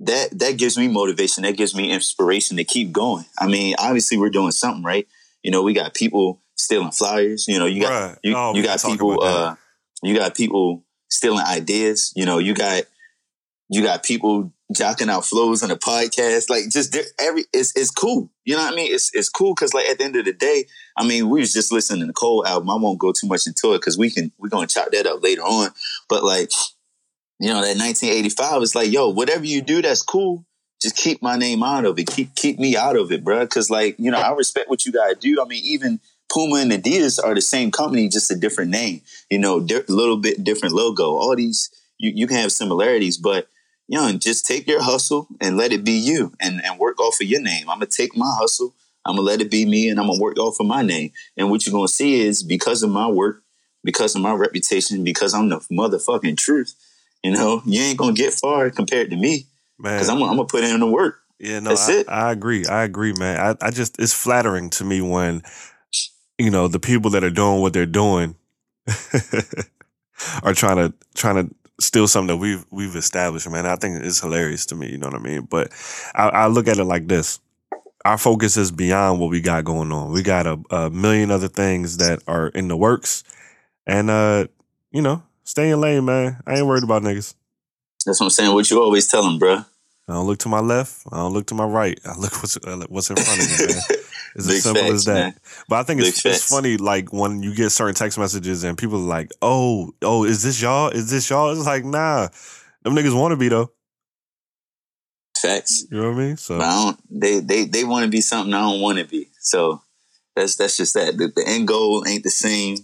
that 0.00 0.38
that 0.38 0.58
gives 0.58 0.76
me 0.76 0.88
motivation. 0.88 1.44
That 1.44 1.56
gives 1.56 1.74
me 1.74 1.90
inspiration 1.90 2.56
to 2.58 2.64
keep 2.64 2.92
going. 2.92 3.24
I 3.38 3.46
mean, 3.46 3.74
obviously 3.78 4.18
we're 4.18 4.30
doing 4.30 4.52
something 4.52 4.84
right. 4.84 5.08
You 5.42 5.50
know, 5.50 5.62
we 5.62 5.72
got 5.72 5.94
people 5.94 6.42
stealing 6.56 6.90
flyers. 6.90 7.48
You 7.48 7.58
know, 7.58 7.66
you 7.66 7.80
got 7.80 7.90
right. 7.90 8.18
you, 8.22 8.34
oh, 8.36 8.54
you 8.54 8.62
got 8.62 8.82
people 8.82 9.22
uh, 9.22 9.54
you 10.02 10.14
got 10.14 10.34
people 10.34 10.84
stealing 11.08 11.44
ideas. 11.44 12.12
You 12.14 12.26
know, 12.26 12.38
you 12.38 12.54
got 12.54 12.84
you 13.70 13.82
got 13.82 14.02
people 14.02 14.52
jocking 14.74 15.08
out 15.08 15.24
flows 15.24 15.62
on 15.62 15.70
a 15.70 15.76
podcast. 15.76 16.50
Like 16.50 16.68
just 16.70 16.96
every 17.18 17.44
it's 17.52 17.76
it's 17.76 17.90
cool. 17.90 18.30
You 18.44 18.56
know 18.56 18.62
what 18.62 18.72
I 18.72 18.76
mean? 18.76 18.92
It's 18.92 19.14
it's 19.14 19.28
cool 19.28 19.54
because 19.54 19.74
like 19.74 19.86
at 19.86 19.98
the 19.98 20.04
end 20.04 20.16
of 20.16 20.24
the 20.24 20.32
day, 20.32 20.66
I 20.96 21.06
mean, 21.06 21.28
we 21.28 21.40
was 21.40 21.52
just 21.52 21.72
listening 21.72 22.00
to 22.00 22.06
the 22.06 22.12
Cole 22.12 22.46
album. 22.46 22.70
I 22.70 22.76
won't 22.76 22.98
go 22.98 23.12
too 23.12 23.26
much 23.26 23.46
into 23.46 23.74
it 23.74 23.78
because 23.78 23.98
we 23.98 24.10
can 24.10 24.32
we're 24.38 24.48
gonna 24.48 24.66
chop 24.66 24.90
that 24.92 25.06
up 25.06 25.22
later 25.22 25.42
on. 25.42 25.70
But 26.08 26.24
like, 26.24 26.50
you 27.38 27.48
know, 27.48 27.60
that 27.60 27.76
1985 27.76 28.62
is 28.62 28.74
like, 28.74 28.90
yo, 28.90 29.08
whatever 29.08 29.44
you 29.44 29.62
do, 29.62 29.82
that's 29.82 30.02
cool. 30.02 30.44
Just 30.80 30.96
keep 30.96 31.22
my 31.22 31.36
name 31.36 31.62
out 31.62 31.84
of 31.84 31.98
it. 31.98 32.08
Keep 32.08 32.34
keep 32.34 32.58
me 32.58 32.76
out 32.76 32.96
of 32.96 33.12
it, 33.12 33.24
bro. 33.24 33.46
Cause 33.46 33.70
like, 33.70 33.96
you 33.98 34.10
know, 34.10 34.18
I 34.18 34.32
respect 34.32 34.68
what 34.68 34.84
you 34.84 34.92
gotta 34.92 35.14
do. 35.14 35.40
I 35.40 35.46
mean, 35.46 35.62
even 35.64 36.00
Puma 36.32 36.56
and 36.56 36.72
Adidas 36.72 37.22
are 37.22 37.34
the 37.34 37.40
same 37.40 37.70
company, 37.70 38.08
just 38.08 38.30
a 38.30 38.36
different 38.36 38.70
name. 38.70 39.02
You 39.30 39.38
know, 39.38 39.58
a 39.58 39.64
di- 39.64 39.82
little 39.88 40.16
bit 40.16 40.42
different 40.42 40.74
logo. 40.74 41.14
All 41.16 41.34
these 41.36 41.70
you, 41.98 42.12
you 42.14 42.26
can 42.26 42.36
have 42.36 42.52
similarities, 42.52 43.16
but 43.16 43.48
you 43.88 43.98
know, 43.98 44.06
and 44.06 44.20
just 44.20 44.46
take 44.46 44.66
your 44.66 44.82
hustle 44.82 45.28
and 45.40 45.56
let 45.56 45.72
it 45.72 45.84
be 45.84 45.92
you 45.92 46.32
and, 46.40 46.64
and 46.64 46.78
work 46.78 47.00
off 47.00 47.20
of 47.20 47.26
your 47.26 47.40
name. 47.40 47.68
I'm 47.68 47.78
gonna 47.78 47.86
take 47.86 48.16
my 48.16 48.34
hustle, 48.38 48.74
I'm 49.04 49.16
gonna 49.16 49.26
let 49.26 49.40
it 49.40 49.50
be 49.50 49.64
me, 49.64 49.88
and 49.88 50.00
I'm 50.00 50.06
gonna 50.06 50.20
work 50.20 50.38
off 50.38 50.60
of 50.60 50.66
my 50.66 50.82
name. 50.82 51.12
And 51.36 51.50
what 51.50 51.66
you're 51.66 51.72
gonna 51.72 51.88
see 51.88 52.20
is 52.20 52.42
because 52.42 52.82
of 52.82 52.90
my 52.90 53.06
work, 53.06 53.42
because 53.84 54.14
of 54.14 54.22
my 54.22 54.34
reputation, 54.34 55.04
because 55.04 55.34
I'm 55.34 55.48
the 55.48 55.58
motherfucking 55.70 56.36
truth, 56.36 56.74
you 57.22 57.32
know, 57.32 57.62
you 57.64 57.80
ain't 57.82 57.98
gonna 57.98 58.12
get 58.12 58.34
far 58.34 58.70
compared 58.70 59.10
to 59.10 59.16
me. 59.16 59.46
Because 59.78 60.08
I'm, 60.08 60.22
I'm 60.22 60.36
gonna 60.36 60.46
put 60.46 60.64
in 60.64 60.80
the 60.80 60.86
work. 60.86 61.20
Yeah, 61.38 61.60
no, 61.60 61.70
That's 61.70 61.88
I, 61.88 61.92
it. 61.92 62.08
I 62.08 62.32
agree. 62.32 62.64
I 62.66 62.84
agree, 62.84 63.12
man. 63.12 63.38
I, 63.38 63.66
I 63.66 63.70
just 63.70 64.00
it's 64.00 64.14
flattering 64.14 64.70
to 64.70 64.84
me 64.84 65.00
when 65.00 65.42
you 66.38 66.50
know 66.50 66.66
the 66.66 66.80
people 66.80 67.10
that 67.10 67.24
are 67.24 67.30
doing 67.30 67.60
what 67.60 67.72
they're 67.72 67.84
doing 67.84 68.36
are 70.42 70.54
trying 70.54 70.76
to 70.76 70.94
trying 71.14 71.48
to 71.48 71.54
still 71.80 72.08
something 72.08 72.36
that 72.36 72.40
we've 72.40 72.64
we've 72.70 72.96
established, 72.96 73.48
man. 73.48 73.66
I 73.66 73.76
think 73.76 74.02
it's 74.02 74.20
hilarious 74.20 74.66
to 74.66 74.74
me. 74.74 74.90
You 74.90 74.98
know 74.98 75.06
what 75.06 75.16
I 75.16 75.22
mean? 75.22 75.42
But 75.42 75.72
I, 76.14 76.28
I 76.28 76.46
look 76.46 76.68
at 76.68 76.78
it 76.78 76.84
like 76.84 77.08
this: 77.08 77.40
our 78.04 78.18
focus 78.18 78.56
is 78.56 78.70
beyond 78.70 79.20
what 79.20 79.30
we 79.30 79.40
got 79.40 79.64
going 79.64 79.92
on. 79.92 80.12
We 80.12 80.22
got 80.22 80.46
a, 80.46 80.58
a 80.70 80.90
million 80.90 81.30
other 81.30 81.48
things 81.48 81.98
that 81.98 82.22
are 82.26 82.48
in 82.48 82.68
the 82.68 82.76
works, 82.76 83.24
and 83.86 84.10
uh, 84.10 84.46
you 84.90 85.02
know, 85.02 85.22
stay 85.44 85.70
in 85.70 85.80
lane, 85.80 86.04
man. 86.04 86.40
I 86.46 86.56
ain't 86.56 86.66
worried 86.66 86.84
about 86.84 87.02
niggas. 87.02 87.34
That's 88.04 88.20
what 88.20 88.26
I'm 88.26 88.30
saying. 88.30 88.54
What 88.54 88.70
you 88.70 88.80
always 88.80 89.08
tell 89.08 89.22
them, 89.22 89.38
bro. 89.38 89.64
I 90.08 90.12
don't 90.12 90.26
look 90.26 90.38
to 90.40 90.48
my 90.48 90.60
left. 90.60 91.02
I 91.10 91.16
don't 91.16 91.32
look 91.32 91.46
to 91.48 91.54
my 91.54 91.64
right. 91.64 91.98
I 92.04 92.16
look 92.16 92.32
what's 92.34 92.56
what's 92.88 93.10
in 93.10 93.16
front 93.16 93.40
of 93.40 93.58
me, 93.58 93.66
man. 93.74 93.82
It's 94.36 94.48
as 94.50 94.62
simple 94.64 94.82
facts, 94.82 94.94
as 94.94 95.04
that. 95.06 95.14
Man. 95.14 95.34
But 95.68 95.76
I 95.76 95.82
think 95.82 96.02
it's, 96.02 96.24
it's 96.24 96.48
funny, 96.48 96.76
like 96.76 97.10
when 97.10 97.42
you 97.42 97.54
get 97.54 97.70
certain 97.70 97.94
text 97.94 98.18
messages 98.18 98.64
and 98.64 98.76
people 98.76 98.98
are 98.98 99.08
like, 99.08 99.32
"Oh, 99.40 99.92
oh, 100.02 100.24
is 100.24 100.42
this 100.42 100.60
y'all? 100.60 100.90
Is 100.90 101.10
this 101.10 101.30
y'all?" 101.30 101.50
It's 101.50 101.64
like, 101.66 101.84
nah, 101.84 102.28
them 102.82 102.94
niggas 102.94 103.18
want 103.18 103.32
to 103.32 103.36
be 103.36 103.48
though. 103.48 103.72
Facts. 105.40 105.84
You 105.90 106.02
know 106.02 106.10
what 106.10 106.16
I 106.16 106.18
mean? 106.18 106.36
So 106.36 106.58
But 106.58 106.64
I 106.66 106.84
don't. 106.84 107.00
They 107.08 107.40
they 107.40 107.64
they 107.64 107.84
want 107.84 108.04
to 108.04 108.10
be 108.10 108.20
something 108.20 108.52
I 108.52 108.60
don't 108.60 108.80
want 108.80 108.98
to 108.98 109.04
be. 109.04 109.30
So 109.40 109.80
that's 110.34 110.56
that's 110.56 110.76
just 110.76 110.92
that. 110.94 111.16
The, 111.16 111.32
the 111.34 111.44
end 111.46 111.66
goal 111.66 112.04
ain't 112.06 112.22
the 112.22 112.30
same. 112.30 112.76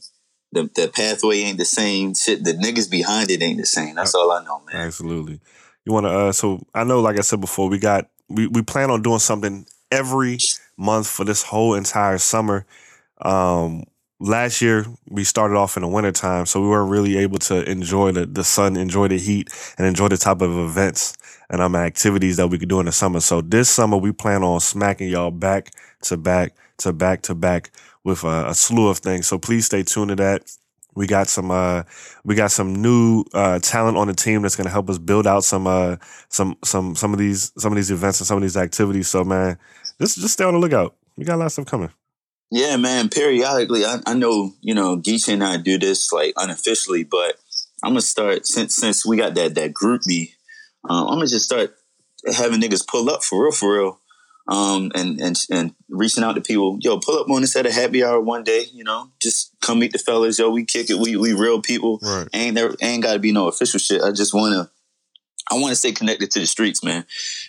The 0.52 0.70
the 0.74 0.88
pathway 0.88 1.40
ain't 1.40 1.58
the 1.58 1.66
same. 1.66 2.14
Shit, 2.14 2.44
the 2.44 2.52
niggas 2.52 2.90
behind 2.90 3.30
it 3.30 3.42
ain't 3.42 3.58
the 3.58 3.66
same. 3.66 3.94
That's 3.96 4.14
all 4.14 4.32
I 4.32 4.42
know, 4.44 4.62
man. 4.72 4.86
Absolutely. 4.86 5.40
You 5.84 5.92
want 5.92 6.06
to? 6.06 6.10
Uh, 6.10 6.32
so 6.32 6.64
I 6.74 6.84
know, 6.84 7.00
like 7.00 7.18
I 7.18 7.22
said 7.22 7.42
before, 7.42 7.68
we 7.68 7.78
got 7.78 8.08
we 8.28 8.46
we 8.46 8.62
plan 8.62 8.90
on 8.90 9.02
doing 9.02 9.18
something 9.18 9.66
every 9.90 10.38
month 10.76 11.06
for 11.08 11.24
this 11.24 11.42
whole 11.42 11.74
entire 11.74 12.18
summer. 12.18 12.66
Um, 13.20 13.84
last 14.20 14.62
year 14.62 14.86
we 15.08 15.24
started 15.24 15.56
off 15.56 15.76
in 15.76 15.82
the 15.82 15.88
wintertime, 15.88 16.46
so 16.46 16.60
we 16.60 16.68
weren't 16.68 16.90
really 16.90 17.16
able 17.18 17.38
to 17.38 17.68
enjoy 17.70 18.12
the 18.12 18.26
the 18.26 18.44
sun, 18.44 18.76
enjoy 18.76 19.08
the 19.08 19.18
heat, 19.18 19.50
and 19.78 19.86
enjoy 19.86 20.08
the 20.08 20.16
type 20.16 20.40
of 20.40 20.56
events 20.56 21.14
and 21.50 21.60
um 21.60 21.76
activities 21.76 22.36
that 22.38 22.48
we 22.48 22.58
could 22.58 22.68
do 22.68 22.80
in 22.80 22.86
the 22.86 22.92
summer. 22.92 23.20
So 23.20 23.40
this 23.40 23.68
summer 23.68 23.96
we 23.96 24.12
plan 24.12 24.42
on 24.42 24.60
smacking 24.60 25.08
y'all 25.08 25.30
back 25.30 25.70
to 26.02 26.16
back 26.16 26.54
to 26.78 26.92
back 26.92 27.22
to 27.22 27.34
back 27.34 27.70
with 28.04 28.24
a, 28.24 28.48
a 28.48 28.54
slew 28.54 28.88
of 28.88 28.98
things. 28.98 29.26
So 29.26 29.38
please 29.38 29.66
stay 29.66 29.82
tuned 29.82 30.10
to 30.10 30.16
that. 30.16 30.50
We 30.94 31.06
got 31.06 31.28
some 31.28 31.50
uh 31.50 31.84
we 32.24 32.34
got 32.34 32.50
some 32.50 32.74
new 32.74 33.24
uh 33.32 33.58
talent 33.60 33.96
on 33.96 34.08
the 34.08 34.14
team 34.14 34.42
that's 34.42 34.56
gonna 34.56 34.70
help 34.70 34.90
us 34.90 34.98
build 34.98 35.26
out 35.26 35.44
some 35.44 35.66
uh 35.66 35.96
some 36.28 36.56
some 36.64 36.94
some 36.94 37.12
of 37.12 37.18
these 37.18 37.52
some 37.58 37.72
of 37.72 37.76
these 37.76 37.90
events 37.90 38.20
and 38.20 38.26
some 38.26 38.36
of 38.36 38.42
these 38.42 38.56
activities. 38.56 39.08
So 39.08 39.24
man, 39.24 39.58
just 40.02 40.18
just 40.18 40.34
stay 40.34 40.44
on 40.44 40.54
the 40.54 40.60
lookout. 40.60 40.96
We 41.16 41.24
got 41.24 41.36
a 41.36 41.38
lot 41.38 41.46
of 41.46 41.52
stuff 41.52 41.66
coming. 41.66 41.90
Yeah, 42.50 42.76
man. 42.76 43.08
Periodically, 43.08 43.84
I, 43.84 44.00
I 44.04 44.14
know 44.14 44.52
you 44.60 44.74
know 44.74 44.96
Geechee 44.96 45.32
and 45.32 45.44
I 45.44 45.56
do 45.56 45.78
this 45.78 46.12
like 46.12 46.34
unofficially, 46.36 47.04
but 47.04 47.36
I'm 47.82 47.90
gonna 47.90 48.00
start 48.00 48.46
since 48.46 48.76
since 48.76 49.06
we 49.06 49.16
got 49.16 49.34
that 49.34 49.54
that 49.54 49.72
GroupMe. 49.72 50.32
Um, 50.88 51.06
I'm 51.06 51.14
gonna 51.14 51.28
just 51.28 51.44
start 51.44 51.74
having 52.34 52.60
niggas 52.60 52.86
pull 52.86 53.08
up 53.10 53.22
for 53.22 53.44
real, 53.44 53.52
for 53.52 53.78
real, 53.78 54.00
um, 54.48 54.90
and 54.94 55.20
and 55.20 55.46
and 55.50 55.74
reaching 55.88 56.24
out 56.24 56.34
to 56.34 56.40
people. 56.40 56.78
Yo, 56.80 56.98
pull 56.98 57.18
up 57.18 57.30
on 57.30 57.44
us 57.44 57.54
at 57.54 57.66
a 57.66 57.72
happy 57.72 58.02
hour 58.02 58.20
one 58.20 58.42
day. 58.42 58.66
You 58.72 58.82
know, 58.82 59.10
just 59.20 59.52
come 59.60 59.78
meet 59.78 59.92
the 59.92 59.98
fellas. 59.98 60.38
Yo, 60.38 60.50
we 60.50 60.64
kick 60.64 60.90
it. 60.90 60.98
We 60.98 61.16
we 61.16 61.32
real 61.32 61.62
people. 61.62 62.00
Right. 62.02 62.28
Ain't 62.32 62.56
there 62.56 62.74
ain't 62.82 63.04
got 63.04 63.14
to 63.14 63.18
be 63.20 63.32
no 63.32 63.46
official 63.46 63.78
shit. 63.78 64.02
I 64.02 64.10
just 64.10 64.34
wanna. 64.34 64.70
I 65.52 65.60
want 65.60 65.70
to 65.70 65.76
stay 65.76 65.92
connected 65.92 66.30
to 66.30 66.40
the 66.40 66.46
streets, 66.46 66.82
man. 66.82 67.04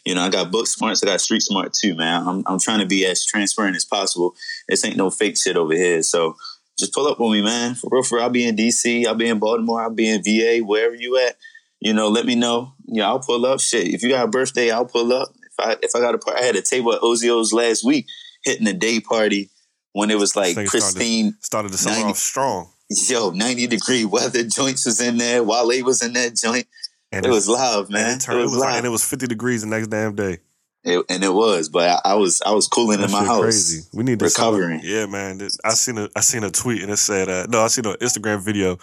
You 0.06 0.16
know, 0.16 0.22
I 0.22 0.30
got 0.30 0.52
book 0.52 0.68
smarts, 0.68 1.02
I 1.02 1.08
got 1.08 1.22
street 1.22 1.42
smart 1.42 1.74
too, 1.74 1.96
man. 1.96 2.28
I'm, 2.28 2.44
I'm 2.46 2.60
trying 2.60 2.80
to 2.80 2.86
be 2.86 3.06
as 3.06 3.26
transparent 3.26 3.78
as 3.78 3.86
possible. 3.86 4.36
This 4.68 4.84
ain't 4.84 4.98
no 4.98 5.10
fake 5.10 5.38
shit 5.38 5.56
over 5.56 5.74
here. 5.74 6.04
So 6.04 6.36
just 6.78 6.94
pull 6.94 7.08
up 7.08 7.22
on 7.22 7.32
me, 7.32 7.42
man. 7.42 7.76
For 7.76 7.90
real, 7.92 8.04
for 8.04 8.16
real. 8.16 8.26
I'll 8.26 8.30
be 8.30 8.46
in 8.46 8.56
DC, 8.56 9.08
I'll 9.08 9.16
be 9.16 9.30
in 9.30 9.40
Baltimore, 9.40 9.82
I'll 9.82 9.90
be 9.90 10.10
in 10.10 10.22
VA, 10.22 10.66
wherever 10.66 10.96
you 10.96 11.18
at. 11.18 11.38
You 11.80 11.94
know, 11.94 12.10
let 12.10 12.26
me 12.26 12.36
know. 12.36 12.74
Yeah, 12.86 13.08
I'll 13.08 13.20
pull 13.20 13.46
up. 13.46 13.60
Shit, 13.60 13.88
if 13.88 14.04
you 14.04 14.10
got 14.10 14.26
a 14.26 14.30
birthday, 14.30 14.72
I'll 14.72 14.86
pull 14.86 15.12
up. 15.14 15.30
If 15.36 15.66
I 15.66 15.76
if 15.82 15.92
I 15.96 16.00
got 16.00 16.16
a 16.16 16.18
party, 16.18 16.42
I 16.42 16.46
had 16.46 16.56
a 16.56 16.62
table 16.62 16.94
at 16.94 17.02
Ozio's 17.02 17.54
last 17.54 17.86
week, 17.86 18.08
hitting 18.44 18.68
a 18.68 18.74
day 18.74 19.00
party 19.00 19.50
when 19.94 20.12
it 20.12 20.18
was 20.18 20.36
like 20.36 20.56
pristine. 20.56 21.36
Started 21.42 21.72
the 21.72 21.78
summer 21.78 21.96
90 21.96 22.10
off 22.12 22.18
strong. 22.18 22.70
Yo, 22.90 23.32
90 23.32 23.68
degree 23.68 24.06
weather. 24.06 24.44
Joints 24.48 24.86
was 24.86 25.00
in 25.02 25.18
there. 25.18 25.44
Wale 25.44 25.84
was 25.84 26.02
in 26.04 26.14
that 26.14 26.36
joint. 26.36 26.68
And 27.14 27.26
It 27.26 27.30
was 27.30 27.48
live, 27.48 27.90
man. 27.90 28.18
it, 28.18 28.22
turned, 28.22 28.40
it 28.40 28.42
it 28.42 28.44
was 28.46 28.52
was 28.54 28.60
like, 28.62 28.70
live. 28.70 28.78
and 28.80 28.86
it 28.88 28.90
was 28.90 29.04
50 29.06 29.28
degrees 29.28 29.62
the 29.62 29.68
next 29.68 29.88
damn 29.88 30.16
day. 30.16 30.40
It- 30.84 31.06
and 31.10 31.24
it 31.24 31.34
was, 31.34 31.70
but 31.70 31.88
I, 32.06 32.12
I 32.12 32.14
was 32.16 32.42
I 32.46 32.52
was 32.52 32.68
cooling 32.68 33.00
That 33.00 33.06
in 33.06 33.12
my 33.12 33.24
house. 33.24 33.42
crazy. 33.42 33.88
We 33.94 34.04
need 34.04 34.20
to 34.20 34.30
summer- 34.30 34.58
recovering. 34.58 34.82
Yeah, 34.84 35.06
man. 35.06 35.40
I 35.64 35.70
seen 35.76 35.98
a 35.98 36.10
I 36.16 36.20
seen 36.22 36.44
a 36.44 36.50
tweet 36.52 36.82
and 36.82 36.92
it 36.92 36.98
said 36.98 37.30
uh, 37.30 37.46
no, 37.50 37.62
I 37.62 37.68
seen 37.68 37.86
an 37.86 37.96
Instagram 38.02 38.42
video 38.42 38.78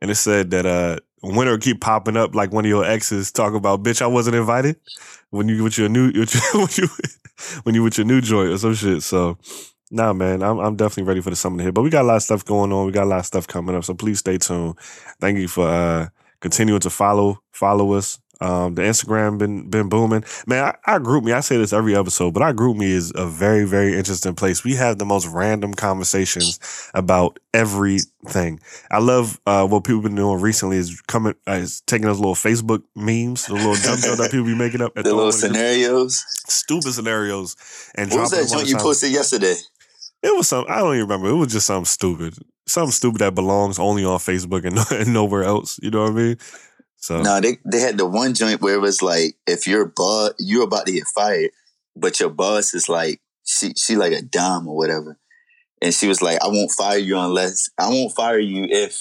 and 0.00 0.10
it 0.10 0.14
said 0.14 0.50
that 0.52 0.64
uh 0.66 0.98
winter 1.22 1.58
keep 1.58 1.80
popping 1.80 2.16
up 2.16 2.34
like 2.36 2.52
one 2.52 2.64
of 2.64 2.68
your 2.68 2.84
exes 2.84 3.30
talk 3.32 3.54
about 3.54 3.82
bitch 3.82 4.00
I 4.00 4.06
wasn't 4.06 4.36
invited 4.36 4.76
when 5.30 5.48
you 5.48 5.62
with 5.64 5.76
your 5.76 5.88
new 5.88 6.06
with 6.14 6.34
your, 6.34 6.60
when 6.62 6.68
you 6.76 6.88
when 7.64 7.74
you 7.74 7.82
with 7.82 7.98
your 7.98 8.06
new 8.06 8.20
joint 8.20 8.50
or 8.50 8.58
some 8.58 8.74
shit. 8.74 9.02
So 9.02 9.36
nah 9.90 10.12
man, 10.12 10.44
I'm 10.44 10.58
I'm 10.60 10.76
definitely 10.76 11.08
ready 11.08 11.20
for 11.20 11.30
the 11.30 11.36
summer 11.36 11.58
to 11.58 11.64
hit. 11.64 11.74
But 11.74 11.82
we 11.82 11.90
got 11.90 12.02
a 12.02 12.08
lot 12.08 12.16
of 12.16 12.22
stuff 12.22 12.44
going 12.44 12.72
on. 12.72 12.86
We 12.86 12.92
got 12.92 13.04
a 13.04 13.10
lot 13.10 13.18
of 13.20 13.26
stuff 13.26 13.48
coming 13.48 13.74
up. 13.74 13.82
So 13.84 13.92
please 13.94 14.20
stay 14.20 14.38
tuned. 14.38 14.78
Thank 15.20 15.38
you 15.38 15.48
for 15.48 15.66
uh 15.68 16.08
continuing 16.40 16.80
to 16.80 16.90
follow 16.90 17.42
follow 17.52 17.92
us. 17.92 18.18
Um, 18.42 18.74
the 18.74 18.80
Instagram 18.80 19.36
been 19.36 19.68
been 19.68 19.90
booming. 19.90 20.24
Man, 20.46 20.64
I, 20.64 20.92
our 20.92 20.98
GroupMe. 20.98 21.34
I 21.34 21.40
say 21.40 21.58
this 21.58 21.74
every 21.74 21.94
episode, 21.94 22.32
but 22.32 22.42
our 22.42 22.54
GroupMe 22.54 22.84
is 22.88 23.12
a 23.14 23.26
very 23.26 23.66
very 23.66 23.94
interesting 23.98 24.34
place. 24.34 24.64
We 24.64 24.76
have 24.76 24.96
the 24.96 25.04
most 25.04 25.26
random 25.26 25.74
conversations 25.74 26.58
about 26.94 27.38
everything. 27.52 28.58
I 28.90 28.98
love 29.00 29.38
uh, 29.46 29.66
what 29.66 29.84
people 29.84 30.00
been 30.00 30.14
doing 30.14 30.40
recently 30.40 30.78
is 30.78 31.02
coming 31.02 31.34
uh, 31.46 31.52
is 31.52 31.82
taking 31.82 32.06
those 32.06 32.18
little 32.18 32.34
Facebook 32.34 32.82
memes, 32.96 33.44
the 33.44 33.52
little 33.54 33.74
dumb 33.74 34.00
that 34.16 34.28
people 34.30 34.46
be 34.46 34.54
making 34.54 34.80
up, 34.80 34.92
and 34.96 35.04
The 35.04 35.14
little 35.14 35.32
scenarios. 35.32 36.24
stupid 36.48 36.94
scenarios, 36.94 37.56
and 37.94 38.10
What 38.10 38.20
was 38.20 38.30
that 38.30 38.48
joint 38.48 38.68
you 38.68 38.76
posted 38.78 39.12
yesterday? 39.12 39.56
It 40.22 40.36
was 40.36 40.48
some 40.48 40.66
I 40.68 40.78
don't 40.78 40.94
even 40.96 41.08
remember. 41.08 41.28
It 41.28 41.34
was 41.36 41.52
just 41.52 41.66
something 41.66 41.84
stupid, 41.86 42.34
something 42.66 42.92
stupid 42.92 43.20
that 43.20 43.34
belongs 43.34 43.78
only 43.78 44.04
on 44.04 44.18
Facebook 44.18 44.64
and, 44.64 44.78
and 45.00 45.14
nowhere 45.14 45.44
else. 45.44 45.78
You 45.82 45.90
know 45.90 46.02
what 46.02 46.12
I 46.12 46.14
mean? 46.14 46.36
So 46.96 47.22
No, 47.22 47.40
they 47.40 47.58
they 47.64 47.80
had 47.80 47.96
the 47.98 48.06
one 48.06 48.34
joint 48.34 48.60
where 48.60 48.74
it 48.74 48.80
was 48.80 49.00
like 49.02 49.36
if 49.46 49.66
your 49.66 49.86
boss 49.86 50.32
you're 50.38 50.64
about 50.64 50.86
to 50.86 50.92
get 50.92 51.06
fired, 51.14 51.50
but 51.96 52.20
your 52.20 52.28
boss 52.30 52.74
is 52.74 52.88
like 52.88 53.20
she 53.44 53.72
she 53.76 53.96
like 53.96 54.12
a 54.12 54.20
dom 54.22 54.68
or 54.68 54.76
whatever, 54.76 55.18
and 55.80 55.94
she 55.94 56.06
was 56.06 56.20
like, 56.20 56.42
I 56.42 56.48
won't 56.48 56.70
fire 56.72 56.98
you 56.98 57.18
unless 57.18 57.70
I 57.78 57.88
won't 57.88 58.14
fire 58.14 58.38
you 58.38 58.64
if 58.68 59.00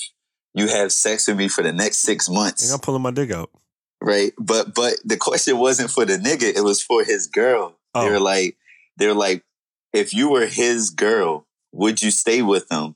you 0.53 0.67
have 0.69 0.91
sex 0.93 1.27
with 1.27 1.37
me 1.37 1.47
for 1.49 1.61
the 1.63 1.73
next 1.73 1.97
six 1.97 2.29
months, 2.29 2.71
I'm 2.71 2.79
pulling 2.79 3.01
my 3.01 3.11
dick 3.11 3.31
out. 3.31 3.49
right? 4.01 4.31
But 4.39 4.73
but 4.73 4.93
the 5.03 5.17
question 5.17 5.57
wasn't 5.57 5.91
for 5.91 6.05
the 6.05 6.17
nigga; 6.17 6.55
it 6.55 6.63
was 6.63 6.81
for 6.81 7.03
his 7.03 7.27
girl. 7.27 7.75
They 7.93 7.99
Oh. 8.07 8.11
were 8.11 8.19
like 8.21 8.55
they 8.97 9.07
were 9.07 9.13
like, 9.13 9.43
if 9.93 10.13
you 10.13 10.29
were 10.31 10.45
his 10.45 10.89
girl, 10.89 11.45
would 11.71 12.01
you 12.01 12.11
stay 12.11 12.41
with 12.41 12.71
him? 12.71 12.95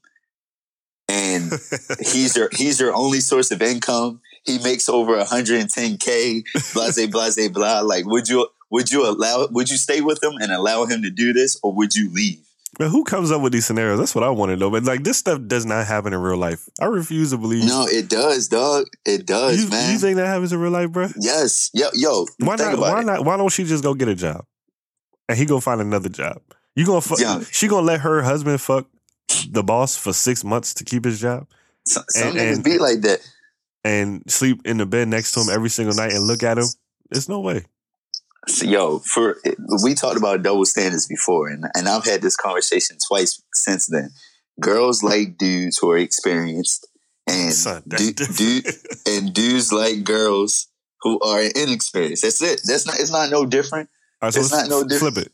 And 1.10 1.52
he's 2.00 2.36
your 2.36 2.50
he's 2.54 2.80
your 2.80 2.94
only 2.94 3.20
source 3.20 3.52
of 3.52 3.62
income. 3.62 4.22
He 4.46 4.60
makes 4.60 4.90
over 4.90 5.22
110k. 5.24 6.44
Blase, 6.74 7.08
blase, 7.12 7.50
blah. 7.50 7.82
Like, 7.82 8.06
would 8.06 8.28
you 8.28 8.48
would 8.70 8.92
you 8.92 9.08
allow 9.08 9.48
would 9.52 9.70
you 9.70 9.78
stay 9.78 10.02
with 10.02 10.24
him 10.24 10.34
and 10.40 10.52
allow 10.52 10.86
him 10.86 11.02
to 11.04 11.10
do 11.10 11.34
this, 11.34 11.60
or 11.62 11.74
would 11.74 11.94
you 11.96 12.12
leave? 12.12 12.40
Man, 12.80 12.90
who 12.90 13.04
comes 13.04 13.30
up 13.30 13.42
with 13.42 13.54
these 13.54 13.68
scenarios? 13.68 14.00
That's 14.00 14.16
what 14.16 14.24
I 14.24 14.32
want 14.32 14.50
to 14.50 14.58
know. 14.58 14.72
But 14.72 14.84
like 14.84 15.04
this 15.04 15.18
stuff 15.18 15.40
does 15.46 15.66
not 15.66 15.86
happen 15.86 16.12
in 16.12 16.20
real 16.20 16.38
life. 16.38 16.68
I 16.82 16.86
refuse 16.86 17.30
to 17.30 17.38
believe. 17.38 17.66
No, 17.68 17.86
it 17.88 18.10
does, 18.10 18.48
dog. 18.48 18.88
It 19.06 19.28
does, 19.28 19.64
you, 19.64 19.70
man. 19.70 19.94
you 19.94 20.00
think 20.00 20.16
that 20.16 20.26
happens 20.26 20.52
in 20.52 20.60
real 20.60 20.72
life, 20.72 20.92
bro? 20.92 21.10
yes, 21.20 21.70
yo, 21.74 21.90
yo. 21.94 22.26
Why 22.40 22.56
not? 22.56 22.80
Why 22.80 23.02
it. 23.02 23.06
not? 23.06 23.26
Why 23.26 23.38
don't 23.38 23.50
she 23.50 23.64
just 23.64 23.84
go 23.84 23.94
get 23.94 24.08
a 24.08 24.16
job, 24.16 24.46
and 25.30 25.38
he 25.38 25.46
go 25.46 25.60
find 25.60 25.82
another 25.82 26.10
job? 26.10 26.42
You 26.76 26.86
gonna 26.86 27.02
fuck? 27.02 27.20
Yeah. 27.20 27.42
She 27.52 27.68
gonna 27.68 27.86
let 27.86 28.02
her 28.02 28.22
husband 28.24 28.60
fuck 28.62 28.88
the 29.50 29.64
boss 29.64 29.96
for 29.96 30.14
six 30.14 30.44
months 30.44 30.74
to 30.76 30.84
keep 30.84 31.06
his 31.06 31.20
job 31.20 31.48
Some, 31.86 32.04
some 32.10 32.28
and- 32.30 32.38
niggas 32.38 32.54
and- 32.56 32.64
be 32.64 32.78
like 32.78 33.02
that. 33.02 33.20
and 33.84 34.24
sleep 34.32 34.62
in 34.66 34.78
the 34.78 34.86
bed 34.86 35.08
next 35.08 35.34
to 35.34 35.42
him 35.42 35.50
every 35.50 35.70
single 35.70 35.94
night 35.96 36.14
and 36.14 36.24
look 36.26 36.42
at 36.44 36.58
him? 36.58 36.66
There's 37.10 37.30
no 37.30 37.40
way. 37.42 37.66
So, 38.48 38.66
yo, 38.66 39.00
for 39.00 39.38
we 39.84 39.94
talked 39.94 40.18
about 40.18 40.42
double 40.44 40.66
standards 40.66 41.08
before, 41.08 41.48
and 41.48 41.66
and 41.76 41.88
I've 41.88 42.04
had 42.06 42.22
this 42.22 42.36
conversation 42.36 42.98
twice 43.08 43.42
since 43.54 43.86
then. 43.88 44.10
Girls 44.60 45.02
like 45.02 45.38
dudes 45.38 45.78
who 45.78 45.90
are 45.92 45.98
experienced, 45.98 46.86
and 47.28 47.54
Son, 47.54 47.84
du- 47.88 48.12
du- 48.14 48.62
and 49.08 49.34
dudes 49.34 49.72
like 49.72 50.04
girls 50.04 50.68
who 51.02 51.20
are 51.22 51.42
inexperienced. 51.42 52.24
That's 52.24 52.42
it. 52.42 52.62
That's 52.66 52.86
not. 52.86 53.00
It's 53.00 53.10
not 53.12 53.30
no 53.30 53.46
different. 53.46 53.90
Right, 54.22 54.34
so 54.34 54.42
It's 54.42 54.52
not 54.52 54.68
no 54.70 54.84
different. 54.84 55.16
flip 55.16 55.26
it. 55.28 55.32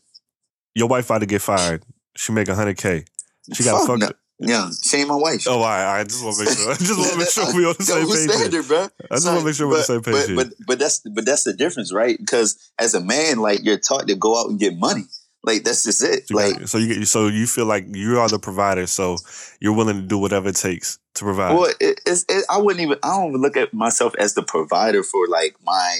Your 0.74 0.88
wife 0.88 1.06
about 1.06 1.18
to 1.18 1.26
get 1.26 1.42
fired. 1.42 1.84
She 2.16 2.32
make 2.32 2.48
hundred 2.48 2.76
k. 2.76 3.04
She 3.52 3.64
got 3.64 3.80
to 3.80 3.86
fuck. 3.86 3.98
no. 3.98 4.10
Yeah, 4.42 4.70
shame 4.82 5.08
my 5.08 5.16
wife. 5.16 5.44
Oh, 5.46 5.56
all 5.56 5.60
right, 5.60 5.84
all 5.84 5.94
right. 5.96 6.08
Just 6.08 6.24
want 6.24 6.38
to 6.38 6.44
make 6.44 6.56
sure. 6.56 6.70
I 6.70 6.74
just 6.76 6.98
want 6.98 7.12
to 7.12 7.18
make 7.18 7.28
sure 7.28 7.54
we 7.54 7.66
on 7.66 7.74
the 7.76 7.84
same 7.84 8.06
page. 8.06 8.30
standard, 8.30 8.66
bro. 8.68 8.88
I 9.10 9.14
just 9.16 9.26
want 9.26 9.40
to 9.40 9.44
make 9.44 9.54
sure 9.54 9.68
we're 9.68 9.74
on 9.74 9.80
the 9.80 9.84
same 9.84 10.02
page. 10.02 10.34
But 10.34 10.48
but 10.48 10.66
but 10.66 10.78
that's 10.78 11.00
but 11.00 11.26
that's 11.26 11.44
the 11.44 11.52
difference, 11.52 11.92
right? 11.92 12.16
Because 12.18 12.56
as 12.78 12.94
a 12.94 13.00
man, 13.02 13.38
like 13.38 13.60
you're 13.64 13.78
taught 13.78 14.08
to 14.08 14.14
go 14.14 14.40
out 14.40 14.48
and 14.48 14.58
get 14.58 14.78
money. 14.78 15.04
Like 15.42 15.64
that's 15.64 15.84
just 15.84 16.02
it. 16.02 16.30
You 16.30 16.36
Like 16.36 16.68
so 16.68 16.78
you 16.78 16.94
get 16.94 17.06
so 17.06 17.26
you 17.26 17.46
feel 17.46 17.66
like 17.66 17.84
you 17.94 18.18
are 18.18 18.28
the 18.28 18.38
provider, 18.38 18.86
so 18.86 19.16
you're 19.60 19.74
willing 19.74 19.96
to 20.00 20.06
do 20.06 20.16
whatever 20.16 20.48
it 20.48 20.56
takes 20.56 20.98
to 21.14 21.24
provide. 21.24 21.54
Well, 21.54 21.72
it, 21.80 22.00
it's, 22.06 22.24
it, 22.28 22.44
I 22.48 22.58
wouldn't 22.58 22.82
even. 22.82 22.98
I 23.02 23.08
don't 23.16 23.28
even 23.28 23.42
look 23.42 23.56
at 23.58 23.74
myself 23.74 24.14
as 24.18 24.34
the 24.34 24.42
provider 24.42 25.02
for 25.02 25.28
like 25.28 25.56
my 25.64 25.98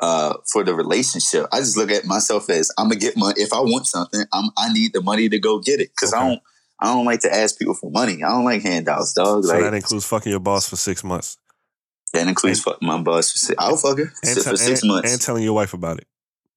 uh 0.00 0.34
for 0.52 0.64
the 0.64 0.74
relationship. 0.74 1.46
I 1.52 1.58
just 1.60 1.76
look 1.76 1.90
at 1.90 2.04
myself 2.04 2.48
as 2.50 2.70
I'm 2.78 2.88
gonna 2.88 3.00
get 3.00 3.16
money. 3.16 3.40
If 3.40 3.52
I 3.52 3.60
want 3.60 3.86
something, 3.86 4.24
I'm 4.32 4.50
I 4.56 4.72
need 4.72 4.92
the 4.92 5.00
money 5.02 5.28
to 5.28 5.38
go 5.38 5.58
get 5.58 5.80
it 5.80 5.90
because 5.94 6.12
I 6.12 6.26
don't. 6.28 6.40
I 6.78 6.92
don't 6.92 7.06
like 7.06 7.20
to 7.20 7.34
ask 7.34 7.58
people 7.58 7.72
for 7.72 7.90
money. 7.90 8.22
I 8.22 8.28
don't 8.28 8.44
like 8.44 8.60
handouts, 8.60 9.14
dog. 9.14 9.44
so 9.44 9.52
Like 9.54 9.62
that 9.62 9.72
includes 9.72 10.04
fucking 10.04 10.30
your 10.30 10.40
boss 10.40 10.68
for 10.68 10.76
six 10.76 11.02
months 11.02 11.38
That 12.12 12.28
includes 12.28 12.62
my 12.82 13.00
boss. 13.00 13.32
For 13.32 13.38
six, 13.38 13.54
I'll 13.58 13.78
fuck 13.78 13.96
her 13.96 14.12
and, 14.22 14.38
for 14.44 14.56
six 14.58 14.82
and- 14.82 14.90
months 14.92 15.10
and 15.10 15.18
telling 15.18 15.42
your 15.42 15.54
wife 15.54 15.72
about 15.72 15.96
it. 15.96 16.06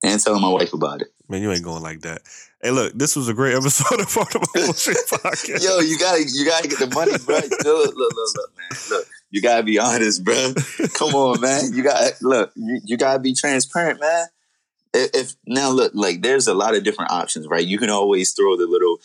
and 0.02 0.20
telling 0.20 0.42
my 0.42 0.50
wife 0.50 0.74
about 0.74 1.00
it. 1.00 1.08
Man, 1.30 1.40
you 1.40 1.50
ain't 1.52 1.64
going 1.64 1.82
like 1.82 2.02
that. 2.02 2.20
Hey, 2.60 2.70
look, 2.70 2.92
this 2.92 3.16
was 3.16 3.28
a 3.28 3.32
great 3.34 3.54
episode 3.54 3.98
of 4.00 4.12
Part 4.12 4.34
of 4.34 4.42
My 4.42 4.60
Bullshit 4.66 4.96
Podcast. 5.08 5.64
Yo, 5.64 5.78
you 5.78 5.98
gotta 5.98 6.22
you 6.30 6.44
gotta 6.44 6.68
get 6.68 6.78
the 6.80 6.90
money, 6.94 7.12
bro. 7.24 7.36
Look, 7.36 7.64
look, 7.64 7.96
look, 7.96 8.12
look, 8.36 8.50
man. 8.58 8.78
Look, 8.90 9.06
you 9.30 9.40
gotta 9.40 9.62
be 9.62 9.78
honest, 9.78 10.24
bro. 10.24 10.52
Come 10.94 11.14
on, 11.14 11.40
man. 11.40 11.72
You 11.72 11.82
got 11.82 12.12
look. 12.22 12.52
You, 12.56 12.80
you 12.84 12.96
gotta 12.96 13.18
be 13.18 13.34
transparent, 13.34 14.00
man. 14.00 14.26
if, 14.94 15.10
if 15.14 15.32
now 15.46 15.70
look 15.70 15.92
like 15.94 16.22
there's 16.22 16.46
a 16.46 16.54
lot 16.54 16.74
of 16.74 16.84
different 16.84 17.10
options, 17.10 17.46
right? 17.48 17.64
You 17.64 17.78
can 17.78 17.90
always 17.90 18.32
throw 18.32 18.56
the 18.56 18.66
little 18.66 18.98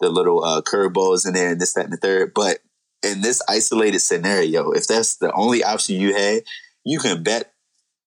the 0.00 0.08
little 0.08 0.42
uh, 0.42 0.62
curveballs 0.62 1.26
in 1.26 1.34
there 1.34 1.50
and 1.50 1.60
this, 1.60 1.74
that, 1.74 1.84
and 1.84 1.92
the 1.92 1.98
third. 1.98 2.32
But 2.34 2.58
in 3.02 3.20
this 3.20 3.42
isolated 3.48 4.00
scenario, 4.00 4.72
if 4.72 4.86
that's 4.86 5.16
the 5.16 5.32
only 5.32 5.62
option 5.62 5.96
you 5.96 6.14
had, 6.14 6.42
you 6.84 6.98
can 6.98 7.22
bet 7.22 7.52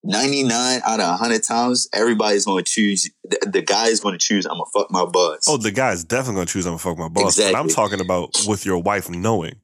99 0.04 0.82
out 0.86 1.00
of 1.00 1.08
100 1.08 1.44
times, 1.44 1.88
everybody's 1.94 2.46
going 2.46 2.64
to 2.64 2.70
choose, 2.70 3.10
the, 3.24 3.50
the 3.52 3.62
guy 3.62 3.88
is 3.88 4.00
going 4.00 4.14
to 4.14 4.20
choose, 4.20 4.46
I'm 4.46 4.58
going 4.58 4.66
to 4.66 4.80
fuck 4.80 4.92
my 4.92 5.06
boss. 5.06 5.46
Oh, 5.48 5.58
the 5.58 5.72
guy's 5.72 6.04
definitely 6.04 6.36
going 6.36 6.48
to 6.48 6.54
choose, 6.54 6.66
I'm 6.66 6.72
going 6.72 6.80
to 6.80 6.84
fuck 6.84 6.98
my 6.98 7.08
boss. 7.08 7.38
Exactly. 7.38 7.54
But 7.54 7.60
I'm 7.60 7.70
talking 7.70 8.02
about 8.02 8.36
with 8.48 8.66
your 8.66 8.80
wife 8.80 9.10
knowing. 9.10 9.56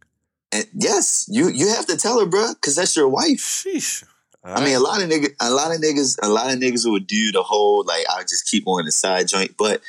And 0.51 0.65
yes, 0.73 1.25
you 1.31 1.49
you 1.49 1.69
have 1.69 1.85
to 1.87 1.97
tell 1.97 2.19
her, 2.19 2.25
bro, 2.25 2.53
because 2.53 2.75
that's 2.75 2.95
your 2.95 3.07
wife. 3.09 3.37
Sheesh. 3.39 4.03
All 4.43 4.57
I 4.57 4.63
mean, 4.65 4.75
a 4.75 4.79
lot 4.79 5.01
of 5.01 5.09
niggas, 5.09 5.33
a 5.41 5.51
lot 5.51 5.73
of 5.75 5.81
niggas, 5.81 6.17
a 6.23 6.29
lot 6.29 6.51
of 6.51 6.59
niggas 6.59 6.89
would 6.89 7.05
do 7.07 7.31
the 7.31 7.43
whole 7.43 7.83
like 7.85 8.05
I 8.09 8.21
just 8.21 8.47
keep 8.49 8.63
on 8.67 8.85
the 8.85 8.91
side 8.91 9.27
joint. 9.27 9.55
But 9.57 9.81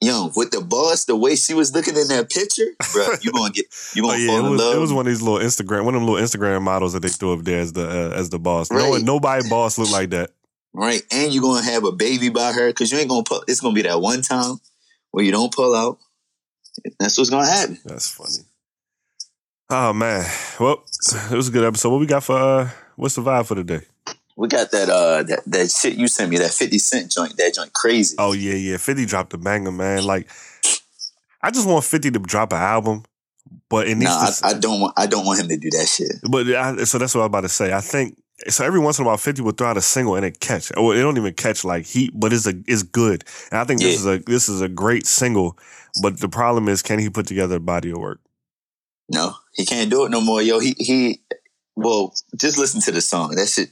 yo, 0.00 0.30
with 0.34 0.50
the 0.50 0.60
boss, 0.62 1.04
the 1.04 1.14
way 1.16 1.36
she 1.36 1.54
was 1.54 1.72
looking 1.74 1.96
in 1.96 2.08
that 2.08 2.30
picture, 2.30 2.66
bro, 2.92 3.06
you 3.22 3.30
gonna 3.30 3.52
get 3.52 3.66
you 3.94 4.02
Oh 4.04 4.08
gonna 4.08 4.18
yeah, 4.18 4.26
fall 4.28 4.36
it 4.36 4.40
in 4.46 4.50
was, 4.52 4.60
love. 4.60 4.76
it 4.76 4.78
was 4.80 4.92
one 4.92 5.06
of 5.06 5.12
these 5.12 5.22
little 5.22 5.38
Instagram, 5.46 5.84
one 5.84 5.94
of 5.94 6.00
them 6.00 6.08
little 6.08 6.26
Instagram 6.26 6.62
models 6.62 6.92
that 6.94 7.00
they 7.02 7.08
threw 7.08 7.34
up 7.34 7.44
there 7.44 7.60
as 7.60 7.72
the 7.72 7.86
uh, 7.88 8.14
as 8.16 8.30
the 8.30 8.38
boss. 8.38 8.70
No, 8.72 8.94
Right. 8.94 9.04
nobody 9.04 9.48
boss 9.48 9.78
looked 9.78 9.92
like 9.92 10.10
that. 10.10 10.30
right? 10.72 11.02
And 11.12 11.32
you're 11.32 11.42
gonna 11.42 11.62
have 11.64 11.84
a 11.84 11.92
baby 11.92 12.30
by 12.30 12.52
her 12.52 12.68
because 12.68 12.90
you 12.90 12.98
ain't 12.98 13.10
gonna 13.10 13.22
pull. 13.22 13.44
It's 13.46 13.60
gonna 13.60 13.74
be 13.74 13.82
that 13.82 14.00
one 14.00 14.22
time 14.22 14.56
where 15.12 15.24
you 15.24 15.30
don't 15.30 15.52
pull 15.54 15.74
out. 15.76 15.98
That's 16.98 17.18
what's 17.18 17.30
gonna 17.30 17.46
happen. 17.50 17.78
That's 17.84 18.08
funny. 18.10 18.46
Oh 19.72 19.92
man, 19.92 20.28
well, 20.58 20.82
it 21.30 21.36
was 21.36 21.46
a 21.46 21.52
good 21.52 21.62
episode. 21.62 21.90
What 21.90 22.00
we 22.00 22.06
got 22.06 22.24
for 22.24 22.36
uh, 22.36 22.70
what's 22.96 23.14
the 23.14 23.22
vibe 23.22 23.46
for 23.46 23.54
today? 23.54 23.82
We 24.36 24.48
got 24.48 24.72
that 24.72 24.88
uh 24.88 25.22
that, 25.22 25.44
that 25.46 25.70
shit 25.70 25.94
you 25.94 26.08
sent 26.08 26.28
me 26.28 26.38
that 26.38 26.50
fifty 26.50 26.78
cent 26.78 27.12
joint. 27.12 27.36
That 27.36 27.54
joint 27.54 27.72
crazy. 27.72 28.16
Oh 28.18 28.32
yeah, 28.32 28.54
yeah. 28.54 28.78
Fifty 28.78 29.06
dropped 29.06 29.32
a 29.32 29.38
banger, 29.38 29.70
man. 29.70 30.02
Like, 30.02 30.28
I 31.40 31.52
just 31.52 31.68
want 31.68 31.84
Fifty 31.84 32.10
to 32.10 32.18
drop 32.18 32.52
an 32.52 32.58
album, 32.58 33.04
but 33.68 33.86
it 33.86 33.94
needs 33.94 34.10
no, 34.10 34.18
I, 34.18 34.50
to. 34.50 34.56
I 34.56 34.58
don't 34.58 34.80
want. 34.80 34.94
I 34.96 35.06
don't 35.06 35.24
want 35.24 35.40
him 35.40 35.46
to 35.46 35.56
do 35.56 35.70
that 35.70 35.86
shit. 35.86 36.14
But 36.28 36.48
I, 36.48 36.82
so 36.82 36.98
that's 36.98 37.14
what 37.14 37.20
I 37.20 37.24
was 37.24 37.28
about 37.28 37.40
to 37.42 37.48
say. 37.48 37.72
I 37.72 37.80
think 37.80 38.20
so. 38.48 38.64
Every 38.64 38.80
once 38.80 38.98
in 38.98 39.04
a 39.04 39.06
while, 39.06 39.18
Fifty 39.18 39.40
will 39.40 39.52
throw 39.52 39.68
out 39.68 39.76
a 39.76 39.82
single 39.82 40.16
and 40.16 40.24
it 40.24 40.40
catch. 40.40 40.76
Or 40.76 40.96
it 40.96 41.00
don't 41.00 41.16
even 41.16 41.34
catch 41.34 41.64
like 41.64 41.86
heat, 41.86 42.10
but 42.12 42.32
it's 42.32 42.48
a 42.48 42.54
it's 42.66 42.82
good. 42.82 43.22
And 43.52 43.60
I 43.60 43.64
think 43.64 43.80
this 43.80 44.00
is 44.00 44.06
a 44.06 44.18
this 44.18 44.48
is 44.48 44.62
a 44.62 44.68
great 44.68 45.06
single. 45.06 45.56
But 46.02 46.18
the 46.18 46.28
problem 46.28 46.68
is, 46.68 46.82
can 46.82 46.98
he 46.98 47.08
put 47.08 47.28
together 47.28 47.56
a 47.56 47.60
body 47.60 47.92
of 47.92 47.98
work? 47.98 48.18
No, 49.10 49.34
he 49.54 49.66
can't 49.66 49.90
do 49.90 50.04
it 50.06 50.10
no 50.10 50.20
more. 50.20 50.40
Yo, 50.40 50.60
he 50.60 50.74
he. 50.78 51.20
Well, 51.76 52.14
just 52.36 52.58
listen 52.58 52.80
to 52.82 52.92
the 52.92 53.00
song. 53.00 53.34
That 53.36 53.48
shit. 53.48 53.70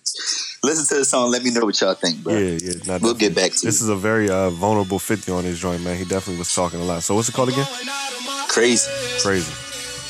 Listen 0.64 0.86
to 0.86 0.94
the 1.00 1.04
song. 1.04 1.30
Let 1.30 1.42
me 1.42 1.50
know 1.50 1.64
what 1.64 1.80
y'all 1.80 1.94
think, 1.94 2.22
bro. 2.24 2.36
Yeah, 2.36 2.58
yeah. 2.60 2.72
Not 2.86 3.02
We'll 3.02 3.14
get 3.14 3.34
back 3.34 3.52
to 3.52 3.58
it. 3.58 3.62
This 3.62 3.80
you. 3.80 3.86
is 3.86 3.88
a 3.88 3.96
very 3.96 4.28
uh, 4.28 4.50
vulnerable 4.50 4.98
Fifty 4.98 5.30
on 5.30 5.44
his 5.44 5.60
joint, 5.60 5.82
man. 5.82 5.96
He 5.96 6.04
definitely 6.04 6.38
was 6.38 6.52
talking 6.54 6.80
a 6.80 6.84
lot. 6.84 7.02
So 7.02 7.14
what's 7.14 7.28
it 7.28 7.34
called 7.34 7.50
again? 7.50 7.66
Crazy. 8.48 8.90
Crazy. 9.22 9.52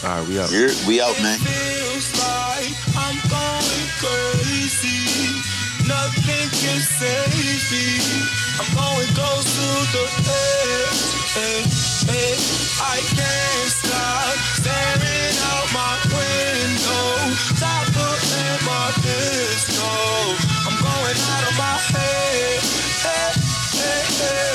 All 0.06 0.20
right, 0.20 0.28
we 0.28 0.38
out. 0.38 0.50
You're, 0.50 0.70
we 0.86 1.00
out, 1.02 1.20
man. 1.20 1.38
feels 1.38 2.08
like 2.16 2.72
I'm 2.96 3.18
going 3.28 3.88
crazy. 3.98 5.42
Nothing 5.86 6.48
can 6.56 6.78
save 6.80 7.34
me. 7.72 8.00
I'm 8.60 8.70
going 8.74 9.08
close 9.12 9.44
to 9.44 9.68
the 9.92 10.04
edge. 10.30 11.17
I 11.40 13.01
can't 13.14 13.70
stop 13.70 14.38
staring 14.59 15.37
out 15.51 15.68
my 15.72 15.94
window. 16.11 17.31
My 18.66 18.90
pistol. 19.03 20.35
I'm 20.66 20.77
going 20.83 21.18
out 21.33 21.44
of 21.48 21.55
my 21.57 21.79
head. 21.94 22.61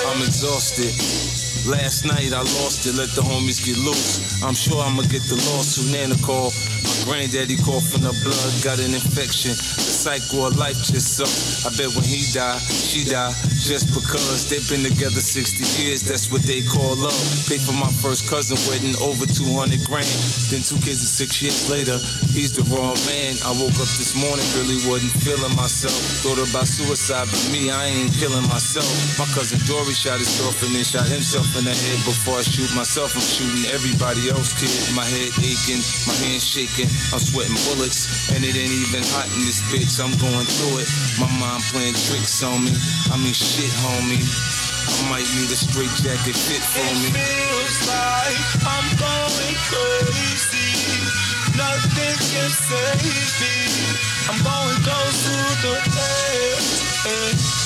I'm 0.07 0.21
exhausted. 0.21 1.42
Last 1.65 2.03
night 2.03 2.33
I 2.35 2.43
lost 2.59 2.83
it, 2.85 2.95
let 2.99 3.07
the 3.15 3.21
homies 3.23 3.63
get 3.63 3.79
loose. 3.79 4.43
I'm 4.43 4.53
sure 4.53 4.83
I'ma 4.83 5.03
get 5.07 5.23
the 5.31 5.39
lawsuit. 5.47 5.95
Nana 5.95 6.19
call. 6.19 6.51
My 6.83 6.91
granddaddy 7.07 7.55
coughing 7.63 8.03
up 8.03 8.19
blood, 8.19 8.51
got 8.59 8.83
an 8.83 8.91
infection. 8.91 9.55
The 9.55 9.91
cycle 9.95 10.47
of 10.47 10.59
life 10.59 10.75
just 10.83 11.15
sucked. 11.15 11.63
I 11.63 11.71
bet 11.79 11.95
when 11.95 12.03
he 12.03 12.27
died, 12.35 12.59
she 12.59 13.07
died. 13.07 13.31
Just 13.63 13.95
because 13.95 14.51
they've 14.51 14.67
been 14.67 14.83
together 14.83 15.23
60 15.23 15.63
years, 15.79 16.03
that's 16.03 16.27
what 16.27 16.43
they 16.43 16.67
call 16.67 16.99
love. 16.99 17.15
Paid 17.47 17.63
for 17.63 17.71
my 17.79 17.87
first 18.03 18.27
cousin 18.27 18.59
wedding, 18.67 18.91
over 18.99 19.23
200 19.23 19.87
grand. 19.87 20.11
Then 20.51 20.67
two 20.67 20.75
kids 20.83 20.99
and 20.99 21.11
six 21.15 21.39
years 21.39 21.71
later, 21.71 21.95
he's 22.35 22.51
the 22.51 22.67
wrong 22.67 22.99
man. 23.07 23.39
I 23.47 23.55
woke 23.55 23.79
up 23.79 23.87
this 23.95 24.19
morning, 24.19 24.43
really 24.59 24.83
wasn't 24.83 25.15
feeling 25.23 25.55
myself. 25.55 25.95
Thought 26.27 26.43
about 26.43 26.67
suicide, 26.67 27.31
but 27.31 27.43
me, 27.55 27.71
I 27.71 27.87
ain't 27.87 28.11
killing 28.19 28.43
myself. 28.51 28.87
My 29.15 29.27
cousin 29.31 29.63
Dory 29.63 29.95
shot 29.95 30.19
his 30.19 30.35
girlfriend 30.43 30.75
and 30.75 30.83
shot 30.83 31.07
himself 31.07 31.52
in 31.57 31.65
the 31.65 31.73
head. 31.73 31.99
Before 32.05 32.39
I 32.39 32.43
shoot 32.43 32.69
myself, 32.73 33.13
I'm 33.13 33.21
shooting 33.21 33.69
everybody 33.69 34.29
else, 34.29 34.53
kid. 34.57 34.73
My 34.95 35.05
head 35.05 35.29
aching, 35.41 35.81
my 36.09 36.15
hands 36.25 36.45
shaking. 36.45 36.89
I'm 37.13 37.21
sweating 37.21 37.57
bullets, 37.69 38.31
and 38.33 38.41
it 38.41 38.55
ain't 38.57 38.73
even 38.73 39.03
hot 39.13 39.29
in 39.33 39.41
this 39.45 39.61
bitch. 39.69 40.01
I'm 40.01 40.13
going 40.17 40.45
through 40.45 40.81
it. 40.81 40.89
My 41.21 41.29
mind 41.37 41.61
playing 41.69 41.97
tricks 42.09 42.41
on 42.41 42.65
me. 42.65 42.73
I 43.13 43.17
mean, 43.17 43.33
shit, 43.33 43.69
homie. 43.85 44.21
I 44.21 45.01
might 45.09 45.27
need 45.37 45.49
a 45.49 45.57
straight 45.57 45.93
jacket 46.01 46.37
fit 46.37 46.63
for 46.63 46.89
me. 47.01 47.09
It 47.11 47.21
feels 47.21 47.77
like 47.89 48.39
I'm 48.65 48.87
going 48.97 49.55
crazy. 49.69 50.73
Nothing 51.53 52.17
can 52.29 52.49
save 52.49 53.29
me. 53.41 53.55
I'm 54.29 54.39
going 54.41 54.79
close 54.81 55.19
to 55.27 55.35
the 55.61 55.75
edge. 57.05 57.62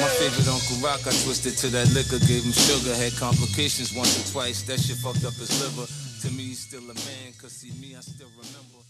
My 0.00 0.10
favorite 0.18 0.48
Uncle 0.48 0.76
Rock, 0.82 1.06
I 1.06 1.14
twisted 1.22 1.56
to 1.58 1.68
that 1.68 1.90
liquor, 1.94 2.18
gave 2.26 2.44
him 2.44 2.52
sugar, 2.52 2.94
had 2.94 3.14
complications 3.16 3.94
once 3.94 4.18
or 4.18 4.32
twice. 4.32 4.62
That 4.62 4.80
shit 4.80 4.96
fucked 4.96 5.24
up 5.24 5.34
his 5.34 5.50
liver. 5.62 5.86
To 6.22 6.30
me, 6.34 6.50
he's 6.50 6.60
still 6.60 6.84
a 6.84 6.94
man, 6.94 7.32
cause 7.40 7.52
see 7.52 7.72
me, 7.80 7.94
I 7.96 8.00
still 8.00 8.30
remember. 8.38 8.81